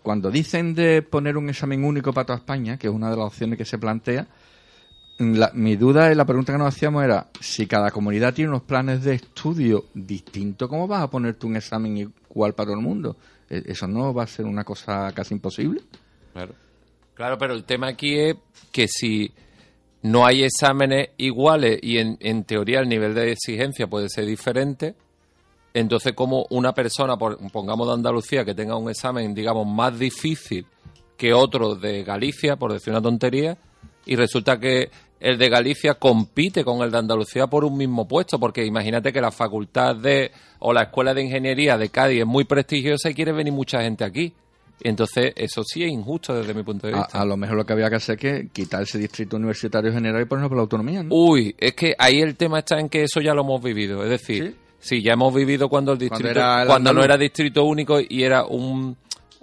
cuando 0.03 0.31
dicen 0.31 0.75
de 0.75 1.03
poner 1.03 1.37
un 1.37 1.49
examen 1.51 1.85
único 1.85 2.13
para 2.13 2.27
toda 2.27 2.39
España, 2.39 2.79
que 2.79 2.87
es 2.89 2.93
una 2.93 3.11
de 3.11 3.17
las 3.17 3.27
opciones 3.27 3.59
que 3.59 3.65
se 3.65 3.79
plantea, 3.79 4.27
la- 5.19 5.51
mi 5.55 5.77
duda 5.77 6.13
y 6.13 6.15
la 6.15 6.25
pregunta 6.25 6.53
que 6.53 6.59
nos 6.59 6.75
hacíamos 6.75 7.05
era, 7.05 7.29
si 7.41 7.67
cada 7.67 7.91
comunidad 7.91 8.35
tiene 8.35 8.51
unos 8.51 8.63
planes 8.63 9.03
de 9.03 9.15
estudio 9.15 9.87
distintos, 9.95 10.69
¿cómo 10.69 10.87
vas 10.87 11.03
a 11.03 11.11
ponerte 11.11 11.47
un 11.47 11.57
examen 11.57 11.97
igual 11.97 12.55
para 12.55 12.67
todo 12.69 12.77
el 12.79 12.83
mundo? 12.85 13.17
Eh, 13.49 13.63
¿Eso 13.67 13.87
no 13.87 14.13
va 14.13 14.25
a 14.25 14.27
ser 14.27 14.45
una 14.47 14.65
cosa 14.65 15.11
casi 15.15 15.35
imposible? 15.35 15.83
Claro. 16.33 16.55
Claro, 17.15 17.39
pero 17.39 17.55
el 17.55 17.65
tema 17.65 17.89
aquí 17.89 18.15
es 18.19 18.37
que 18.71 18.87
si 18.89 19.33
no 20.03 20.27
hay 20.27 20.43
exámenes 20.45 21.09
iguales 21.17 21.79
y 21.83 21.97
en, 21.99 22.19
en 22.21 22.45
teoría 22.45 22.81
el 22.81 22.89
nivel 22.91 23.15
de 23.15 23.33
exigencia 23.33 23.87
puede 23.87 24.11
ser 24.11 24.27
diferente, 24.27 24.95
entonces 25.79 26.13
como 26.15 26.47
una 26.51 26.73
persona, 26.73 27.17
por- 27.17 27.39
pongamos 27.51 27.87
de 27.89 27.95
Andalucía, 27.95 28.45
que 28.45 28.55
tenga 28.55 28.77
un 28.77 28.89
examen, 28.91 29.35
digamos, 29.35 29.67
más 29.67 29.99
difícil 29.99 30.67
que 31.17 31.33
otro 31.33 31.75
de 31.75 32.03
Galicia, 32.05 32.57
por 32.57 32.73
decir 32.73 32.93
una 32.93 33.03
tontería, 33.03 33.57
y 34.05 34.17
resulta 34.17 34.59
que 34.61 34.91
el 35.19 35.39
de 35.39 35.49
Galicia 35.49 35.95
compite 35.95 36.63
con 36.65 36.83
el 36.83 36.91
de 36.91 36.99
Andalucía 36.99 37.47
por 37.47 37.65
un 37.65 37.77
mismo 37.77 38.07
puesto, 38.07 38.39
porque 38.39 38.65
imagínate 38.65 39.13
que 39.13 39.21
la 39.21 39.31
facultad 39.31 39.97
de 39.97 40.31
o 40.59 40.73
la 40.73 40.83
escuela 40.85 41.15
de 41.15 41.23
ingeniería 41.25 41.79
de 41.79 41.89
Cádiz 41.89 42.21
es 42.21 42.27
muy 42.27 42.45
prestigiosa 42.45 43.09
y 43.11 43.15
quiere 43.15 43.33
venir 43.33 43.53
mucha 43.53 43.81
gente 43.83 44.05
aquí. 44.05 44.33
Entonces, 44.83 45.33
eso 45.37 45.63
sí 45.65 45.83
es 45.85 45.91
injusto 45.91 46.35
desde 46.35 46.53
mi 46.53 46.63
punto 46.63 46.87
de 46.87 46.93
A, 46.95 46.99
vista. 46.99 47.21
a 47.21 47.25
lo 47.25 47.37
mejor 47.39 47.57
lo 47.57 47.65
que 47.65 47.73
había 47.73 47.89
que 47.89 47.97
hacer 47.97 48.17
es 48.17 48.21
que 48.21 48.49
quitar 48.53 48.83
ese 48.83 48.99
distrito 48.99 49.37
universitario 49.37 49.91
general 49.91 50.21
y 50.21 50.27
ponerlo 50.27 50.51
por 50.51 50.59
la 50.59 50.63
autonomía, 50.63 51.03
¿no? 51.03 51.15
Uy, 51.15 51.55
es 51.59 51.73
que 51.73 51.95
ahí 51.99 52.21
el 52.21 52.37
tema 52.37 52.59
está 52.59 52.79
en 52.79 52.91
que 52.91 53.03
eso 53.05 53.21
ya 53.23 53.33
lo 53.33 53.41
hemos 53.41 53.63
vivido. 53.63 54.03
Es 54.05 54.11
decir, 54.11 54.51
sí, 54.51 54.57
ya 55.03 55.13
hemos 55.13 55.35
vivido 55.35 55.69
cuando 55.69 55.93
el 55.93 55.99
distrito, 55.99 56.29
era 56.29 56.63
el 56.63 56.69
cuando 56.69 56.93
no 56.93 57.03
era 57.03 57.17
distrito 57.17 57.65
único 57.65 57.99
y 58.01 58.23
era 58.23 58.45
un, 58.45 58.97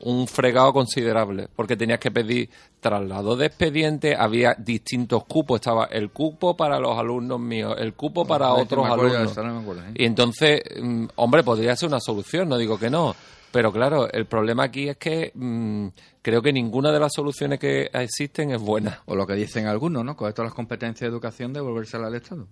un 0.04 0.28
fregado 0.28 0.74
considerable, 0.74 1.48
porque 1.56 1.78
tenías 1.78 2.00
que 2.00 2.12
pedir 2.12 2.50
traslado 2.80 3.36
de 3.36 3.48
expediente, 3.48 4.16
había 4.16 4.56
distintos 4.58 5.26
cupos, 5.26 5.60
estaba 5.60 5.86
el 5.86 6.12
cupo 6.12 6.56
para 6.56 6.80
los 6.80 6.98
alumnos 6.98 7.40
míos, 7.40 7.76
el 7.80 7.94
cupo 7.94 8.26
para 8.26 8.54
otros 8.54 8.86
alumnos. 8.86 9.36
no 9.38 9.60
acuerdo, 9.60 9.82
¿eh? 9.82 9.92
Y 9.96 10.06
entonces, 10.06 10.62
mm, 10.82 11.06
hombre, 11.16 11.44
podría 11.44 11.76
ser 11.76 11.90
una 11.90 12.00
solución, 12.00 12.50
no 12.50 12.58
digo 12.58 12.78
que 12.78 12.90
no. 12.90 13.16
Pero 13.52 13.72
claro, 13.72 14.12
el 14.12 14.26
problema 14.26 14.64
aquí 14.64 14.90
es 14.90 14.98
que 14.98 15.32
mm, 15.34 15.88
creo 16.22 16.42
que 16.42 16.52
ninguna 16.52 16.92
de 16.92 17.00
las 17.00 17.14
soluciones 17.14 17.60
que 17.60 17.90
existen 17.94 18.52
es 18.52 18.60
buena. 18.60 19.02
O 19.06 19.16
lo 19.16 19.28
que 19.28 19.36
dicen 19.36 19.68
algunos, 19.68 20.04
¿no? 20.04 20.18
Coger 20.18 20.34
todas 20.34 20.48
las 20.50 20.56
competencias 20.56 21.02
de 21.02 21.14
educación, 21.14 21.54
devolvérselas 21.54 22.08
al 22.08 22.16
Estado. 22.16 22.48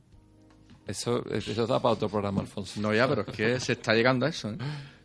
Eso, 0.88 1.24
eso 1.32 1.68
da 1.68 1.80
para 1.82 1.94
otro 1.94 2.10
programa, 2.10 2.42
Alfonso. 2.42 2.82
No, 2.82 2.94
ya, 2.94 3.08
pero 3.08 3.22
es 3.22 3.28
que 3.36 3.60
se 3.60 3.74
está 3.74 3.94
llegando 3.94 4.26
a 4.26 4.30
eso, 4.30 4.50
¿eh? 4.50 4.58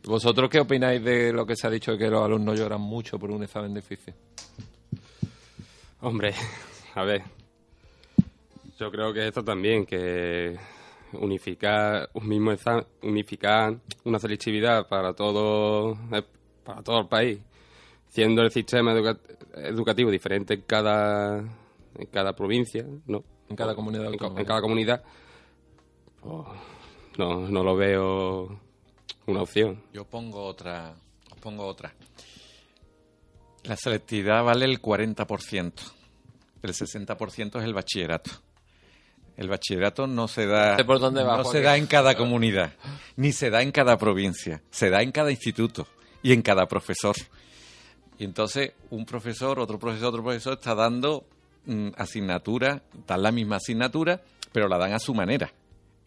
¿Vosotros 0.04 0.48
qué 0.50 0.60
opináis 0.60 1.02
de 1.02 1.32
lo 1.32 1.44
que 1.46 1.56
se 1.56 1.66
ha 1.66 1.70
dicho 1.70 1.92
de 1.92 1.98
que 1.98 2.08
los 2.08 2.22
alumnos 2.24 2.58
lloran 2.58 2.80
mucho 2.80 3.18
por 3.18 3.30
un 3.30 3.42
examen 3.42 3.74
difícil? 3.74 4.14
Hombre, 6.00 6.34
a 6.94 7.04
ver. 7.04 7.22
Yo 8.78 8.90
creo 8.90 9.12
que 9.12 9.26
esto 9.28 9.42
también, 9.42 9.86
que 9.86 10.56
unificar 11.14 12.08
un 12.14 12.28
mismo 12.28 12.52
examen, 12.52 12.84
unificar 13.02 13.76
una 14.04 14.18
selectividad 14.18 14.86
para 14.86 15.12
todo, 15.14 15.92
eh, 16.12 16.22
para 16.64 16.82
todo 16.82 17.00
el 17.00 17.08
país, 17.08 17.38
siendo 18.08 18.42
el 18.42 18.50
sistema 18.50 18.92
educa- 18.92 19.18
educativo 19.56 20.10
diferente 20.10 20.54
en 20.54 20.62
cada, 20.62 21.38
en 21.38 22.06
cada 22.12 22.34
provincia, 22.34 22.84
¿no? 23.06 23.24
En 23.48 23.56
cada 23.56 23.74
comunidad 23.74 24.06
en 24.12 24.44
cada 24.44 24.60
comunidad, 24.60 25.02
pues, 26.26 26.58
no, 27.18 27.48
no 27.48 27.62
lo 27.62 27.76
veo 27.76 28.60
una 29.26 29.42
opción. 29.42 29.82
Yo 29.92 30.04
pongo 30.04 30.44
otra, 30.44 30.94
os 31.30 31.38
pongo 31.38 31.66
otra. 31.66 31.94
La 33.64 33.76
selectividad 33.76 34.44
vale 34.44 34.64
el 34.64 34.80
40%. 34.80 35.72
El 36.62 36.72
60% 36.72 37.58
es 37.58 37.64
el 37.64 37.74
bachillerato. 37.74 38.30
El 39.36 39.48
bachillerato 39.48 40.06
no 40.06 40.28
se 40.28 40.46
da, 40.46 40.76
por 40.86 40.98
dónde 40.98 41.22
va, 41.22 41.36
no 41.36 41.44
se 41.44 41.60
da 41.60 41.76
en 41.76 41.86
cada 41.86 42.16
comunidad, 42.16 42.72
ni 43.16 43.32
se 43.32 43.50
da 43.50 43.60
en 43.60 43.70
cada 43.70 43.98
provincia, 43.98 44.62
se 44.70 44.88
da 44.88 45.02
en 45.02 45.12
cada 45.12 45.30
instituto 45.30 45.86
y 46.22 46.32
en 46.32 46.40
cada 46.40 46.66
profesor. 46.66 47.14
Y 48.18 48.24
entonces 48.24 48.72
un 48.88 49.04
profesor, 49.04 49.60
otro 49.60 49.78
profesor, 49.78 50.08
otro 50.08 50.22
profesor 50.22 50.54
está 50.54 50.74
dando 50.74 51.26
mm, 51.66 51.88
asignatura, 51.98 52.82
dan 53.06 53.22
la 53.22 53.30
misma 53.30 53.56
asignatura, 53.56 54.22
pero 54.52 54.68
la 54.68 54.78
dan 54.78 54.94
a 54.94 54.98
su 54.98 55.12
manera. 55.12 55.52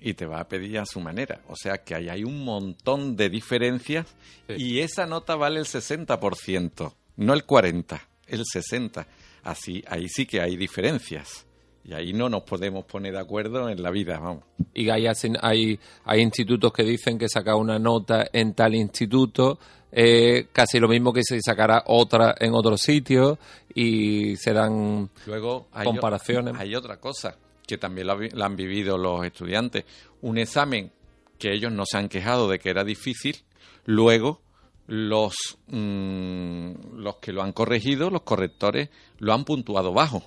Y 0.01 0.13
te 0.13 0.25
va 0.25 0.39
a 0.39 0.47
pedir 0.47 0.79
a 0.79 0.85
su 0.85 0.99
manera. 0.99 1.41
O 1.47 1.55
sea 1.55 1.79
que 1.79 1.95
ahí 1.95 2.09
hay 2.09 2.23
un 2.23 2.43
montón 2.43 3.15
de 3.15 3.29
diferencias 3.29 4.07
y 4.47 4.79
esa 4.79 5.05
nota 5.05 5.35
vale 5.35 5.59
el 5.59 5.65
60%, 5.65 6.93
no 7.17 7.33
el 7.33 7.45
40%, 7.45 7.99
el 8.27 8.43
60%. 8.43 9.05
Así, 9.43 9.83
ahí 9.87 10.07
sí 10.09 10.25
que 10.25 10.41
hay 10.41 10.55
diferencias. 10.55 11.45
Y 11.83 11.93
ahí 11.93 12.13
no 12.13 12.29
nos 12.29 12.43
podemos 12.43 12.85
poner 12.85 13.13
de 13.13 13.19
acuerdo 13.19 13.69
en 13.69 13.81
la 13.81 13.89
vida, 13.89 14.19
vamos. 14.19 14.43
Y 14.73 14.89
hay, 14.89 15.07
hay, 15.41 15.79
hay 16.03 16.21
institutos 16.21 16.71
que 16.71 16.83
dicen 16.83 17.17
que 17.17 17.27
sacar 17.27 17.55
una 17.55 17.79
nota 17.79 18.27
en 18.31 18.53
tal 18.53 18.75
instituto 18.75 19.59
eh, 19.91 20.47
casi 20.51 20.79
lo 20.79 20.87
mismo 20.87 21.11
que 21.11 21.23
si 21.23 21.41
sacara 21.41 21.83
otra 21.87 22.35
en 22.39 22.53
otro 22.53 22.77
sitio 22.77 23.39
y 23.73 24.35
se 24.35 24.53
dan 24.53 25.09
Luego 25.25 25.67
hay, 25.71 25.85
comparaciones. 25.85 26.55
hay 26.59 26.75
otra 26.75 26.99
cosa 26.99 27.35
que 27.69 27.77
también 27.77 28.07
la, 28.07 28.17
han 28.45 28.55
vivido 28.55 28.97
los 28.97 29.23
estudiantes. 29.23 29.85
Un 30.21 30.39
examen 30.39 30.91
que 31.37 31.53
ellos 31.53 31.71
no 31.71 31.83
se 31.85 31.97
han 31.99 32.09
quejado 32.09 32.49
de 32.49 32.57
que 32.57 32.71
era 32.71 32.83
difícil, 32.83 33.37
luego 33.85 34.41
los, 34.87 35.35
mm, 35.67 36.95
los 36.95 37.17
que 37.17 37.31
lo 37.31 37.43
han 37.43 37.53
corregido, 37.53 38.09
los 38.09 38.23
correctores, 38.23 38.89
lo 39.19 39.33
han 39.33 39.45
puntuado 39.45 39.93
bajo. 39.93 40.23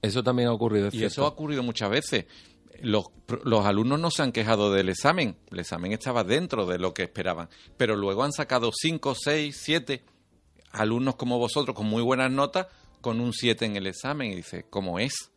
Eso 0.00 0.22
también 0.22 0.48
ha 0.48 0.52
ocurrido, 0.52 0.88
es 0.88 0.94
Y 0.94 0.98
cierto. 0.98 1.12
eso 1.12 1.24
ha 1.26 1.28
ocurrido 1.28 1.62
muchas 1.62 1.90
veces. 1.90 2.24
Los, 2.80 3.04
los 3.44 3.66
alumnos 3.66 4.00
no 4.00 4.10
se 4.10 4.22
han 4.22 4.32
quejado 4.32 4.72
del 4.72 4.88
examen. 4.88 5.36
El 5.50 5.60
examen 5.60 5.92
estaba 5.92 6.24
dentro 6.24 6.64
de 6.66 6.78
lo 6.78 6.94
que 6.94 7.02
esperaban. 7.04 7.48
Pero 7.76 7.94
luego 7.94 8.24
han 8.24 8.32
sacado 8.32 8.70
5, 8.74 9.14
6, 9.14 9.56
7 9.56 10.02
alumnos 10.72 11.16
como 11.16 11.38
vosotros 11.38 11.76
con 11.76 11.86
muy 11.86 12.02
buenas 12.02 12.30
notas 12.30 12.66
con 13.00 13.20
un 13.20 13.32
7 13.34 13.66
en 13.66 13.76
el 13.76 13.86
examen. 13.86 14.32
Y 14.32 14.36
dice, 14.36 14.64
¿cómo 14.68 14.98
es? 14.98 15.30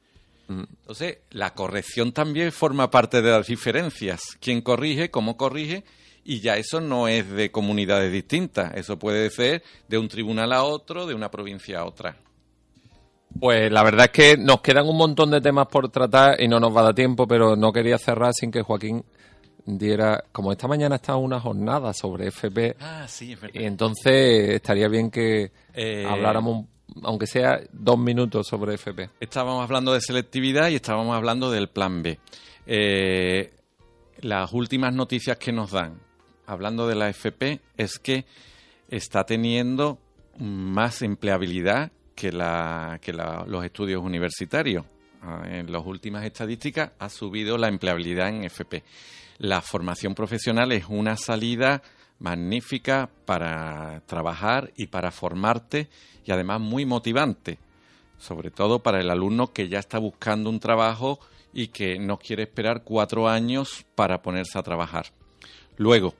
Entonces, 0.49 1.17
la 1.31 1.53
corrección 1.53 2.11
también 2.13 2.51
forma 2.51 2.89
parte 2.89 3.21
de 3.21 3.31
las 3.31 3.47
diferencias. 3.47 4.21
¿Quién 4.39 4.61
corrige? 4.61 5.09
¿Cómo 5.11 5.35
corrige? 5.37 5.83
Y 6.23 6.39
ya 6.41 6.57
eso 6.57 6.79
no 6.81 7.07
es 7.07 7.29
de 7.29 7.51
comunidades 7.51 8.11
distintas. 8.11 8.73
Eso 8.75 8.97
puede 8.99 9.29
ser 9.29 9.63
de 9.87 9.97
un 9.97 10.07
tribunal 10.07 10.51
a 10.53 10.63
otro, 10.63 11.05
de 11.05 11.13
una 11.13 11.29
provincia 11.31 11.79
a 11.79 11.85
otra. 11.85 12.17
Pues 13.39 13.71
la 13.71 13.83
verdad 13.83 14.05
es 14.05 14.11
que 14.11 14.37
nos 14.37 14.61
quedan 14.61 14.87
un 14.87 14.97
montón 14.97 15.29
de 15.31 15.41
temas 15.41 15.67
por 15.67 15.89
tratar 15.89 16.41
y 16.41 16.47
no 16.47 16.59
nos 16.59 16.75
va 16.75 16.81
a 16.81 16.83
dar 16.85 16.95
tiempo, 16.95 17.27
pero 17.27 17.55
no 17.55 17.71
quería 17.71 17.97
cerrar 17.97 18.31
sin 18.33 18.49
que 18.51 18.61
Joaquín 18.61 19.03
diera, 19.65 20.23
como 20.31 20.51
esta 20.53 20.67
mañana 20.67 20.95
está 20.95 21.17
una 21.17 21.39
jornada 21.41 21.93
sobre 21.93 22.27
FP, 22.27 22.77
Ah, 22.79 23.05
sí, 23.07 23.33
es 23.33 23.41
verdad. 23.41 23.59
y 23.59 23.65
entonces 23.65 24.49
estaría 24.51 24.87
bien 24.87 25.11
que 25.11 25.51
Eh, 25.73 26.05
habláramos, 26.07 26.65
aunque 27.03 27.27
sea 27.27 27.59
dos 27.71 27.97
minutos 27.97 28.47
sobre 28.47 28.75
FP. 28.75 29.09
Estábamos 29.19 29.63
hablando 29.63 29.93
de 29.93 30.01
selectividad 30.01 30.69
y 30.69 30.75
estábamos 30.75 31.15
hablando 31.15 31.51
del 31.51 31.69
plan 31.69 32.01
B. 32.03 32.19
Eh, 32.65 33.53
las 34.21 34.51
últimas 34.53 34.93
noticias 34.93 35.37
que 35.37 35.51
nos 35.51 35.71
dan, 35.71 35.99
hablando 36.45 36.87
de 36.87 36.95
la 36.95 37.09
FP, 37.09 37.59
es 37.77 37.99
que 37.99 38.25
está 38.89 39.25
teniendo 39.25 39.99
más 40.39 41.01
empleabilidad 41.01 41.91
que, 42.15 42.31
la, 42.31 42.99
que 43.01 43.13
los 43.13 43.63
estudios 43.63 44.03
universitarios. 44.03 44.85
Ah, 45.21 45.43
En 45.49 45.71
las 45.71 45.85
últimas 45.85 46.25
estadísticas 46.25 46.91
ha 46.99 47.09
subido 47.09 47.57
la 47.57 47.67
empleabilidad 47.67 48.29
en 48.29 48.43
FP. 48.43 48.83
La 49.39 49.61
formación 49.61 50.15
profesional 50.15 50.71
es 50.71 50.85
una 50.89 51.15
salida 51.15 51.81
magnífica 52.19 53.09
para 53.25 54.01
trabajar 54.05 54.71
y 54.75 54.87
para 54.87 55.11
formarte 55.11 55.89
y 56.25 56.31
además 56.31 56.59
muy 56.59 56.85
motivante 56.85 57.59
sobre 58.17 58.49
todo 58.49 58.79
para 58.79 58.99
el 58.99 59.11
alumno 59.11 59.53
que 59.53 59.69
ya 59.69 59.77
está 59.77 59.99
buscando 59.99 60.49
un 60.49 60.59
trabajo 60.59 61.19
y 61.53 61.67
que 61.67 61.99
no 61.99 62.17
quiere 62.17 62.43
esperar 62.43 62.83
cuatro 62.83 63.29
años 63.29 63.85
para 63.93 64.23
ponerse 64.23 64.57
a 64.57 64.63
trabajar. 64.63 65.07
Luego, 65.77 66.15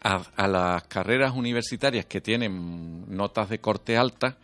a, 0.00 0.46
las 0.46 0.84
carreras 0.84 1.34
universitarias 1.34 2.06
que 2.06 2.20
tienen 2.20 3.04
notas 3.14 3.48
de 3.48 3.60
corte 3.60 3.96
alta, 3.96 4.38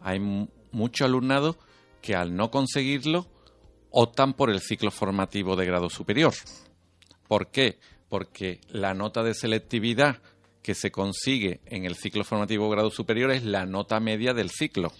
hay 0.00 0.20
mu- 0.20 0.48
mucho 0.70 1.06
alumnado 1.06 1.56
que 2.02 2.14
al 2.14 2.36
no 2.36 2.50
conseguirlo 2.50 3.26
optan 3.90 4.34
por 4.34 4.50
el 4.50 4.60
ciclo 4.60 4.90
formativo 4.90 5.56
de 5.56 5.64
grado 5.66 5.88
superior. 5.88 6.34
¿Por 7.26 7.48
qué? 7.50 7.78
Porque 8.12 8.60
la 8.68 8.92
nota 8.92 9.22
de 9.22 9.32
selectividad 9.32 10.20
que 10.62 10.74
se 10.74 10.90
consigue 10.90 11.62
en 11.64 11.86
el 11.86 11.94
ciclo 11.94 12.24
formativo 12.24 12.68
grado 12.68 12.90
superior 12.90 13.30
es 13.30 13.42
la 13.42 13.64
nota 13.64 14.00
media 14.00 14.34
del 14.34 14.50
ciclo. 14.50 14.92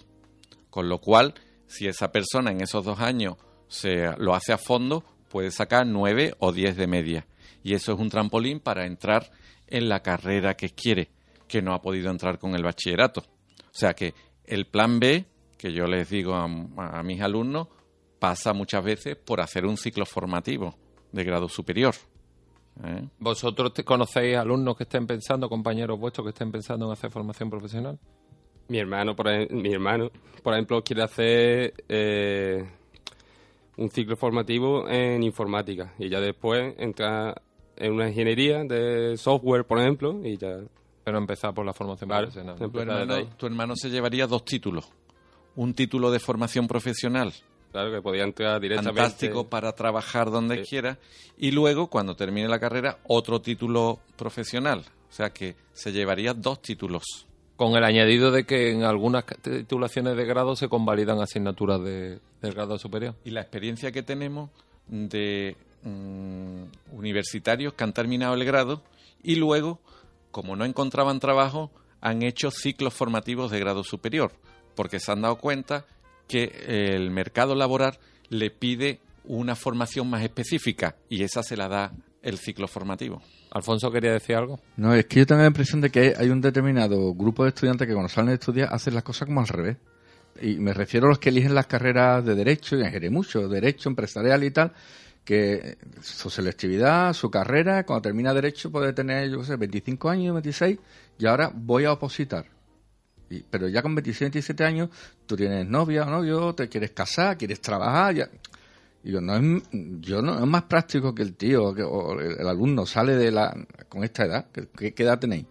Con 0.71 0.89
lo 0.89 0.99
cual, 0.99 1.35
si 1.67 1.87
esa 1.87 2.11
persona 2.11 2.53
en 2.53 2.63
esos 2.63 2.87
dos 2.87 3.01
años 3.01 3.37
se 3.69 4.17
lo 4.17 4.35
hace 4.35 4.55
a 4.55 4.57
fondo, 4.57 5.05
puede 5.29 5.51
sacar 5.51 5.87
nueve 5.87 6.35
o 6.39 6.53
diez 6.53 6.75
de 6.75 6.87
media. 6.87 7.27
Y 7.63 7.75
eso 7.75 7.93
es 7.93 8.01
un 8.01 8.09
trampolín 8.09 8.61
para 8.61 8.87
entrar 8.87 9.31
en 9.67 9.91
la 9.91 10.01
carrera 10.01 10.55
que 10.55 10.71
quiere, 10.71 11.11
que 11.47 11.61
no 11.61 11.75
ha 11.75 11.83
podido 11.83 12.11
entrar 12.11 12.39
con 12.39 12.55
el 12.55 12.63
bachillerato. 12.63 13.21
O 13.21 13.75
sea 13.75 13.93
que 13.93 14.15
el 14.47 14.65
plan 14.69 14.99
B, 15.01 15.27
que 15.59 15.75
yo 15.75 15.85
les 15.85 16.09
digo 16.09 16.35
a 16.35 17.03
mis 17.03 17.21
alumnos, 17.21 17.69
pasa 18.19 18.55
muchas 18.55 18.83
veces 18.83 19.17
por 19.17 19.43
hacer 19.43 19.67
un 19.67 19.77
ciclo 19.77 20.07
formativo 20.07 20.79
de 21.13 21.25
grado 21.25 21.51
superior. 21.51 21.95
¿Eh? 22.85 23.09
¿Vosotros 23.19 23.73
te 23.73 23.85
conocéis 23.85 24.37
alumnos 24.37 24.77
que 24.77 24.85
estén 24.85 25.07
pensando, 25.07 25.49
compañeros 25.49 25.99
vuestros 25.99 26.25
que 26.25 26.31
estén 26.31 26.51
pensando 26.51 26.87
en 26.87 26.93
hacer 26.93 27.11
formación 27.11 27.51
profesional? 27.51 27.99
Mi 28.69 28.79
hermano, 28.79 29.15
por 29.15 29.29
ejemplo, 29.29 29.57
mi 29.59 29.73
hermano, 29.73 30.11
por 30.43 30.55
ejemplo, 30.55 30.83
quiere 30.83 31.03
hacer 31.03 31.75
eh, 31.89 32.65
un 33.77 33.91
ciclo 33.91 34.17
formativo 34.17 34.89
en 34.89 35.23
informática 35.23 35.93
y 35.99 36.09
ya 36.09 36.21
después 36.21 36.75
entra 36.79 37.35
en 37.77 37.93
una 37.93 38.09
ingeniería 38.09 38.65
de 38.65 39.17
software, 39.17 39.65
por 39.67 39.79
ejemplo, 39.81 40.21
y 40.25 40.37
ya. 40.37 40.59
Pero 41.05 41.19
empezar 41.19 41.53
por 41.53 41.67
la 41.67 41.73
formación 41.73 42.09
Claro, 42.09 42.29
profesional. 42.31 42.57
hermano, 43.11 43.29
tu 43.37 43.47
hermano 43.47 43.75
se 43.75 43.91
llevaría 43.91 44.27
dos 44.29 44.45
títulos. 44.45 44.89
Un 45.57 45.75
título 45.75 46.11
de 46.13 46.21
formación 46.21 46.69
profesional 46.69 47.33
Claro, 47.73 47.91
que 47.91 48.03
podía 48.03 48.23
entrar 48.25 48.61
directamente. 48.61 49.01
fantástico 49.01 49.49
para 49.49 49.73
trabajar 49.73 50.31
donde 50.31 50.63
Sí. 50.63 50.71
quiera 50.71 50.99
y 51.39 51.51
luego 51.51 51.89
cuando 51.89 52.15
termine 52.15 52.47
la 52.49 52.61
carrera 52.61 52.99
otro 53.09 53.41
título 53.41 53.99
profesional 54.17 54.85
o 55.11 55.13
sea 55.13 55.31
que 55.31 55.57
se 55.73 55.91
llevaría 55.93 56.35
dos 56.35 56.61
títulos 56.63 57.03
Con 57.57 57.77
el 57.77 57.85
añadido 57.85 58.31
de 58.31 58.45
que 58.45 58.73
en 58.73 58.83
algunas 58.85 59.25
titulaciones 59.41 60.17
de 60.17 60.25
grado 60.25 60.55
se 60.57 60.69
convalidan 60.69 61.21
asignaturas 61.21 61.81
de, 61.83 62.19
del 62.41 62.53
grado 62.55 62.79
superior. 62.79 63.15
y 63.25 63.31
la 63.31 63.41
experiencia 63.41 63.91
que 63.93 64.03
tenemos 64.03 64.51
de 64.89 65.57
mm, 65.83 66.63
universitarios 66.93 67.75
que 67.75 67.85
han 67.85 67.93
terminado 67.93 68.35
el 68.35 68.45
grado 68.45 68.83
y 69.23 69.37
luego 69.37 69.81
como 70.31 70.57
no 70.57 70.65
encontraban 70.65 71.21
trabajo 71.21 71.71
han 72.01 72.23
hecho 72.23 72.51
ciclos 72.51 72.93
formativos 72.95 73.51
de 73.51 73.61
grado 73.61 73.85
superior 73.85 74.33
porque 74.75 74.99
se 75.01 75.13
han 75.13 75.23
dado 75.23 75.37
cuenta 75.37 75.85
que 76.29 76.53
el 76.67 77.11
mercado 77.11 77.55
laboral 77.55 77.99
le 78.29 78.51
pide 78.51 79.01
una 79.25 79.55
formación 79.55 80.09
más 80.09 80.23
específica 80.23 80.97
y 81.09 81.23
esa 81.23 81.43
se 81.43 81.57
la 81.57 81.69
da 81.69 81.93
el 82.23 82.39
ciclo 82.39 82.69
formativo. 82.69 83.23
Alfonso 83.51 83.91
quería 83.91 84.13
decir 84.13 84.37
algo. 84.37 84.61
No, 84.77 84.95
es 84.95 85.07
que 85.07 85.21
yo 85.21 85.27
tengo 85.27 85.43
la 85.43 85.49
impresión 85.49 85.81
de 85.81 85.91
que 85.91 86.15
hay 86.17 86.31
un 86.31 86.41
determinado 86.41 87.13
grupo 87.15 87.43
de 87.43 87.51
estudiantes 87.51 87.87
que 87.87 87.93
cuando 87.93 88.09
salen 88.09 88.29
de 88.29 88.35
estudiar 88.35 88.69
hacen 88.73 88.95
las 88.95 89.03
cosas 89.03 89.27
como 89.27 89.41
al 89.41 89.49
revés. 89.49 89.77
Y 90.41 90.57
me 90.57 90.73
refiero 90.73 91.07
a 91.07 91.11
los 91.11 91.19
que 91.19 91.29
eligen 91.29 91.55
las 91.55 91.67
carreras 91.67 92.25
de 92.25 92.35
Derecho, 92.35 92.77
y 92.77 92.81
ingeniería 92.81 93.11
mucho, 93.11 93.49
Derecho, 93.49 93.91
Empresarial 93.91 94.43
y 94.45 94.51
tal, 94.51 94.73
que 95.25 95.77
su 96.01 96.31
selectividad, 96.31 97.13
su 97.13 97.31
carrera, 97.31 97.85
cuando 97.85 98.03
termina 98.03 98.33
Derecho 98.33 98.71
puede 98.71 98.95
tener, 98.95 99.31
yo 99.31 99.41
qué 99.41 99.45
sé, 99.45 99.57
25 99.57 100.09
años, 100.09 100.35
26, 100.35 100.79
y 101.19 101.27
ahora 101.27 101.51
voy 101.55 101.85
a 101.85 101.93
opositar. 101.93 102.47
Y- 103.33 103.45
pero 103.49 103.69
ya 103.69 103.81
con 103.83 103.95
26, 103.95 104.31
27 104.33 104.65
años, 104.65 104.89
tú 105.27 105.37
tienes 105.37 105.67
novia 105.67 106.03
o 106.05 106.11
novio, 106.11 106.55
te 106.55 106.69
quieres 106.69 106.91
casar, 106.91 107.37
quieres 107.39 107.61
trabajar, 107.61 108.15
ya... 108.15 108.29
Y 109.05 109.11
yo 109.11 109.21
no 109.21 109.35
es, 109.37 109.63
yo 110.01 110.23
no 110.23 110.39
es 110.39 110.47
más 110.47 110.63
práctico 110.65 111.13
que 111.13 111.23
el 111.23 111.35
tío 111.35 111.75
que, 111.75 111.83
o 111.83 112.13
el, 112.21 112.39
el 112.41 112.47
alumno 112.47 112.87
sale 112.87 113.17
de 113.17 113.33
la 113.33 113.53
con 113.89 114.05
esta 114.05 114.25
edad. 114.27 114.47
¿Qué, 114.53 114.95
edad 114.97 115.19
tenéis? 115.19 115.47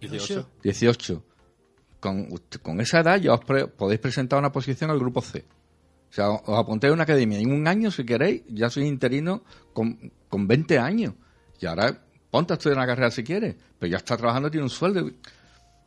18. 0.00 0.50
18. 0.62 1.24
Con, 1.98 2.28
con 2.62 2.80
esa 2.80 3.00
edad 3.00 3.18
ya 3.18 3.32
os 3.32 3.44
pre- 3.44 3.68
podéis 3.68 4.00
presentar 4.00 4.38
una 4.38 4.52
posición 4.52 4.90
al 4.90 4.98
grupo 4.98 5.22
C. 5.22 5.44
O 6.10 6.12
sea, 6.12 6.28
os 6.30 6.58
apuntéis 6.58 6.90
a 6.90 6.94
una 6.94 7.04
academia 7.04 7.38
en 7.38 7.52
un 7.52 7.66
año, 7.66 7.90
si 7.90 8.04
queréis, 8.04 8.42
ya 8.48 8.68
sois 8.68 8.86
interino 8.86 9.44
con, 9.72 10.12
con 10.28 10.46
20 10.46 10.78
años. 10.78 11.14
Y 11.58 11.64
ahora 11.66 12.02
ponte 12.30 12.52
a 12.52 12.56
estudiar 12.56 12.76
una 12.76 12.86
carrera 12.86 13.10
si 13.10 13.22
quieres, 13.24 13.56
pero 13.78 13.90
ya 13.90 13.96
está 13.98 14.14
trabajando, 14.18 14.50
tiene 14.50 14.64
un 14.64 14.70
sueldo. 14.70 15.10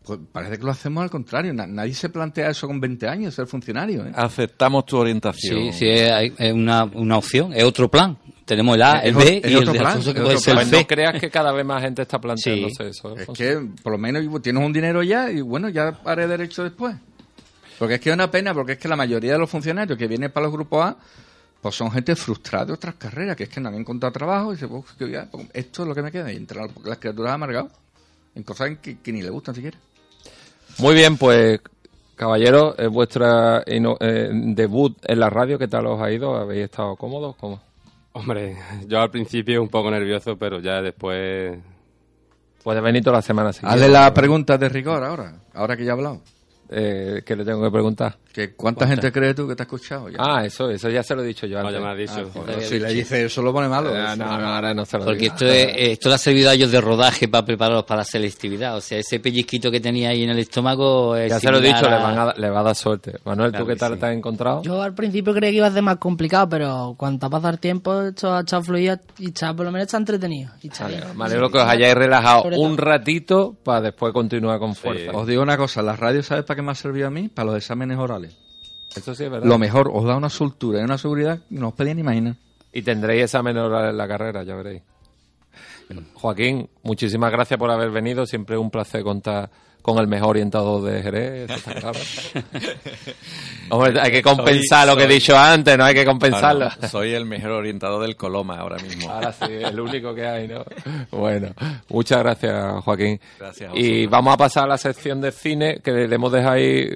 Pues 0.05 0.19
parece 0.31 0.57
que 0.57 0.63
lo 0.65 0.71
hacemos 0.71 1.01
al 1.03 1.09
contrario. 1.09 1.53
Na- 1.53 1.65
nadie 1.65 1.93
se 1.93 2.09
plantea 2.09 2.49
eso 2.49 2.67
con 2.67 2.79
20 2.81 3.07
años, 3.07 3.33
ser 3.33 3.47
funcionario. 3.47 4.05
¿eh? 4.05 4.11
Aceptamos 4.13 4.85
tu 4.85 4.97
orientación. 4.97 5.71
Sí, 5.71 5.71
sí, 5.71 5.85
es, 5.89 6.33
es 6.37 6.53
una, 6.53 6.83
una 6.83 7.17
opción, 7.17 7.53
es 7.53 7.63
otro 7.63 7.89
plan. 7.89 8.17
Tenemos 8.45 8.75
el 8.75 8.81
A, 8.81 8.99
el 8.99 9.15
B 9.15 9.39
es 9.41 9.49
y 9.51 9.55
el 9.55 9.63
plan, 9.63 9.93
que 10.01 10.09
es 10.09 10.13
puede 10.13 10.25
otro 10.25 10.37
ser 10.39 10.57
el 10.57 10.65
C. 10.67 10.77
no 10.81 10.87
creas 10.87 11.19
que 11.21 11.29
cada 11.29 11.53
vez 11.53 11.65
más 11.65 11.81
gente 11.81 12.01
está 12.01 12.19
planteándose 12.19 12.83
Sí. 12.83 12.89
eso. 12.89 13.15
Es 13.17 13.27
que 13.29 13.57
por 13.81 13.93
lo 13.93 13.97
menos 13.97 14.41
tienes 14.41 14.61
un 14.65 14.73
dinero 14.73 15.01
ya 15.03 15.31
y 15.31 15.39
bueno, 15.39 15.69
ya 15.69 15.97
haré 16.03 16.27
derecho 16.27 16.63
después. 16.63 16.95
Porque 17.79 17.95
es 17.95 18.01
que 18.01 18.09
es 18.09 18.13
una 18.13 18.29
pena, 18.29 18.53
porque 18.53 18.73
es 18.73 18.77
que 18.77 18.89
la 18.89 18.97
mayoría 18.97 19.31
de 19.33 19.39
los 19.39 19.49
funcionarios 19.49 19.97
que 19.97 20.07
vienen 20.07 20.31
para 20.31 20.45
los 20.47 20.53
grupos 20.53 20.85
A, 20.85 20.97
pues 21.61 21.75
son 21.75 21.89
gente 21.91 22.13
frustrada 22.17 22.65
de 22.65 22.73
otras 22.73 22.95
carreras, 22.95 23.37
que 23.37 23.43
es 23.43 23.49
que 23.49 23.61
no 23.61 23.69
han 23.69 23.75
encontrado 23.75 24.11
trabajo 24.11 24.53
y 24.53 24.57
se 24.57 24.67
pues, 24.67 24.83
que 24.99 25.09
ya, 25.09 25.29
pues, 25.31 25.47
esto 25.53 25.83
es 25.83 25.87
lo 25.87 25.95
que 25.95 26.01
me 26.01 26.11
queda. 26.11 26.29
Y 26.31 26.35
entran 26.35 26.67
las 26.83 26.97
criaturas 26.97 27.33
amargadas 27.33 27.71
en 28.35 28.43
cosas 28.43 28.71
que, 28.81 28.97
que 28.99 29.13
ni 29.13 29.21
le 29.21 29.29
gustan 29.29 29.55
siquiera. 29.55 29.77
Muy 30.79 30.95
bien, 30.95 31.17
pues 31.17 31.61
caballeros, 32.15 32.75
es 32.77 32.89
vuestra 32.89 33.63
eh, 33.65 34.29
debut 34.31 34.97
en 35.03 35.19
la 35.19 35.29
radio. 35.29 35.59
¿Qué 35.59 35.67
tal 35.67 35.87
os 35.87 36.01
ha 36.01 36.11
ido? 36.11 36.35
¿Habéis 36.35 36.65
estado 36.65 36.95
cómodos? 36.95 37.35
¿Cómo? 37.35 37.61
Hombre, 38.13 38.57
yo 38.87 39.01
al 39.01 39.09
principio 39.09 39.61
un 39.61 39.69
poco 39.69 39.89
nervioso, 39.89 40.37
pero 40.37 40.59
ya 40.59 40.81
después... 40.81 41.57
Puedes 42.63 42.81
venir 42.81 43.03
toda 43.03 43.17
la 43.17 43.21
semana. 43.21 43.51
Si 43.51 43.65
Hazle 43.65 43.89
la 43.89 44.13
pregunta 44.13 44.57
de 44.57 44.69
rigor 44.69 45.03
ahora, 45.03 45.33
ahora 45.53 45.75
que 45.75 45.83
ya 45.83 45.91
he 45.91 45.93
hablado. 45.93 46.21
Eh, 46.69 47.21
¿Qué 47.25 47.35
le 47.35 47.43
tengo 47.43 47.61
que 47.61 47.71
preguntar? 47.71 48.17
Que 48.33 48.53
¿Cuánta 48.55 48.87
gente 48.87 49.11
cree 49.11 49.35
tú 49.35 49.47
que 49.47 49.55
te 49.55 49.61
ha 49.61 49.65
escuchado? 49.65 50.09
Ya. 50.09 50.17
Ah, 50.19 50.43
eso, 50.43 50.67
eso 50.71 50.89
ya 50.89 51.03
se 51.03 51.13
lo 51.15 51.21
he 51.21 51.27
dicho 51.27 51.45
yo 51.45 51.59
No, 51.61 51.67
antes. 51.67 51.79
ya 51.79 51.85
me 51.85 51.91
has 51.91 51.97
dicho. 51.99 52.13
Ah, 52.29 52.31
joder, 52.33 52.61
si 52.63 52.79
le 52.79 52.91
dice 52.91 53.25
eso 53.25 53.43
lo 53.43 53.53
pone 53.53 53.67
malo. 53.69 53.91
Ah, 53.95 54.15
no, 54.15 54.25
no, 54.25 54.47
ahora 54.55 54.73
no 54.73 54.85
se 54.85 54.97
lo 54.97 55.05
Porque 55.05 55.19
digo. 55.19 55.33
esto, 55.35 55.45
es, 55.45 55.67
esto 55.77 56.09
le 56.09 56.15
ha 56.15 56.17
servido 56.17 56.49
a 56.49 56.53
ellos 56.55 56.71
de 56.71 56.81
rodaje 56.81 57.27
para 57.27 57.45
prepararlos 57.45 57.83
para 57.83 57.99
la 57.99 58.03
selectividad. 58.05 58.75
O 58.75 58.81
sea, 58.81 58.97
ese 58.97 59.19
pellizquito 59.19 59.69
que 59.69 59.79
tenía 59.79 60.09
ahí 60.09 60.23
en 60.23 60.31
el 60.31 60.39
estómago 60.39 61.15
es 61.15 61.29
Ya 61.29 61.39
se 61.39 61.51
lo 61.51 61.59
he 61.59 61.61
dicho, 61.61 61.83
le, 61.83 61.91
van 61.95 62.17
a, 62.17 62.33
le 62.35 62.49
va 62.49 62.61
a 62.61 62.63
dar 62.63 62.75
suerte. 62.75 63.19
Manuel, 63.23 63.51
Claro 63.51 63.65
¿tú 63.65 63.69
qué 63.69 63.75
tal 63.75 63.93
sí. 63.93 63.99
te 63.99 64.05
has 64.07 64.13
encontrado? 64.13 64.63
Yo 64.63 64.81
al 64.81 64.95
principio 64.95 65.31
creía 65.35 65.51
que 65.51 65.57
iba 65.57 65.67
a 65.67 65.71
ser 65.71 65.83
más 65.83 65.97
complicado, 65.97 66.49
pero 66.49 66.95
cuanto 66.97 67.27
a 67.27 67.29
pasar 67.29 67.57
tiempo, 67.59 68.01
esto 68.01 68.33
ha 68.33 68.41
echado 68.41 68.63
fluido 68.63 68.97
y 69.19 69.27
está, 69.27 69.53
por 69.53 69.67
lo 69.67 69.71
menos 69.71 69.85
está 69.85 69.97
entretenido. 69.97 70.51
Y 70.63 70.69
está 70.69 70.87
bien. 70.87 71.03
Me 71.15 71.25
alegro 71.25 71.51
que 71.51 71.59
os 71.59 71.65
hayáis 71.65 71.93
relajado 71.93 72.45
un 72.57 72.77
ratito 72.77 73.55
para 73.63 73.81
después 73.81 74.11
continuar 74.11 74.57
con 74.57 74.73
fuerza. 74.73 75.11
Os 75.11 75.27
digo 75.27 75.43
una 75.43 75.55
cosa, 75.55 75.83
la 75.83 75.95
radio, 75.95 76.23
¿sabes 76.23 76.45
para 76.45 76.55
qué 76.55 76.61
me 76.63 76.71
ha 76.71 76.75
servido 76.75 77.05
a 77.07 77.11
mí? 77.11 77.29
Para 77.29 77.47
los 77.51 77.57
exámenes 77.57 77.97
orales. 77.99 78.22
Eso 78.95 79.15
sí 79.15 79.23
es 79.23 79.31
verdad. 79.31 79.47
Lo 79.47 79.57
mejor, 79.57 79.89
os 79.93 80.05
da 80.05 80.15
una 80.15 80.29
soltura 80.29 80.79
y 80.79 80.83
una 80.83 80.97
seguridad 80.97 81.39
que 81.47 81.55
no 81.55 81.69
os 81.69 81.73
podían 81.73 81.99
imaginar. 81.99 82.35
Y 82.71 82.81
tendréis 82.81 83.23
examen 83.23 83.57
oral 83.57 83.89
en 83.89 83.97
la 83.97 84.07
carrera, 84.07 84.43
ya 84.43 84.55
veréis. 84.55 84.81
Joaquín, 86.15 86.69
muchísimas 86.81 87.31
gracias 87.31 87.59
por 87.59 87.69
haber 87.69 87.91
venido. 87.91 88.25
Siempre 88.25 88.55
es 88.55 88.61
un 88.61 88.71
placer 88.71 89.03
contar 89.03 89.49
con 89.83 89.99
el 89.99 90.07
mejor 90.07 90.29
orientador 90.29 90.81
de 90.81 91.03
Jerez, 91.03 91.43
eso 91.51 91.53
está 91.53 91.73
claro. 91.75 91.99
Hombre, 93.69 93.99
hay 94.01 94.11
que 94.11 94.21
compensar 94.23 94.87
Soy- 94.87 94.95
lo 94.95 94.97
que 94.97 95.03
he 95.03 95.13
dicho 95.13 95.37
antes, 95.37 95.77
no 95.77 95.83
hay 95.83 95.93
que 95.93 96.05
compensarlo. 96.05 96.69
Soy 96.89 97.13
el 97.13 97.25
mejor 97.25 97.51
orientador 97.51 98.01
del 98.01 98.15
Coloma 98.15 98.57
ahora 98.59 98.77
mismo. 98.77 99.09
Ahora 99.11 99.31
sí, 99.33 99.45
el 99.51 99.79
único 99.79 100.15
que 100.15 100.25
hay, 100.25 100.47
¿no? 100.47 100.63
Bueno, 101.11 101.49
muchas 101.89 102.19
gracias, 102.19 102.83
Joaquín. 102.83 103.19
Gracias 103.39 103.71
a 103.73 103.77
Y 103.77 104.05
vamos 104.07 104.33
a 104.33 104.37
pasar 104.37 104.63
a 104.63 104.67
la 104.67 104.77
sección 104.77 105.21
de 105.21 105.31
cine, 105.31 105.79
que 105.83 105.91
le 105.91 106.15
hemos 106.15 106.31
dejado 106.31 106.53
ahí 106.55 106.87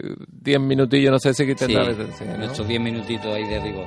10 0.42 0.60
minutillos, 0.60 1.12
no 1.12 1.20
sé 1.20 1.34
si 1.34 1.46
Sí, 1.46 1.56
tendrá... 1.56 1.86
sí, 1.94 2.24
¿no? 2.26 2.38
nuestros 2.38 2.68
10 2.68 2.82
minutitos 2.82 3.26
ahí 3.36 3.44
de 3.48 3.60
rigor. 3.60 3.86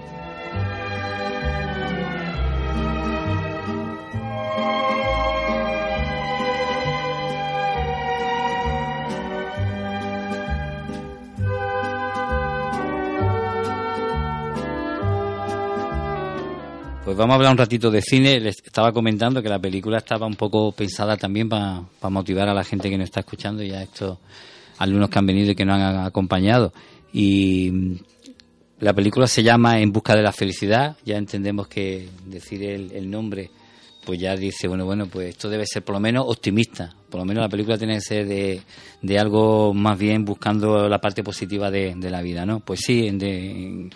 Pues 17.04 17.16
vamos 17.16 17.32
a 17.32 17.36
hablar 17.36 17.52
un 17.52 17.58
ratito 17.58 17.90
de 17.90 18.02
cine. 18.02 18.38
Les 18.40 18.58
estaba 18.64 18.92
comentando 18.92 19.42
que 19.42 19.48
la 19.48 19.58
película 19.58 19.98
estaba 19.98 20.26
un 20.26 20.36
poco 20.36 20.72
pensada 20.72 21.16
también 21.16 21.48
para 21.48 21.82
motivar 22.10 22.48
a 22.48 22.54
la 22.54 22.62
gente 22.64 22.90
que 22.90 22.98
nos 22.98 23.06
está 23.06 23.20
escuchando 23.20 23.62
y 23.62 23.70
a 23.72 23.82
estos 23.82 24.18
alumnos 24.78 25.08
que 25.10 25.18
han 25.18 25.26
venido 25.26 25.50
y 25.50 25.54
que 25.54 25.64
nos 25.64 25.80
han 25.80 25.98
acompañado. 26.04 26.72
Y 27.12 27.70
mm, 27.72 27.94
la 28.80 28.92
película 28.92 29.26
se 29.26 29.42
llama 29.42 29.80
En 29.80 29.92
busca 29.92 30.14
de 30.14 30.22
la 30.22 30.32
felicidad. 30.32 30.96
Ya 31.04 31.16
entendemos 31.16 31.68
que 31.68 32.08
decir 32.26 32.62
el, 32.64 32.92
el 32.92 33.10
nombre, 33.10 33.50
pues 34.04 34.20
ya 34.20 34.36
dice, 34.36 34.68
bueno, 34.68 34.84
bueno, 34.84 35.06
pues 35.06 35.30
esto 35.30 35.48
debe 35.48 35.64
ser 35.66 35.82
por 35.82 35.94
lo 35.94 36.00
menos 36.00 36.24
optimista. 36.28 36.94
Por 37.08 37.18
lo 37.20 37.24
menos 37.24 37.42
la 37.42 37.48
película 37.48 37.78
tiene 37.78 37.94
que 37.94 38.02
ser 38.02 38.26
de, 38.28 38.60
de 39.02 39.18
algo 39.18 39.72
más 39.74 39.98
bien 39.98 40.24
buscando 40.24 40.86
la 40.88 41.00
parte 41.00 41.24
positiva 41.24 41.70
de, 41.70 41.94
de 41.96 42.10
la 42.10 42.20
vida, 42.20 42.44
¿no? 42.44 42.60
Pues 42.60 42.80
sí, 42.80 43.10
de- 43.10 43.88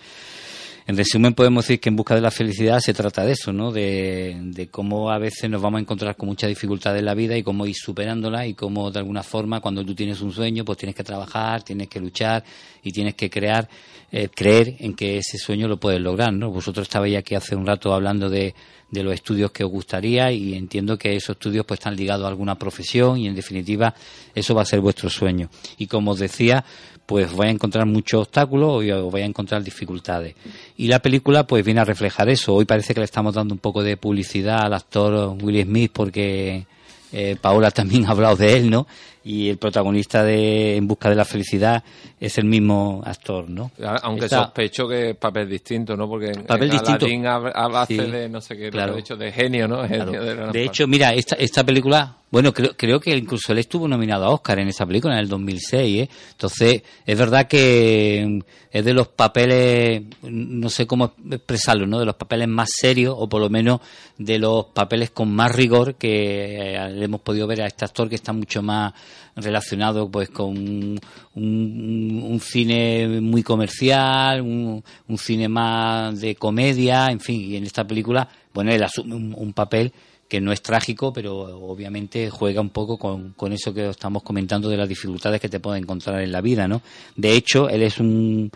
en- 0.87 0.91
en 0.91 0.97
resumen, 0.97 1.33
podemos 1.33 1.65
decir 1.65 1.79
que 1.79 1.89
en 1.89 1.95
busca 1.95 2.15
de 2.15 2.21
la 2.21 2.31
felicidad 2.31 2.79
se 2.79 2.93
trata 2.93 3.25
de 3.25 3.33
eso, 3.33 3.51
¿no? 3.51 3.71
De, 3.71 4.37
de 4.41 4.67
cómo 4.67 5.09
a 5.11 5.17
veces 5.17 5.49
nos 5.49 5.61
vamos 5.61 5.79
a 5.79 5.81
encontrar 5.81 6.15
con 6.15 6.27
muchas 6.29 6.47
dificultades 6.49 6.99
en 6.99 7.05
la 7.05 7.13
vida 7.15 7.35
y 7.37 7.43
cómo 7.43 7.65
ir 7.65 7.75
superándolas 7.75 8.47
y 8.47 8.53
cómo 8.53 8.91
de 8.91 8.99
alguna 8.99 9.23
forma 9.23 9.59
cuando 9.61 9.83
tú 9.83 9.95
tienes 9.95 10.21
un 10.21 10.31
sueño, 10.31 10.63
pues 10.63 10.77
tienes 10.77 10.95
que 10.95 11.03
trabajar, 11.03 11.63
tienes 11.63 11.87
que 11.89 11.99
luchar 11.99 12.43
y 12.83 12.91
tienes 12.91 13.15
que 13.15 13.29
crear, 13.29 13.67
eh, 14.11 14.29
creer 14.33 14.75
en 14.79 14.93
que 14.95 15.17
ese 15.17 15.37
sueño 15.37 15.67
lo 15.67 15.77
puedes 15.77 15.99
lograr, 15.99 16.31
¿no? 16.33 16.51
Vosotros 16.51 16.83
estabais 16.87 17.17
aquí 17.17 17.35
hace 17.35 17.55
un 17.55 17.65
rato 17.65 17.93
hablando 17.93 18.29
de, 18.29 18.53
de 18.91 19.03
los 19.03 19.13
estudios 19.13 19.51
que 19.51 19.63
os 19.63 19.71
gustaría 19.71 20.31
y 20.31 20.53
entiendo 20.53 20.97
que 20.97 21.15
esos 21.15 21.35
estudios 21.35 21.65
pues 21.65 21.79
están 21.79 21.95
ligados 21.95 22.25
a 22.25 22.29
alguna 22.29 22.55
profesión 22.57 23.17
y 23.17 23.27
en 23.27 23.35
definitiva 23.35 23.93
eso 24.35 24.53
va 24.53 24.61
a 24.61 24.65
ser 24.65 24.79
vuestro 24.81 25.09
sueño. 25.09 25.49
Y 25.77 25.87
como 25.87 26.11
os 26.11 26.19
decía, 26.19 26.63
pues 27.05 27.33
vais 27.35 27.49
a 27.49 27.53
encontrar 27.53 27.85
muchos 27.85 28.21
obstáculos 28.21 28.83
y 28.83 28.91
os 28.91 29.11
vais 29.11 29.23
a 29.23 29.27
encontrar 29.27 29.63
dificultades. 29.63 30.35
Y 30.77 30.87
la 30.87 30.99
película 30.99 31.45
pues 31.45 31.63
viene 31.63 31.81
a 31.81 31.85
reflejar 31.85 32.29
eso. 32.29 32.53
Hoy 32.53 32.65
parece 32.65 32.93
que 32.93 32.99
le 32.99 33.05
estamos 33.05 33.35
dando 33.35 33.53
un 33.53 33.59
poco 33.59 33.83
de 33.83 33.97
publicidad 33.97 34.63
al 34.63 34.73
actor 34.73 35.35
Will 35.41 35.63
Smith 35.63 35.91
porque 35.93 36.65
eh, 37.11 37.35
Paola 37.39 37.71
también 37.71 38.05
ha 38.07 38.11
hablado 38.11 38.35
de 38.35 38.57
él, 38.57 38.69
¿no? 38.69 38.87
Y 39.27 39.49
el 39.49 39.57
protagonista 39.57 40.23
de 40.23 40.75
En 40.77 40.87
busca 40.87 41.09
de 41.09 41.15
la 41.15 41.25
felicidad 41.25 41.83
es 42.19 42.37
el 42.37 42.45
mismo 42.45 43.01
actor, 43.03 43.49
¿no? 43.49 43.71
Aunque 44.03 44.25
Esta- 44.25 44.43
sospecho 44.43 44.87
que 44.87 45.09
es 45.09 45.17
papel 45.17 45.49
distinto, 45.49 45.97
¿no? 45.97 46.07
Porque 46.07 46.31
Papel 46.45 46.69
distinto. 46.69 47.07
Hab- 47.07 47.75
hace 47.75 47.95
Sí, 48.05 48.11
de, 48.11 48.29
no 48.29 48.39
sé 48.39 48.55
qué, 48.55 48.69
claro. 48.69 48.91
lo 48.91 48.97
he 48.99 49.01
dicho, 49.01 49.15
de 49.15 49.31
genio, 49.31 49.67
¿no? 49.67 49.87
Genio 49.87 50.11
Claro. 50.11 50.51
de, 50.51 50.63
hecho, 50.63 50.87
mira, 50.87 51.11
esta, 51.13 51.35
esta 51.37 51.63
película, 51.63 52.17
bueno, 52.29 52.53
creo, 52.53 52.71
creo 52.77 52.99
que 52.99 53.15
incluso 53.17 53.51
él 53.51 53.57
estuvo 53.59 53.87
nominado 53.87 54.25
a 54.25 54.29
Oscar 54.29 54.59
en 54.59 54.67
esa 54.67 54.85
película 54.85 55.15
en 55.15 55.21
el 55.21 55.27
2006, 55.29 56.03
¿eh? 56.03 56.09
Entonces, 56.31 56.83
es 57.05 57.17
verdad 57.17 57.47
que 57.47 58.39
es 58.71 58.85
de 58.85 58.93
los 58.93 59.07
papeles, 59.07 60.03
no 60.21 60.69
sé 60.69 60.85
cómo 60.85 61.13
expresarlo, 61.31 61.87
¿no? 61.87 61.97
De 61.99 62.05
los 62.05 62.15
papeles 62.15 62.47
más 62.47 62.69
serios, 62.71 63.15
o 63.17 63.27
por 63.27 63.41
lo 63.41 63.49
menos 63.49 63.79
de 64.17 64.37
los 64.37 64.65
papeles 64.67 65.09
con 65.11 65.33
más 65.33 65.53
rigor 65.55 65.95
que 65.95 66.75
eh, 66.75 66.89
le 66.91 67.05
hemos 67.05 67.21
podido 67.21 67.47
ver 67.47 67.61
a 67.63 67.67
este 67.67 67.85
actor 67.85 68.07
que 68.09 68.15
está 68.15 68.33
mucho 68.33 68.61
más 68.61 68.93
relacionado 69.35 70.09
pues 70.09 70.29
con 70.29 70.99
un, 71.35 72.39
cine 72.41 73.21
muy 73.21 73.43
comercial, 73.43 74.41
un, 74.41 74.83
un 75.07 75.17
cine 75.17 75.47
más 75.47 76.19
de 76.19 76.35
comedia, 76.35 77.11
en 77.11 77.19
fin, 77.19 77.41
y 77.41 77.55
en 77.55 77.63
esta 77.63 77.85
película, 77.85 78.27
bueno, 78.53 78.71
él 78.71 78.83
asume 78.83 79.15
un, 79.15 79.35
un 79.37 79.53
papel 79.53 79.91
que 80.27 80.41
no 80.41 80.51
es 80.51 80.61
trágico, 80.61 81.13
pero 81.13 81.35
obviamente 81.37 82.29
juega 82.29 82.59
un 82.59 82.71
poco 82.71 82.97
con, 82.97 83.33
con 83.33 83.53
eso 83.53 83.73
que 83.73 83.89
estamos 83.89 84.23
comentando 84.23 84.69
de 84.69 84.77
las 84.77 84.89
dificultades 84.89 85.39
que 85.39 85.49
te 85.49 85.59
puedes 85.59 85.81
encontrar 85.81 86.21
en 86.21 86.31
la 86.31 86.41
vida, 86.41 86.67
¿no? 86.67 86.81
De 87.15 87.33
hecho, 87.33 87.69
él 87.69 87.83
es 87.83 87.99
un 87.99 88.51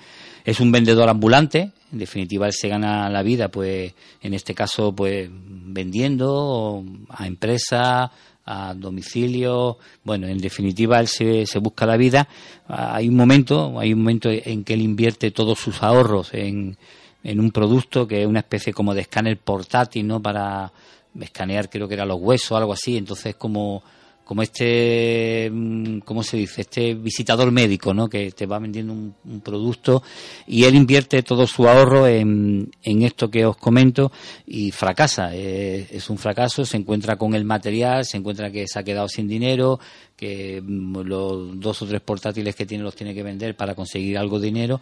es 0.46 0.60
un 0.60 0.72
vendedor 0.72 1.08
ambulante, 1.10 1.72
en 1.92 2.00
definitiva 2.00 2.48
él 2.48 2.54
se 2.54 2.70
gana 2.70 3.10
la 3.10 3.22
vida, 3.22 3.50
pues 3.50 3.94
en 4.22 4.34
este 4.34 4.56
caso, 4.56 4.94
pues 4.96 5.30
vendiendo 5.32 6.84
a 7.10 7.28
empresas, 7.28 8.10
a 8.52 8.74
domicilio, 8.74 9.78
bueno, 10.04 10.28
en 10.28 10.40
definitiva 10.40 11.00
él 11.00 11.08
se, 11.08 11.46
se 11.46 11.60
busca 11.60 11.86
la 11.86 11.98
vida. 11.98 12.28
Hay 12.68 13.08
un 13.08 13.16
momento, 13.16 13.80
hay 13.80 13.94
un 13.94 14.00
momento 14.00 14.30
en 14.32 14.64
que 14.64 14.74
él 14.74 14.82
invierte 14.82 15.30
todos 15.30 15.60
sus 15.60 15.84
ahorros 15.84 16.34
en, 16.34 16.76
en 17.24 17.40
un 17.40 17.52
producto 17.52 18.08
que 18.08 18.22
es 18.22 18.28
una 18.28 18.40
especie 18.40 18.74
como 18.74 18.96
de 18.96 19.02
escáner 19.02 19.38
portátil, 19.38 20.08
¿no? 20.08 20.20
Para 20.20 20.74
escanear, 21.20 21.70
creo 21.70 21.88
que 21.88 21.94
era 21.94 22.06
los 22.06 22.20
huesos 22.20 22.58
algo 22.58 22.74
así. 22.74 22.98
Entonces, 22.98 23.36
como, 23.36 23.84
como 24.30 24.44
este, 24.44 25.50
mm, 25.52 26.02
¿cómo 26.06 26.22
se 26.22 26.38
dice? 26.38 26.62
Este 26.62 26.94
visitador 26.94 27.52
médico, 27.52 27.96
¿no? 27.96 28.08
Que 28.08 28.30
te 28.30 28.46
va 28.46 28.60
vendiendo 28.60 28.94
un, 28.94 29.16
un 29.26 29.42
producto 29.42 30.04
y 30.46 30.66
él 30.66 30.76
invierte 30.76 31.24
todo 31.24 31.48
su 31.48 31.68
ahorro 31.68 32.06
en, 32.06 32.70
en 32.84 33.02
esto 33.02 33.32
que 33.32 33.44
os 33.44 33.58
comento 33.58 34.12
y 34.46 34.70
fracasa. 34.70 35.32
Eh, 35.34 35.88
es 35.90 36.12
un 36.12 36.20
fracaso, 36.20 36.64
se 36.64 36.78
encuentra 36.78 37.16
con 37.16 37.34
el 37.34 37.44
material, 37.44 38.06
se 38.06 38.18
encuentra 38.18 38.52
que 38.52 38.68
se 38.68 38.78
ha 38.78 38.84
quedado 38.84 39.08
sin 39.08 39.28
dinero, 39.28 39.80
que 40.16 40.62
mm, 40.62 41.00
los 41.00 41.60
dos 41.60 41.82
o 41.82 41.88
tres 41.88 42.02
portátiles 42.02 42.56
que 42.56 42.68
tiene 42.68 42.84
los 42.84 42.96
tiene 42.96 43.16
que 43.16 43.24
vender 43.24 43.56
para 43.56 43.74
conseguir 43.74 44.16
algo 44.16 44.40
de 44.40 44.46
dinero 44.46 44.80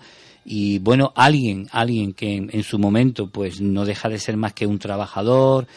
y 0.50 0.80
bueno 0.80 1.12
alguien 1.16 1.68
alguien 1.72 2.14
que 2.14 2.36
en, 2.36 2.50
en 2.54 2.64
su 2.64 2.80
momento 2.80 3.30
pues 3.30 3.60
no 3.60 3.84
deja 3.84 4.08
de 4.08 4.18
ser 4.18 4.38
más 4.38 4.54
que 4.54 4.66
un 4.66 4.80
trabajador 4.80 5.68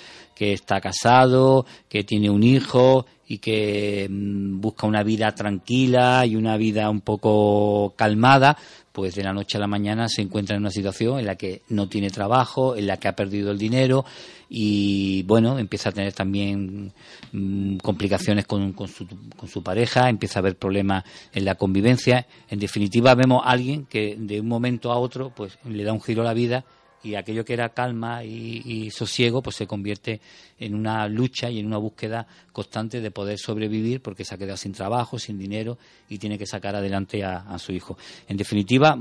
que 0.41 0.55
está 0.55 0.81
casado, 0.81 1.67
que 1.87 2.03
tiene 2.03 2.31
un 2.31 2.43
hijo 2.43 3.05
y 3.27 3.39
que 3.39 4.09
mm, 4.11 4.59
busca 4.59 4.87
una 4.87 5.03
vida 5.03 5.35
tranquila 5.35 6.25
y 6.25 6.35
una 6.35 6.57
vida 6.57 6.89
un 6.89 7.03
poco 7.03 7.93
calmada, 7.95 8.57
pues 8.93 9.15
de 9.15 9.23
la 9.23 9.33
noche 9.33 9.57
a 9.57 9.61
la 9.61 9.67
mañana 9.67 10.09
se 10.09 10.23
encuentra 10.23 10.57
en 10.57 10.63
una 10.63 10.71
situación 10.71 11.19
en 11.19 11.27
la 11.27 11.37
que 11.37 11.63
no 11.69 11.89
tiene 11.89 12.11
trabajo, 12.11 12.77
en 12.77 12.87
la 12.87 12.97
que 12.97 13.09
ha 13.09 13.15
perdido 13.15 13.51
el 13.51 13.59
dinero 13.59 14.05
y 14.49 15.23
bueno, 15.23 15.59
empieza 15.59 15.91
a 15.91 15.93
tener 15.93 16.13
también 16.13 16.93
mm, 17.33 17.77
complicaciones 17.77 18.47
con, 18.47 18.73
con, 18.73 18.89
su, 18.89 19.07
con 19.37 19.49
su 19.49 19.63
pareja, 19.63 20.09
empieza 20.09 20.39
a 20.39 20.41
haber 20.41 20.57
problemas 20.57 21.05
en 21.33 21.45
la 21.45 21.55
convivencia. 21.55 22.27
En 22.49 22.59
definitiva, 22.59 23.15
vemos 23.15 23.43
a 23.45 23.51
alguien 23.51 23.87
que 23.87 24.17
de 24.19 24.41
un 24.41 24.49
momento 24.49 24.91
a 24.91 24.99
otro 24.99 25.31
pues 25.31 25.57
le 25.65 25.85
da 25.85 25.93
un 25.93 26.03
giro 26.03 26.23
a 26.23 26.25
la 26.25 26.35
vida 26.35 26.65
y 27.03 27.15
aquello 27.15 27.45
que 27.45 27.55
era 27.55 27.71
calma 27.71 28.25
y, 28.25 28.63
y, 28.65 28.91
sosiego 28.91 29.43
pues 29.43 29.57
se 29.57 29.67
convierte 29.67 30.21
en 30.59 30.75
una 30.75 31.09
lucha 31.09 31.51
y 31.51 31.59
en 31.59 31.67
una 31.67 31.79
búsqueda 31.79 32.27
constante 32.53 33.01
de 33.01 33.11
poder 33.11 33.39
sobrevivir 33.39 34.03
porque 34.03 34.25
se 34.25 34.35
ha 34.35 34.39
quedado 34.39 34.57
sin 34.57 34.73
trabajo, 34.73 35.19
sin 35.19 35.39
dinero 35.39 35.79
y 36.09 36.19
tiene 36.19 36.39
que 36.39 36.47
sacar 36.47 36.77
adelante 36.77 37.25
a, 37.25 37.59
su 37.59 37.73
hijo. 37.73 37.97
En 38.29 38.37
definitiva, 38.37 38.99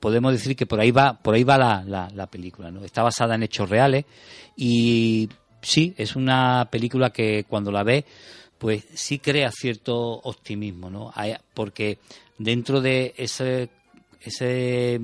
podemos 0.00 0.32
decir 0.32 0.56
que 0.56 0.66
por 0.66 0.80
ahí 0.80 0.90
va, 0.90 1.14
por 1.14 1.34
ahí 1.34 1.44
va 1.44 1.58
la, 1.58 1.84
la, 1.84 2.08
la 2.14 2.26
película. 2.26 2.70
¿no? 2.70 2.84
Está 2.84 3.02
basada 3.02 3.34
en 3.34 3.42
hechos 3.42 3.68
reales 3.68 4.04
y 4.56 5.28
sí, 5.60 5.94
es 5.96 6.16
una 6.16 6.68
película 6.70 7.10
que 7.10 7.44
cuando 7.48 7.70
la 7.70 7.82
ve 7.82 8.04
pues 8.58 8.86
sí 8.94 9.18
crea 9.18 9.50
cierto 9.52 9.96
optimismo, 9.96 10.90
¿no? 10.90 11.12
Porque 11.54 11.98
dentro 12.38 12.80
de 12.80 13.14
ese, 13.16 13.68
ese 14.20 14.98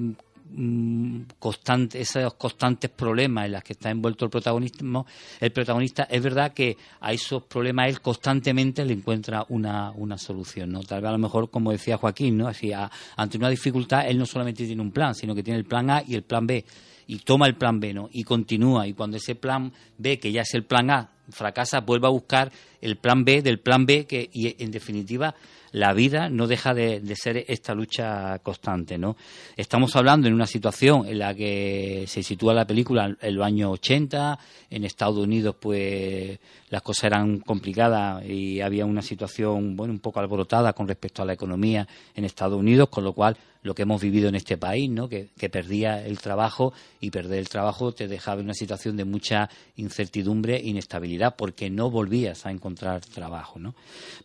constante, 1.38 2.00
esos 2.00 2.34
constantes 2.34 2.90
problemas 2.90 3.46
en 3.46 3.52
los 3.52 3.62
que 3.62 3.72
está 3.72 3.90
envuelto 3.90 4.24
el 4.24 4.30
protagonismo, 4.30 5.06
el 5.40 5.52
protagonista, 5.52 6.04
es 6.04 6.22
verdad 6.22 6.52
que 6.52 6.76
a 7.00 7.12
esos 7.12 7.44
problemas 7.44 7.88
él 7.88 8.00
constantemente 8.00 8.84
le 8.84 8.94
encuentra 8.94 9.46
una, 9.48 9.90
una 9.92 10.18
solución, 10.18 10.72
¿no? 10.72 10.80
Tal 10.82 11.00
vez 11.00 11.08
a 11.08 11.12
lo 11.12 11.18
mejor, 11.18 11.50
como 11.50 11.72
decía 11.72 11.96
Joaquín, 11.96 12.38
¿no? 12.38 12.48
Así, 12.48 12.72
ante 13.16 13.38
una 13.38 13.48
dificultad, 13.48 14.08
él 14.08 14.18
no 14.18 14.26
solamente 14.26 14.66
tiene 14.66 14.82
un 14.82 14.92
plan, 14.92 15.14
sino 15.14 15.34
que 15.34 15.42
tiene 15.42 15.58
el 15.58 15.64
plan 15.64 15.90
A 15.90 16.02
y 16.06 16.14
el 16.14 16.22
plan 16.22 16.46
B. 16.46 16.64
Y 17.06 17.18
toma 17.18 17.46
el 17.46 17.56
plan 17.56 17.80
B, 17.80 17.92
¿no? 17.92 18.08
Y 18.12 18.22
continúa. 18.22 18.86
Y 18.86 18.94
cuando 18.94 19.16
ese 19.16 19.34
plan 19.34 19.72
B, 19.98 20.18
que 20.18 20.30
ya 20.30 20.42
es 20.42 20.54
el 20.54 20.64
plan 20.64 20.90
A, 20.90 21.10
fracasa, 21.30 21.80
vuelve 21.80 22.06
a 22.06 22.10
buscar 22.10 22.52
el 22.82 22.96
plan 22.96 23.24
B 23.24 23.40
del 23.40 23.60
plan 23.60 23.86
B, 23.86 24.04
que, 24.06 24.28
y 24.30 24.62
en 24.62 24.70
definitiva, 24.70 25.34
la 25.72 25.94
vida 25.94 26.28
no 26.28 26.46
deja 26.46 26.74
de, 26.74 27.02
ser 27.16 27.44
esta 27.48 27.74
lucha 27.74 28.38
constante, 28.40 28.98
¿no? 28.98 29.16
Estamos 29.56 29.96
hablando 29.96 30.28
en 30.28 30.34
una 30.34 30.46
situación 30.46 31.06
en 31.06 31.18
la 31.18 31.34
que 31.34 32.04
se 32.06 32.22
sitúa 32.22 32.52
la 32.52 32.66
película 32.66 33.16
en 33.20 33.34
los 33.34 33.44
años 33.44 33.72
80, 33.72 34.38
en 34.70 34.84
Estados 34.84 35.18
Unidos 35.18 35.56
pues 35.58 36.38
las 36.68 36.82
cosas 36.82 37.04
eran 37.04 37.40
complicadas 37.40 38.24
y 38.26 38.60
había 38.60 38.84
una 38.84 39.02
situación, 39.02 39.76
bueno, 39.76 39.94
un 39.94 40.00
poco 40.00 40.20
alborotada 40.20 40.74
con 40.74 40.88
respecto 40.88 41.22
a 41.22 41.24
la 41.24 41.32
economía 41.32 41.88
en 42.14 42.24
Estados 42.24 42.58
Unidos, 42.58 42.88
con 42.90 43.04
lo 43.04 43.14
cual 43.14 43.36
lo 43.62 43.74
que 43.74 43.82
hemos 43.82 44.02
vivido 44.02 44.28
en 44.28 44.34
este 44.34 44.56
país, 44.56 44.90
¿no? 44.90 45.08
que, 45.08 45.28
que 45.38 45.48
perdía 45.48 46.04
el 46.04 46.18
trabajo 46.18 46.72
y 47.00 47.10
perder 47.10 47.38
el 47.38 47.48
trabajo 47.48 47.92
te 47.92 48.08
dejaba 48.08 48.40
en 48.40 48.46
una 48.46 48.54
situación 48.54 48.96
de 48.96 49.04
mucha 49.04 49.48
incertidumbre 49.76 50.56
e 50.56 50.68
inestabilidad 50.68 51.36
porque 51.36 51.70
no 51.70 51.88
volvías 51.88 52.44
a 52.44 52.50
encontrar 52.50 52.71
trabajo. 52.74 53.58
¿no? 53.58 53.74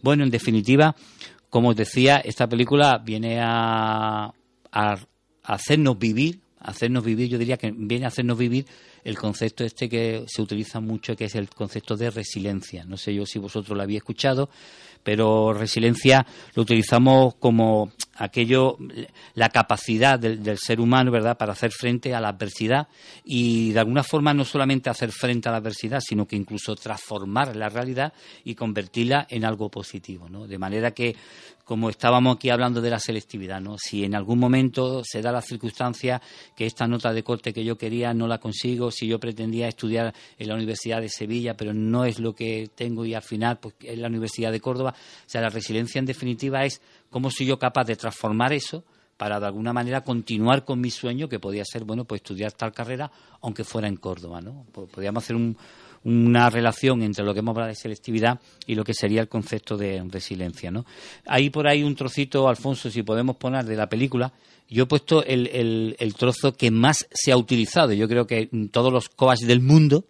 Bueno, 0.02 0.24
en 0.24 0.30
definitiva, 0.30 0.95
como 1.50 1.70
os 1.70 1.76
decía, 1.76 2.18
esta 2.18 2.48
película 2.48 2.98
viene 2.98 3.39
a, 3.41 4.34
a, 4.72 4.98
hacernos 5.43 5.98
vivir, 5.98 6.39
hacernos 6.60 7.04
vivir, 7.04 7.30
yo 7.30 7.38
diría 7.38 7.58
que 7.58 7.72
viene 7.72 8.06
a 8.06 8.10
hacernos 8.10 8.38
vivir 8.38 8.66
el 9.08 9.18
concepto 9.18 9.64
este 9.64 9.88
que 9.88 10.26
se 10.28 10.41
utiliza 10.41 10.82
mucho, 10.82 11.16
que 11.16 11.26
es 11.26 11.36
el 11.36 11.49
concepto 11.49 11.95
de 11.95 12.12
resiliencia. 12.12 12.84
No 12.84 12.97
sé 12.97 13.16
yo 13.16 13.26
si 13.26 13.39
vosotros 13.39 13.78
lo 13.78 13.82
habéis 13.82 13.99
escuchado, 13.99 14.49
pero 15.01 15.53
resiliencia 15.53 16.26
lo 16.55 16.64
utilizamos 16.64 17.36
como 17.36 17.93
aquello, 18.16 18.78
la 19.34 19.47
capacidad 19.47 20.20
del, 20.20 20.43
del, 20.43 20.58
ser 20.58 20.82
humano, 20.82 21.10
¿verdad?, 21.10 21.38
para 21.38 21.53
hacer 21.53 21.72
frente 21.72 22.14
a 22.14 22.20
la 22.20 22.28
adversidad 22.28 22.89
y 23.24 23.72
de 23.72 23.80
alguna 23.80 24.03
forma 24.03 24.34
no 24.34 24.43
solamente 24.43 24.89
hacer 24.89 25.14
frente 25.14 25.47
a 25.47 25.53
la 25.53 25.60
adversidad, 25.60 26.01
sino 26.01 26.28
que 26.28 26.36
incluso 26.36 26.76
transformar 26.76 27.55
la 27.55 27.70
realidad 27.70 28.12
y 28.43 28.55
convertirla 28.55 29.26
en 29.30 29.45
algo 29.45 29.70
positivo, 29.70 30.28
¿no? 30.28 30.47
De 30.47 30.58
manera 30.58 30.91
que, 30.91 31.16
como 31.64 31.89
estábamos 31.89 32.36
aquí 32.36 32.49
hablando 32.49 32.82
de 32.82 32.89
la 32.89 32.99
selectividad, 32.99 33.62
¿no? 33.62 33.78
Si 33.78 34.03
en 34.03 34.16
algún 34.16 34.39
momento 34.39 35.03
se 35.03 35.22
da 35.22 35.32
la 35.32 35.41
circunstancia 35.41 36.22
que 36.55 36.66
esta 36.66 36.88
nota 36.88 37.14
de 37.14 37.24
corte 37.24 37.53
que 37.53 37.64
yo 37.64 37.78
quería 37.78 38.14
no 38.14 38.28
la 38.28 38.39
consigo, 38.39 38.91
si 38.98 39.08
yo 39.08 39.20
pretendía 39.20 39.68
estudiar 39.68 40.14
en 40.38 40.48
la 40.48 40.56
Universidad 40.56 41.02
de 41.02 41.10
Sevilla, 41.10 41.56
pero 41.56 41.74
no 41.74 42.06
es 42.06 42.20
lo 42.20 42.34
que 42.34 42.70
tengo 42.74 43.06
y 43.06 43.14
al 43.14 43.22
final 43.22 43.60
pues 43.60 43.76
en 43.82 44.02
la 44.02 44.08
Universidad 44.08 44.52
de 44.52 44.60
Córdoba, 44.60 44.93
o 44.93 45.30
sea, 45.30 45.41
la 45.41 45.50
resiliencia 45.50 46.00
en 46.00 46.06
definitiva 46.06 46.66
es 46.66 46.82
cómo 47.10 47.30
soy 47.32 47.48
yo 47.48 47.60
capaz 47.60 47.86
de 47.86 47.95
transformar 47.95 48.54
eso 48.54 48.84
para 49.18 49.39
de 49.39 49.48
alguna 49.48 49.74
manera 49.74 50.02
continuar 50.02 50.64
con 50.64 50.80
mi 50.80 50.91
sueño 50.91 51.28
que 51.28 51.39
podía 51.39 51.64
ser 51.66 51.84
bueno 51.84 52.06
pues 52.06 52.22
estudiar 52.22 52.52
tal 52.52 52.72
carrera 52.72 53.12
aunque 53.41 53.64
fuera 53.64 53.88
en 53.88 53.98
Córdoba 53.98 54.41
no 54.41 54.66
podríamos 54.72 55.24
hacer 55.24 55.36
un, 55.36 55.58
una 56.04 56.50
relación 56.50 57.02
entre 57.02 57.26
lo 57.26 57.34
que 57.34 57.39
hemos 57.39 57.54
hablado 57.54 57.70
de 57.70 57.76
selectividad 57.76 58.39
y 58.66 58.76
lo 58.76 58.84
que 58.84 58.93
sería 58.93 59.22
el 59.22 59.28
concepto 59.28 59.78
de 59.78 60.04
resiliencia 60.10 60.72
no 60.72 60.86
hay 61.26 61.50
por 61.50 61.68
ahí 61.68 61.84
un 61.84 61.95
trocito 61.95 62.48
Alfonso 62.48 62.89
si 62.89 63.04
podemos 63.04 63.36
poner 63.38 63.66
de 63.66 63.76
la 63.76 63.88
película 63.89 64.32
yo 64.70 64.84
he 64.84 64.88
puesto 64.88 65.24
el, 65.24 65.48
el, 65.48 65.95
el 66.00 66.14
trozo 66.16 66.56
que 66.56 66.72
más 66.72 67.08
se 67.12 67.32
ha 67.32 67.38
utilizado 67.38 67.93
yo 67.93 68.08
creo 68.08 68.28
que 68.28 68.50
todos 68.72 68.91
los 68.91 69.10
coas 69.10 69.39
del 69.39 69.62
mundo 69.62 70.06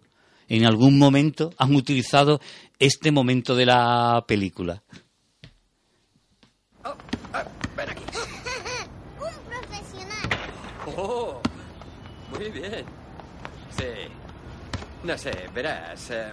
en 0.48 0.64
algún 0.64 0.98
momento 0.98 1.52
han 1.58 1.74
utilizado 1.74 2.40
este 2.78 3.10
momento 3.10 3.54
de 3.54 3.66
la 3.66 4.24
película 4.26 4.82
Oh, 6.84 6.94
ah, 7.34 7.44
ven 7.76 7.90
aquí. 7.90 8.04
Un 9.20 9.34
profesional. 9.50 10.28
Oh, 10.96 11.42
muy 12.32 12.50
bien. 12.50 12.97
No 15.04 15.16
sé, 15.16 15.48
verás. 15.54 16.10
Eh, 16.10 16.32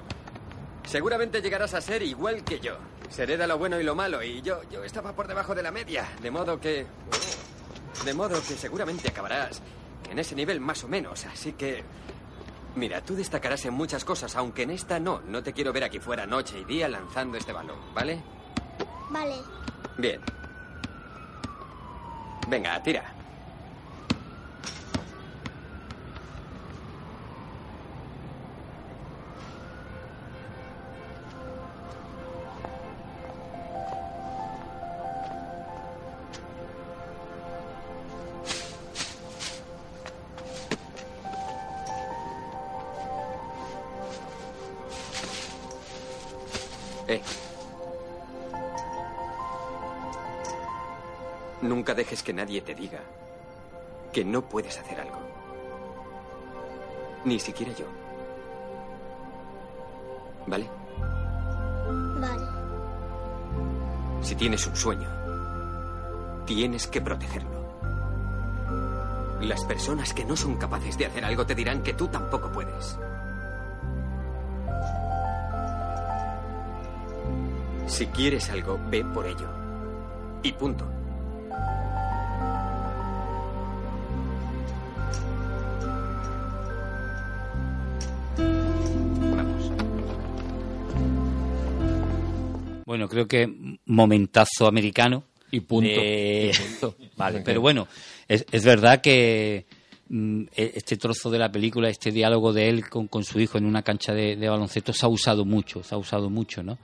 seguramente 0.85 1.41
llegarás 1.41 1.73
a 1.73 1.81
ser 1.81 2.01
igual 2.01 2.43
que 2.43 2.59
yo. 2.59 2.77
Seré 3.09 3.37
de 3.37 3.47
lo 3.47 3.57
bueno 3.57 3.79
y 3.79 3.83
lo 3.83 3.95
malo 3.95 4.23
y 4.23 4.41
yo, 4.41 4.61
yo 4.71 4.83
estaba 4.83 5.13
por 5.13 5.27
debajo 5.27 5.53
de 5.53 5.63
la 5.63 5.71
media. 5.71 6.07
De 6.21 6.31
modo 6.31 6.59
que... 6.59 6.85
De 8.03 8.13
modo 8.13 8.35
que 8.35 8.55
seguramente 8.55 9.09
acabarás 9.09 9.61
en 10.09 10.19
ese 10.19 10.35
nivel 10.35 10.59
más 10.59 10.83
o 10.83 10.87
menos. 10.87 11.25
Así 11.25 11.53
que... 11.53 11.83
Mira, 12.75 13.01
tú 13.01 13.15
destacarás 13.15 13.63
en 13.65 13.73
muchas 13.73 14.03
cosas, 14.03 14.35
aunque 14.35 14.63
en 14.63 14.71
esta 14.71 14.99
no. 14.99 15.21
No 15.21 15.41
te 15.41 15.53
quiero 15.53 15.71
ver 15.71 15.85
aquí 15.85 15.99
fuera 15.99 16.25
noche 16.25 16.59
y 16.59 16.65
día 16.65 16.89
lanzando 16.89 17.37
este 17.37 17.53
balón, 17.53 17.77
¿vale? 17.93 18.21
Vale. 19.09 19.35
Bien. 19.97 20.19
Venga, 22.49 22.83
tira. 22.83 23.14
Nunca 51.65 51.95
dejes 51.95 52.21
que 52.21 52.31
nadie 52.31 52.61
te 52.61 52.75
diga 52.75 52.99
que 54.13 54.23
no 54.23 54.43
puedes 54.43 54.77
hacer 54.77 55.01
algo. 55.01 55.17
Ni 57.25 57.39
siquiera 57.39 57.73
yo. 57.73 57.85
¿Vale? 60.45 60.69
Vale. 62.21 62.45
Si 64.21 64.35
tienes 64.35 64.67
un 64.67 64.75
sueño, 64.75 65.09
tienes 66.45 66.85
que 66.85 67.01
protegerlo. 67.01 67.65
Las 69.41 69.65
personas 69.65 70.13
que 70.13 70.23
no 70.23 70.35
son 70.35 70.57
capaces 70.57 70.99
de 70.99 71.07
hacer 71.07 71.25
algo 71.25 71.47
te 71.47 71.55
dirán 71.55 71.81
que 71.81 71.95
tú 71.95 72.07
tampoco 72.07 72.51
puedes. 72.51 72.95
Si 77.87 78.05
quieres 78.07 78.51
algo, 78.51 78.79
ve 78.91 79.03
por 79.03 79.25
ello. 79.25 79.49
Y 80.43 80.51
punto. 80.53 80.85
Creo 93.15 93.27
que 93.27 93.77
momentazo 93.85 94.67
americano. 94.67 95.23
Y 95.51 95.61
punto. 95.61 95.89
Eh, 95.89 96.51
y 96.53 96.57
punto. 96.57 96.95
vale, 97.17 97.41
pero 97.41 97.61
bueno, 97.61 97.87
es, 98.27 98.45
es, 98.51 98.63
verdad 98.65 99.01
que 99.01 99.65
mm, 100.09 100.41
e- 100.55 100.73
este 100.75 100.97
trozo 100.97 101.29
de 101.31 101.39
la 101.39 101.51
película, 101.51 101.89
este 101.89 102.11
diálogo 102.11 102.51
de 102.51 102.69
él 102.69 102.89
con, 102.89 103.07
con 103.07 103.23
su 103.23 103.39
hijo 103.39 103.57
en 103.57 103.65
una 103.65 103.81
cancha 103.81 104.13
de, 104.13 104.35
de 104.35 104.49
baloncesto 104.49 104.91
se 104.91 105.05
ha 105.05 105.09
usado 105.09 105.45
mucho, 105.45 105.81
se 105.83 105.95
ha 105.95 105.97
usado 105.97 106.29
mucho, 106.29 106.61
¿no? 106.61 106.77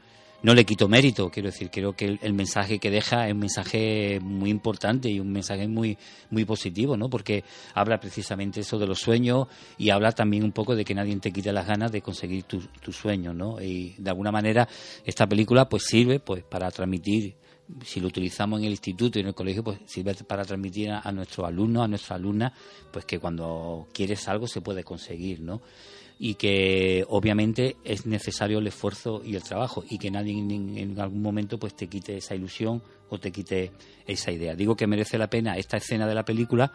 No 0.43 0.55
le 0.55 0.65
quito 0.65 0.87
mérito, 0.87 1.29
quiero 1.29 1.49
decir, 1.49 1.69
creo 1.69 1.93
que 1.93 2.17
el, 2.19 2.33
mensaje 2.33 2.79
que 2.79 2.89
deja 2.89 3.27
es 3.27 3.33
un 3.33 3.39
mensaje 3.39 4.19
muy 4.19 4.49
importante 4.49 5.07
y 5.07 5.19
un 5.19 5.31
mensaje 5.31 5.67
muy 5.67 5.99
muy 6.31 6.45
positivo, 6.45 6.97
¿no? 6.97 7.11
Porque 7.11 7.43
habla 7.75 7.99
precisamente 7.99 8.61
eso 8.61 8.79
de 8.79 8.87
los 8.87 8.99
sueños 8.99 9.47
y 9.77 9.91
habla 9.91 10.13
también 10.13 10.43
un 10.43 10.51
poco 10.51 10.75
de 10.75 10.83
que 10.83 10.95
nadie 10.95 11.15
te 11.17 11.31
quite 11.31 11.53
las 11.53 11.67
ganas 11.67 11.91
de 11.91 12.01
conseguir 12.01 12.43
tus 12.45 12.67
tus 12.81 12.95
sueños, 12.95 13.35
¿no? 13.35 13.61
Y 13.61 13.93
de 13.99 14.09
alguna 14.09 14.31
manera 14.31 14.67
esta 15.05 15.27
película 15.27 15.69
pues 15.69 15.83
sirve 15.83 16.19
pues 16.19 16.43
para 16.43 16.71
transmitir 16.71 17.35
si 17.85 17.99
lo 17.99 18.07
utilizamos 18.07 18.59
en 18.59 18.65
el 18.65 18.71
instituto 18.71 19.19
y 19.19 19.21
en 19.21 19.27
el 19.27 19.35
colegio, 19.35 19.63
pues 19.63 19.79
sirve 19.85 20.13
para 20.27 20.43
transmitir 20.43 20.89
a, 20.89 21.01
a 21.01 21.11
nuestros 21.11 21.47
alumnos, 21.47 21.85
a 21.85 21.87
nuestras 21.87 22.19
alumnas, 22.19 22.51
pues 22.91 23.05
que 23.05 23.19
cuando 23.19 23.87
quieres 23.93 24.27
algo 24.27 24.47
se 24.47 24.59
puede 24.59 24.83
conseguir, 24.83 25.39
¿no? 25.39 25.61
Y 26.23 26.35
que 26.35 27.03
obviamente 27.09 27.77
es 27.83 28.05
necesario 28.05 28.59
el 28.59 28.67
esfuerzo 28.67 29.23
y 29.25 29.35
el 29.35 29.41
trabajo 29.41 29.83
y 29.89 29.97
que 29.97 30.11
nadie 30.11 30.33
en, 30.33 30.99
algún 30.99 31.23
momento 31.23 31.57
pues 31.57 31.75
te 31.75 31.87
quite 31.87 32.17
esa 32.17 32.35
ilusión 32.35 32.83
o 33.09 33.17
te 33.17 33.31
quite 33.31 33.71
esa 34.05 34.31
idea. 34.31 34.53
Digo 34.53 34.75
que 34.75 34.85
merece 34.85 35.17
la 35.17 35.31
pena 35.31 35.57
esta 35.57 35.77
escena 35.77 36.05
de 36.05 36.13
la 36.13 36.23
película 36.23 36.71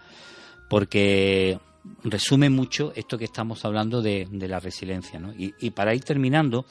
porque 0.69 1.61
resume 2.03 2.51
mucho 2.51 2.93
esto 2.97 3.17
que 3.17 3.25
estamos 3.27 3.65
hablando 3.65 4.03
de, 4.03 4.27
la 4.33 4.59
resiliencia. 4.59 5.21
¿no? 5.21 5.33
Y 5.37 5.71
para 5.71 5.95
ir 5.95 6.03
terminando, 6.03 6.67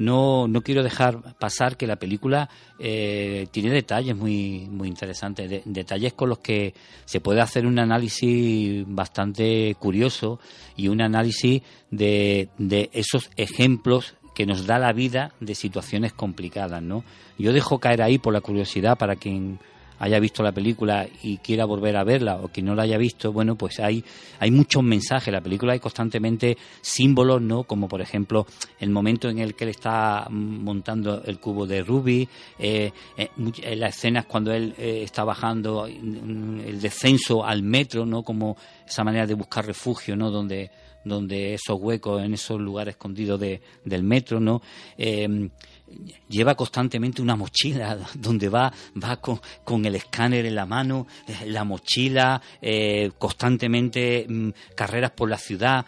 no, 0.00 0.48
no 0.48 0.62
quiero 0.62 0.82
dejar 0.82 1.36
pasar 1.38 1.76
que 1.76 1.86
la 1.86 1.96
película 1.96 2.48
eh, 2.78 3.46
tiene 3.52 3.70
detalles 3.70 4.16
muy, 4.16 4.66
muy 4.70 4.88
interesantes, 4.88 5.48
de- 5.48 5.62
detalles 5.64 6.14
con 6.14 6.30
los 6.30 6.38
que 6.38 6.74
se 7.04 7.20
puede 7.20 7.40
hacer 7.40 7.66
un 7.66 7.78
análisis 7.78 8.84
bastante 8.88 9.76
curioso 9.78 10.40
y 10.76 10.88
un 10.88 11.02
análisis 11.02 11.62
de, 11.90 12.48
de 12.58 12.88
esos 12.94 13.30
ejemplos 13.36 14.14
que 14.34 14.46
nos 14.46 14.64
da 14.66 14.78
la 14.78 14.92
vida 14.92 15.32
de 15.40 15.54
situaciones 15.54 16.12
complicadas, 16.14 16.82
¿no? 16.82 17.04
Yo 17.38 17.52
dejo 17.52 17.78
caer 17.78 18.00
ahí 18.00 18.16
por 18.18 18.32
la 18.32 18.40
curiosidad 18.40 18.96
para 18.96 19.16
quien 19.16 19.58
haya 20.00 20.18
visto 20.18 20.42
la 20.42 20.52
película 20.52 21.06
y 21.22 21.38
quiera 21.38 21.66
volver 21.66 21.96
a 21.96 22.04
verla 22.04 22.36
o 22.36 22.48
quien 22.48 22.66
no 22.66 22.74
la 22.74 22.82
haya 22.82 22.98
visto, 22.98 23.32
bueno, 23.32 23.54
pues 23.54 23.78
hay, 23.80 24.02
hay 24.38 24.50
muchos 24.50 24.82
mensajes. 24.82 25.28
En 25.28 25.34
la 25.34 25.40
película 25.42 25.74
hay 25.74 25.78
constantemente 25.78 26.56
símbolos, 26.80 27.40
¿no? 27.42 27.64
Como 27.64 27.86
por 27.86 28.00
ejemplo 28.00 28.46
el 28.78 28.90
momento 28.90 29.28
en 29.28 29.38
el 29.38 29.54
que 29.54 29.64
él 29.64 29.70
está 29.70 30.26
montando 30.30 31.22
el 31.24 31.38
cubo 31.38 31.66
de 31.66 31.82
Ruby, 31.82 32.28
eh, 32.58 32.90
eh, 33.16 33.28
eh, 33.62 33.76
las 33.76 33.96
escenas 33.96 34.24
cuando 34.24 34.52
él 34.52 34.74
eh, 34.78 35.02
está 35.04 35.22
bajando 35.22 35.86
mm, 35.86 36.60
el 36.60 36.80
descenso 36.80 37.44
al 37.44 37.62
metro, 37.62 38.06
¿no? 38.06 38.22
Como 38.22 38.56
esa 38.86 39.04
manera 39.04 39.26
de 39.26 39.34
buscar 39.34 39.66
refugio, 39.66 40.16
¿no? 40.16 40.30
Donde 40.30 40.70
donde 41.04 41.54
esos 41.54 41.80
huecos 41.80 42.22
en 42.22 42.34
esos 42.34 42.60
lugares 42.60 42.92
escondidos 42.92 43.40
de, 43.40 43.60
del 43.84 44.02
metro, 44.02 44.40
¿no? 44.40 44.60
Eh, 44.98 45.48
lleva 46.28 46.54
constantemente 46.54 47.22
una 47.22 47.36
mochila 47.36 47.98
donde 48.14 48.48
va 48.48 48.72
va 49.02 49.16
con, 49.16 49.40
con 49.64 49.84
el 49.84 49.96
escáner 49.96 50.46
en 50.46 50.54
la 50.54 50.66
mano 50.66 51.06
eh, 51.26 51.46
la 51.46 51.64
mochila 51.64 52.40
eh, 52.60 53.10
constantemente 53.18 54.26
mm, 54.28 54.50
carreras 54.74 55.10
por 55.12 55.28
la 55.28 55.38
ciudad 55.38 55.84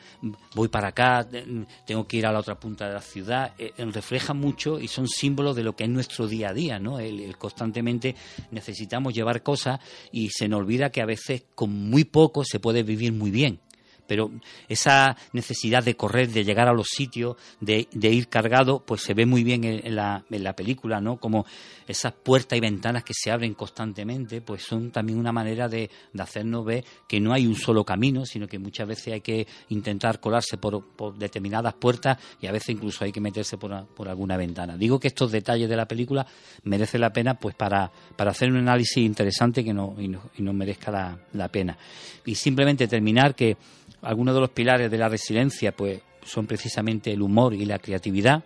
voy 0.54 0.68
para 0.68 0.88
acá 0.88 1.26
mm, 1.30 1.62
tengo 1.86 2.06
que 2.06 2.16
ir 2.16 2.26
a 2.26 2.32
la 2.32 2.40
otra 2.40 2.58
punta 2.58 2.88
de 2.88 2.94
la 2.94 3.00
ciudad 3.00 3.52
eh, 3.58 3.72
eh, 3.76 3.84
refleja 3.86 4.34
mucho 4.34 4.80
y 4.80 4.88
son 4.88 5.08
símbolos 5.08 5.56
de 5.56 5.62
lo 5.62 5.74
que 5.76 5.84
es 5.84 5.90
nuestro 5.90 6.26
día 6.26 6.50
a 6.50 6.54
día 6.54 6.78
no 6.78 6.98
el 6.98 7.36
constantemente 7.38 8.14
necesitamos 8.50 9.14
llevar 9.14 9.42
cosas 9.42 9.80
y 10.10 10.30
se 10.30 10.48
nos 10.48 10.60
olvida 10.60 10.90
que 10.90 11.02
a 11.02 11.06
veces 11.06 11.44
con 11.54 11.70
muy 11.90 12.04
poco 12.04 12.44
se 12.44 12.60
puede 12.60 12.82
vivir 12.82 13.12
muy 13.12 13.30
bien 13.30 13.60
pero 14.06 14.30
esa 14.68 15.16
necesidad 15.32 15.82
de 15.82 15.96
correr, 15.96 16.28
de 16.28 16.44
llegar 16.44 16.68
a 16.68 16.72
los 16.72 16.88
sitios, 16.88 17.36
de, 17.60 17.88
de 17.92 18.10
ir 18.10 18.28
cargado, 18.28 18.80
pues 18.84 19.02
se 19.02 19.14
ve 19.14 19.26
muy 19.26 19.44
bien 19.44 19.64
en, 19.64 19.94
la, 19.94 20.24
en 20.30 20.44
la 20.44 20.54
película, 20.54 21.00
¿no? 21.00 21.16
Como 21.16 21.46
esas 21.86 22.12
puertas 22.12 22.56
y 22.56 22.60
ventanas 22.60 23.04
que 23.04 23.14
se 23.14 23.30
abren 23.30 23.54
constantemente, 23.54 24.40
pues 24.40 24.62
son 24.62 24.90
también 24.90 25.18
una 25.18 25.32
manera 25.32 25.68
de, 25.68 25.90
de 26.12 26.22
hacernos 26.22 26.64
ver 26.64 26.84
que 27.06 27.20
no 27.20 27.32
hay 27.32 27.46
un 27.46 27.56
solo 27.56 27.84
camino, 27.84 28.26
sino 28.26 28.46
que 28.46 28.58
muchas 28.58 28.86
veces 28.86 29.14
hay 29.14 29.20
que 29.20 29.46
intentar 29.68 30.20
colarse 30.20 30.58
por, 30.58 30.82
determinadas 31.16 31.74
puertas 31.74 32.18
y 32.40 32.46
a 32.46 32.52
veces 32.52 32.70
incluso 32.70 33.04
hay 33.04 33.12
que 33.12 33.20
meterse 33.20 33.56
por, 33.56 33.86
por 33.88 34.08
alguna 34.08 34.36
ventana. 34.36 34.76
Digo 34.76 34.98
que 34.98 35.08
estos 35.08 35.32
detalles 35.32 35.68
de 35.68 35.76
la 35.76 35.86
película 35.86 36.26
merecen 36.64 37.00
la 37.00 37.12
pena 37.12 37.34
pues 37.34 37.54
para, 37.54 37.90
para 38.16 38.30
hacer 38.30 38.50
un 38.50 38.58
análisis 38.58 38.98
interesante 38.98 39.64
que 39.64 39.72
no, 39.72 39.94
y, 39.98 40.08
no, 40.08 40.30
y 40.36 40.42
nos 40.42 40.54
merezca 40.54 41.18
la 41.32 41.48
pena. 41.48 41.76
Y 42.24 42.34
simplemente 42.34 42.88
terminar 42.88 43.34
que 43.34 43.56
algunos 44.02 44.34
de 44.34 44.40
los 44.40 44.50
pilares 44.50 44.90
de 44.90 44.98
la 44.98 45.08
resiliencia 45.08 45.72
pues 45.72 46.00
son 46.24 46.46
precisamente 46.46 47.12
el 47.12 47.22
humor 47.22 47.54
y 47.54 47.64
la 47.64 47.78
creatividad. 47.78 48.42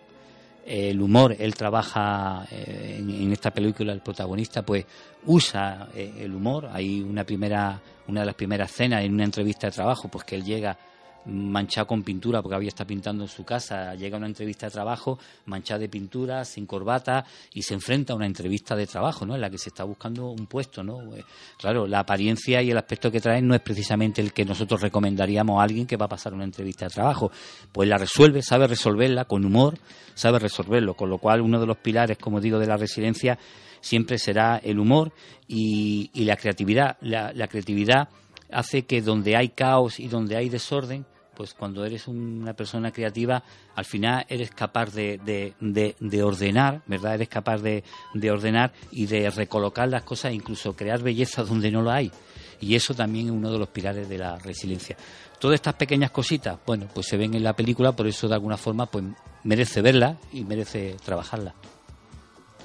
El 0.65 1.01
humor, 1.01 1.33
él 1.39 1.55
trabaja 1.55 2.45
eh, 2.51 2.97
en, 2.99 3.31
esta 3.31 3.51
película, 3.51 3.93
el 3.93 4.01
protagonista 4.01 4.63
pues 4.63 4.85
usa 5.25 5.87
eh, 5.95 6.13
el 6.19 6.35
humor. 6.35 6.69
Hay 6.71 7.01
una 7.01 7.23
primera, 7.23 7.79
una 8.07 8.19
de 8.21 8.25
las 8.25 8.35
primeras 8.35 8.71
escenas 8.71 9.03
en 9.03 9.13
una 9.13 9.23
entrevista 9.23 9.67
de 9.67 9.71
trabajo, 9.71 10.09
pues 10.09 10.25
que 10.25 10.35
él 10.35 10.43
llega 10.43 10.77
manchado 11.25 11.87
con 11.87 12.03
pintura 12.03 12.41
porque 12.41 12.55
había 12.55 12.69
estado 12.69 12.87
pintando 12.87 13.23
en 13.23 13.29
su 13.29 13.43
casa, 13.43 13.95
llega 13.95 14.15
a 14.15 14.19
una 14.19 14.27
entrevista 14.27 14.67
de 14.67 14.71
trabajo 14.71 15.19
manchado 15.45 15.81
de 15.81 15.89
pintura, 15.89 16.45
sin 16.45 16.65
corbata 16.65 17.25
y 17.53 17.61
se 17.61 17.73
enfrenta 17.73 18.13
a 18.13 18.15
una 18.15 18.25
entrevista 18.25 18.75
de 18.75 18.87
trabajo, 18.87 19.25
¿no? 19.25 19.35
En 19.35 19.41
la 19.41 19.49
que 19.49 19.57
se 19.57 19.69
está 19.69 19.83
buscando 19.83 20.29
un 20.29 20.47
puesto, 20.47 20.83
¿no? 20.83 21.15
Eh, 21.15 21.23
Claro, 21.57 21.87
la 21.87 21.99
apariencia 21.99 22.61
y 22.61 22.71
el 22.71 22.77
aspecto 22.77 23.11
que 23.11 23.19
traen 23.19 23.47
no 23.47 23.55
es 23.55 23.61
precisamente 23.61 24.21
el 24.21 24.31
que 24.31 24.45
nosotros 24.45 24.81
recomendaríamos 24.81 25.59
a 25.59 25.63
alguien 25.63 25.87
que 25.87 25.97
va 25.97 26.05
a 26.05 26.09
pasar 26.09 26.33
una 26.33 26.43
entrevista 26.43 26.85
de 26.85 26.91
trabajo. 26.91 27.31
Pues 27.71 27.89
la 27.89 27.97
resuelve, 27.97 28.41
sabe 28.41 28.67
resolverla 28.67 29.25
con 29.25 29.43
humor, 29.43 29.77
sabe 30.13 30.39
resolverlo, 30.39 30.93
con 30.93 31.09
lo 31.09 31.17
cual 31.17 31.41
uno 31.41 31.59
de 31.59 31.65
los 31.65 31.77
pilares, 31.77 32.17
como 32.17 32.39
digo, 32.39 32.59
de 32.59 32.67
la 32.67 32.77
resiliencia 32.77 33.37
siempre 33.81 34.17
será 34.17 34.57
el 34.57 34.79
humor 34.79 35.11
y, 35.47 36.09
y 36.13 36.25
la 36.25 36.35
creatividad. 36.35 36.97
La, 37.01 37.31
la 37.33 37.47
creatividad 37.47 38.09
hace 38.51 38.85
que 38.85 39.01
donde 39.01 39.35
hay 39.35 39.49
caos 39.49 39.99
y 39.99 40.07
donde 40.07 40.35
hay 40.37 40.49
desorden, 40.49 41.05
pues 41.35 41.53
cuando 41.53 41.85
eres 41.85 42.07
una 42.07 42.53
persona 42.53 42.91
creativa, 42.91 43.43
al 43.75 43.85
final 43.85 44.25
eres 44.27 44.49
capaz 44.51 44.91
de, 44.93 45.19
de, 45.23 45.53
de- 45.59 45.95
de 45.99 46.23
ordenar, 46.23 46.81
¿verdad? 46.87 47.13
Eres 47.15 47.29
capaz 47.29 47.59
de, 47.59 47.83
de 48.15 48.31
ordenar 48.31 48.73
y 48.91 49.05
de 49.05 49.29
recolocar 49.29 49.87
las 49.87 50.01
cosas, 50.03 50.33
incluso 50.33 50.75
crear 50.75 51.01
belleza 51.03 51.43
donde 51.43 51.69
no 51.69 51.83
la 51.83 51.95
hay. 51.95 52.11
Y 52.59 52.73
eso 52.73 52.95
también 52.95 53.27
es 53.27 53.31
uno 53.33 53.51
de 53.51 53.59
los 53.59 53.67
pilares 53.67 54.09
de 54.09 54.17
la 54.17 54.37
resiliencia. 54.39 54.97
Todas 55.39 55.55
estas 55.55 55.75
pequeñas 55.75 56.09
cositas, 56.09 56.57
bueno, 56.65 56.87
pues 56.91 57.05
se 57.05 57.17
ven 57.17 57.35
en 57.35 57.43
la 57.43 57.53
película, 57.53 57.91
por 57.91 58.07
eso 58.07 58.27
de 58.27 58.33
alguna 58.33 58.57
forma, 58.57 58.87
pues 58.87 59.05
merece 59.43 59.83
verla 59.83 60.17
y 60.33 60.43
merece 60.43 60.95
trabajarla. 61.05 61.53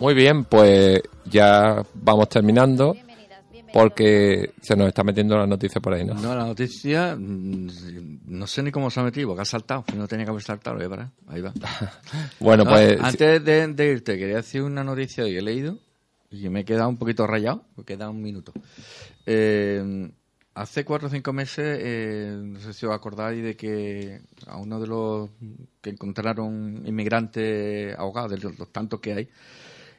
Muy 0.01 0.15
bien, 0.15 0.45
pues 0.45 1.03
ya 1.27 1.83
vamos 1.95 2.29
terminando 2.31 2.97
porque 3.73 4.53
se 4.61 4.77
nos 4.77 4.89
está 4.89 5.03
metiendo 5.03 5.37
la 5.37 5.47
noticia 5.47 5.81
por 5.81 5.95
ahí, 5.95 6.05
¿no? 6.05 6.15
No, 6.15 6.35
la 6.35 6.45
noticia, 6.45 7.17
mm, 7.17 8.21
no 8.27 8.47
sé 8.47 8.63
ni 8.63 8.71
cómo 8.71 8.91
se 8.91 9.01
ha 9.01 9.03
metido, 9.03 9.29
porque 9.29 9.43
ha 9.43 9.47
saltado. 9.47 9.85
No 9.97 10.07
tenía 10.07 10.25
que 10.25 10.31
haber 10.31 10.43
saltado, 10.43 10.77
voy 10.77 10.87
a 10.87 10.91
parar. 10.91 11.11
Ahí 11.29 11.41
va. 11.41 11.53
Bueno, 12.41 12.65
pues 12.65 13.01
antes 13.01 13.45
de, 13.45 13.67
de 13.69 13.87
irte, 13.87 14.19
quería 14.19 14.37
decir 14.37 14.63
una 14.63 14.85
noticia 14.85 15.25
que 15.25 15.39
he 15.39 15.43
leído 15.43 15.79
y 16.31 16.49
me 16.49 16.61
he 16.61 16.65
quedado 16.65 16.89
un 16.89 16.97
poquito 16.97 17.27
rayado, 17.27 17.65
porque 17.75 17.95
queda 17.95 18.11
un 18.11 18.23
minuto. 18.23 18.53
Eh, 19.27 20.11
hace 20.55 20.85
cuatro 20.85 21.09
o 21.09 21.11
cinco 21.11 21.33
meses, 21.33 21.79
eh, 21.81 22.39
no 22.43 22.61
sé 22.61 22.73
si 22.73 22.87
os 22.87 22.93
acordáis 22.93 23.43
de 23.43 23.57
que 23.57 24.21
a 24.47 24.57
uno 24.57 24.81
de 24.81 24.87
los 24.87 25.31
que 25.81 25.91
encontraron 25.91 26.83
inmigrantes 26.87 27.97
ahogados, 27.99 28.33
de 28.33 28.39
los, 28.39 28.59
los 28.59 28.73
tantos 28.73 29.01
que 29.01 29.13
hay, 29.13 29.29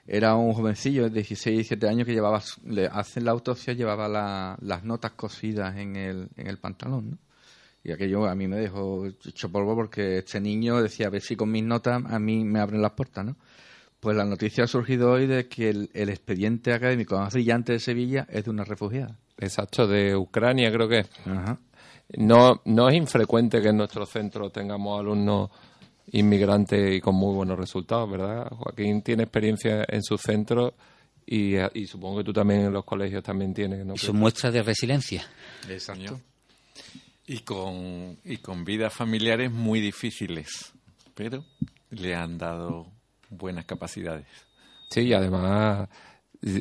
era 0.07 0.35
un 0.35 0.53
jovencillo 0.53 1.03
de 1.03 1.09
16, 1.11 1.55
17 1.57 1.87
años 1.87 2.05
que 2.05 2.13
llevaba, 2.13 2.41
le 2.65 2.87
hacen 2.87 3.25
la 3.25 3.31
autopsia, 3.31 3.73
llevaba 3.73 4.07
la- 4.07 4.57
las 4.61 4.83
notas 4.83 5.11
cosidas 5.11 5.77
en 5.77 5.95
el, 5.95 6.29
en 6.35 6.47
el 6.47 6.57
pantalón, 6.57 7.11
¿no? 7.11 7.17
Y 7.85 7.91
aquello 7.91 8.25
a 8.27 8.35
mí 8.35 8.47
me 8.47 8.55
dejó 8.57 9.05
hecho 9.05 9.49
polvo 9.51 9.75
porque 9.75 10.19
este 10.19 10.39
niño 10.39 10.81
decía, 10.81 11.07
a 11.07 11.09
ver 11.09 11.21
si 11.21 11.35
con 11.35 11.51
mis 11.51 11.63
notas 11.65 12.01
a 12.05 12.17
mí 12.19 12.43
me 12.45 12.59
abren 12.59 12.81
las 12.81 12.91
puertas, 12.91 13.25
¿no? 13.25 13.35
Pues 13.99 14.15
la 14.17 14.25
noticia 14.25 14.63
ha 14.65 14.67
surgido 14.67 15.11
hoy 15.11 15.27
de 15.27 15.47
que 15.47 15.69
el, 15.69 15.89
el 15.93 16.09
expediente 16.09 16.73
académico 16.73 17.17
más 17.17 17.33
brillante 17.33 17.73
de 17.73 17.79
Sevilla 17.79 18.25
es 18.29 18.45
de 18.45 18.49
una 18.51 18.63
refugiada. 18.63 19.17
exacto, 19.37 19.85
de 19.87 20.15
Ucrania 20.15 20.71
creo 20.71 20.87
que 20.87 20.99
es. 20.99 21.09
Ajá. 21.25 21.57
No, 22.17 22.61
no 22.65 22.89
es 22.89 22.95
infrecuente 22.95 23.61
que 23.61 23.69
en 23.69 23.77
nuestro 23.77 24.05
centro 24.05 24.49
tengamos 24.49 24.99
alumnos 24.99 25.49
inmigrantes 26.11 26.95
y 26.95 27.01
con 27.01 27.15
muy 27.15 27.33
buenos 27.33 27.57
resultados, 27.57 28.09
¿verdad? 28.09 28.49
Joaquín 28.51 29.01
tiene 29.01 29.23
experiencia 29.23 29.85
en 29.87 30.03
su 30.03 30.17
centro 30.17 30.73
y, 31.25 31.55
y 31.73 31.87
supongo 31.87 32.17
que 32.17 32.23
tú 32.25 32.33
también 32.33 32.61
en 32.61 32.73
los 32.73 32.83
colegios 32.85 33.23
también 33.23 33.53
tienes, 33.53 33.85
¿no? 33.85 33.95
Y 33.95 33.97
son 33.97 34.17
muestras 34.17 34.53
de 34.53 34.63
resiliencia. 34.63 35.25
Exacto. 35.69 36.19
Y 37.25 37.39
con, 37.39 38.17
y 38.25 38.37
con 38.37 38.65
vidas 38.65 38.93
familiares 38.93 39.51
muy 39.51 39.79
difíciles, 39.79 40.73
pero 41.15 41.45
le 41.91 42.15
han 42.15 42.37
dado 42.37 42.87
buenas 43.29 43.65
capacidades. 43.65 44.27
Sí, 44.89 45.01
y 45.01 45.13
además 45.13 45.87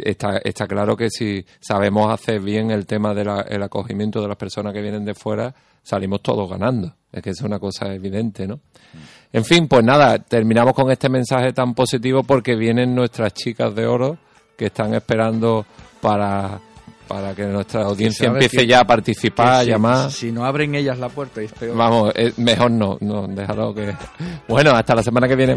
está, 0.05 0.39
está 0.39 0.67
claro 0.67 0.97
que 0.97 1.11
si 1.11 1.45
sabemos 1.61 2.13
hacer 2.13 2.41
bien 2.41 2.71
el 2.71 2.87
tema 2.87 3.15
del 3.15 3.63
acogimiento 3.63 4.21
de 4.21 4.29
las 4.29 4.37
personas 4.37 4.73
que 4.73 4.81
vienen 4.81 5.05
de 5.05 5.15
fuera, 5.15 5.55
salimos 5.83 6.23
todos 6.23 6.49
ganando. 6.49 6.95
Es 7.11 7.23
que 7.23 7.31
es 7.31 7.41
una 7.43 7.59
cosa 7.59 7.93
evidente, 7.93 8.47
¿no? 8.47 8.61
En 9.33 9.45
fin, 9.45 9.67
pues 9.67 9.85
nada, 9.85 10.19
terminamos 10.19 10.75
con 10.75 10.91
este 10.91 11.09
mensaje 11.09 11.53
tan 11.53 11.75
positivo 11.75 12.23
porque 12.23 12.55
vienen 12.55 12.95
nuestras 12.95 13.33
chicas 13.35 13.75
de 13.75 13.87
oro 13.87 14.19
que 14.57 14.67
están 14.67 14.95
esperando 14.95 15.67
para, 16.01 16.61
para 17.09 17.35
que 17.35 17.45
nuestra 17.45 17.83
audiencia 17.83 18.29
empiece 18.29 18.67
ya 18.67 18.81
a 18.81 18.85
participar, 18.85 19.55
a 19.55 19.65
llamar. 19.65 20.11
Si 20.11 20.31
no 20.31 20.45
abren 20.45 20.75
ellas 20.75 20.99
la 20.99 21.09
puerta, 21.09 21.41
es 21.41 21.53
peor. 21.53 21.77
Vamos, 21.77 22.13
eh, 22.15 22.33
mejor 22.37 22.71
no, 22.71 22.97
no, 23.01 23.27
déjalo 23.27 23.75
que. 23.75 23.95
Bueno, 24.49 24.71
hasta 24.73 24.95
la 24.95 25.03
semana 25.03 25.27
que 25.27 25.37
viene. 25.37 25.57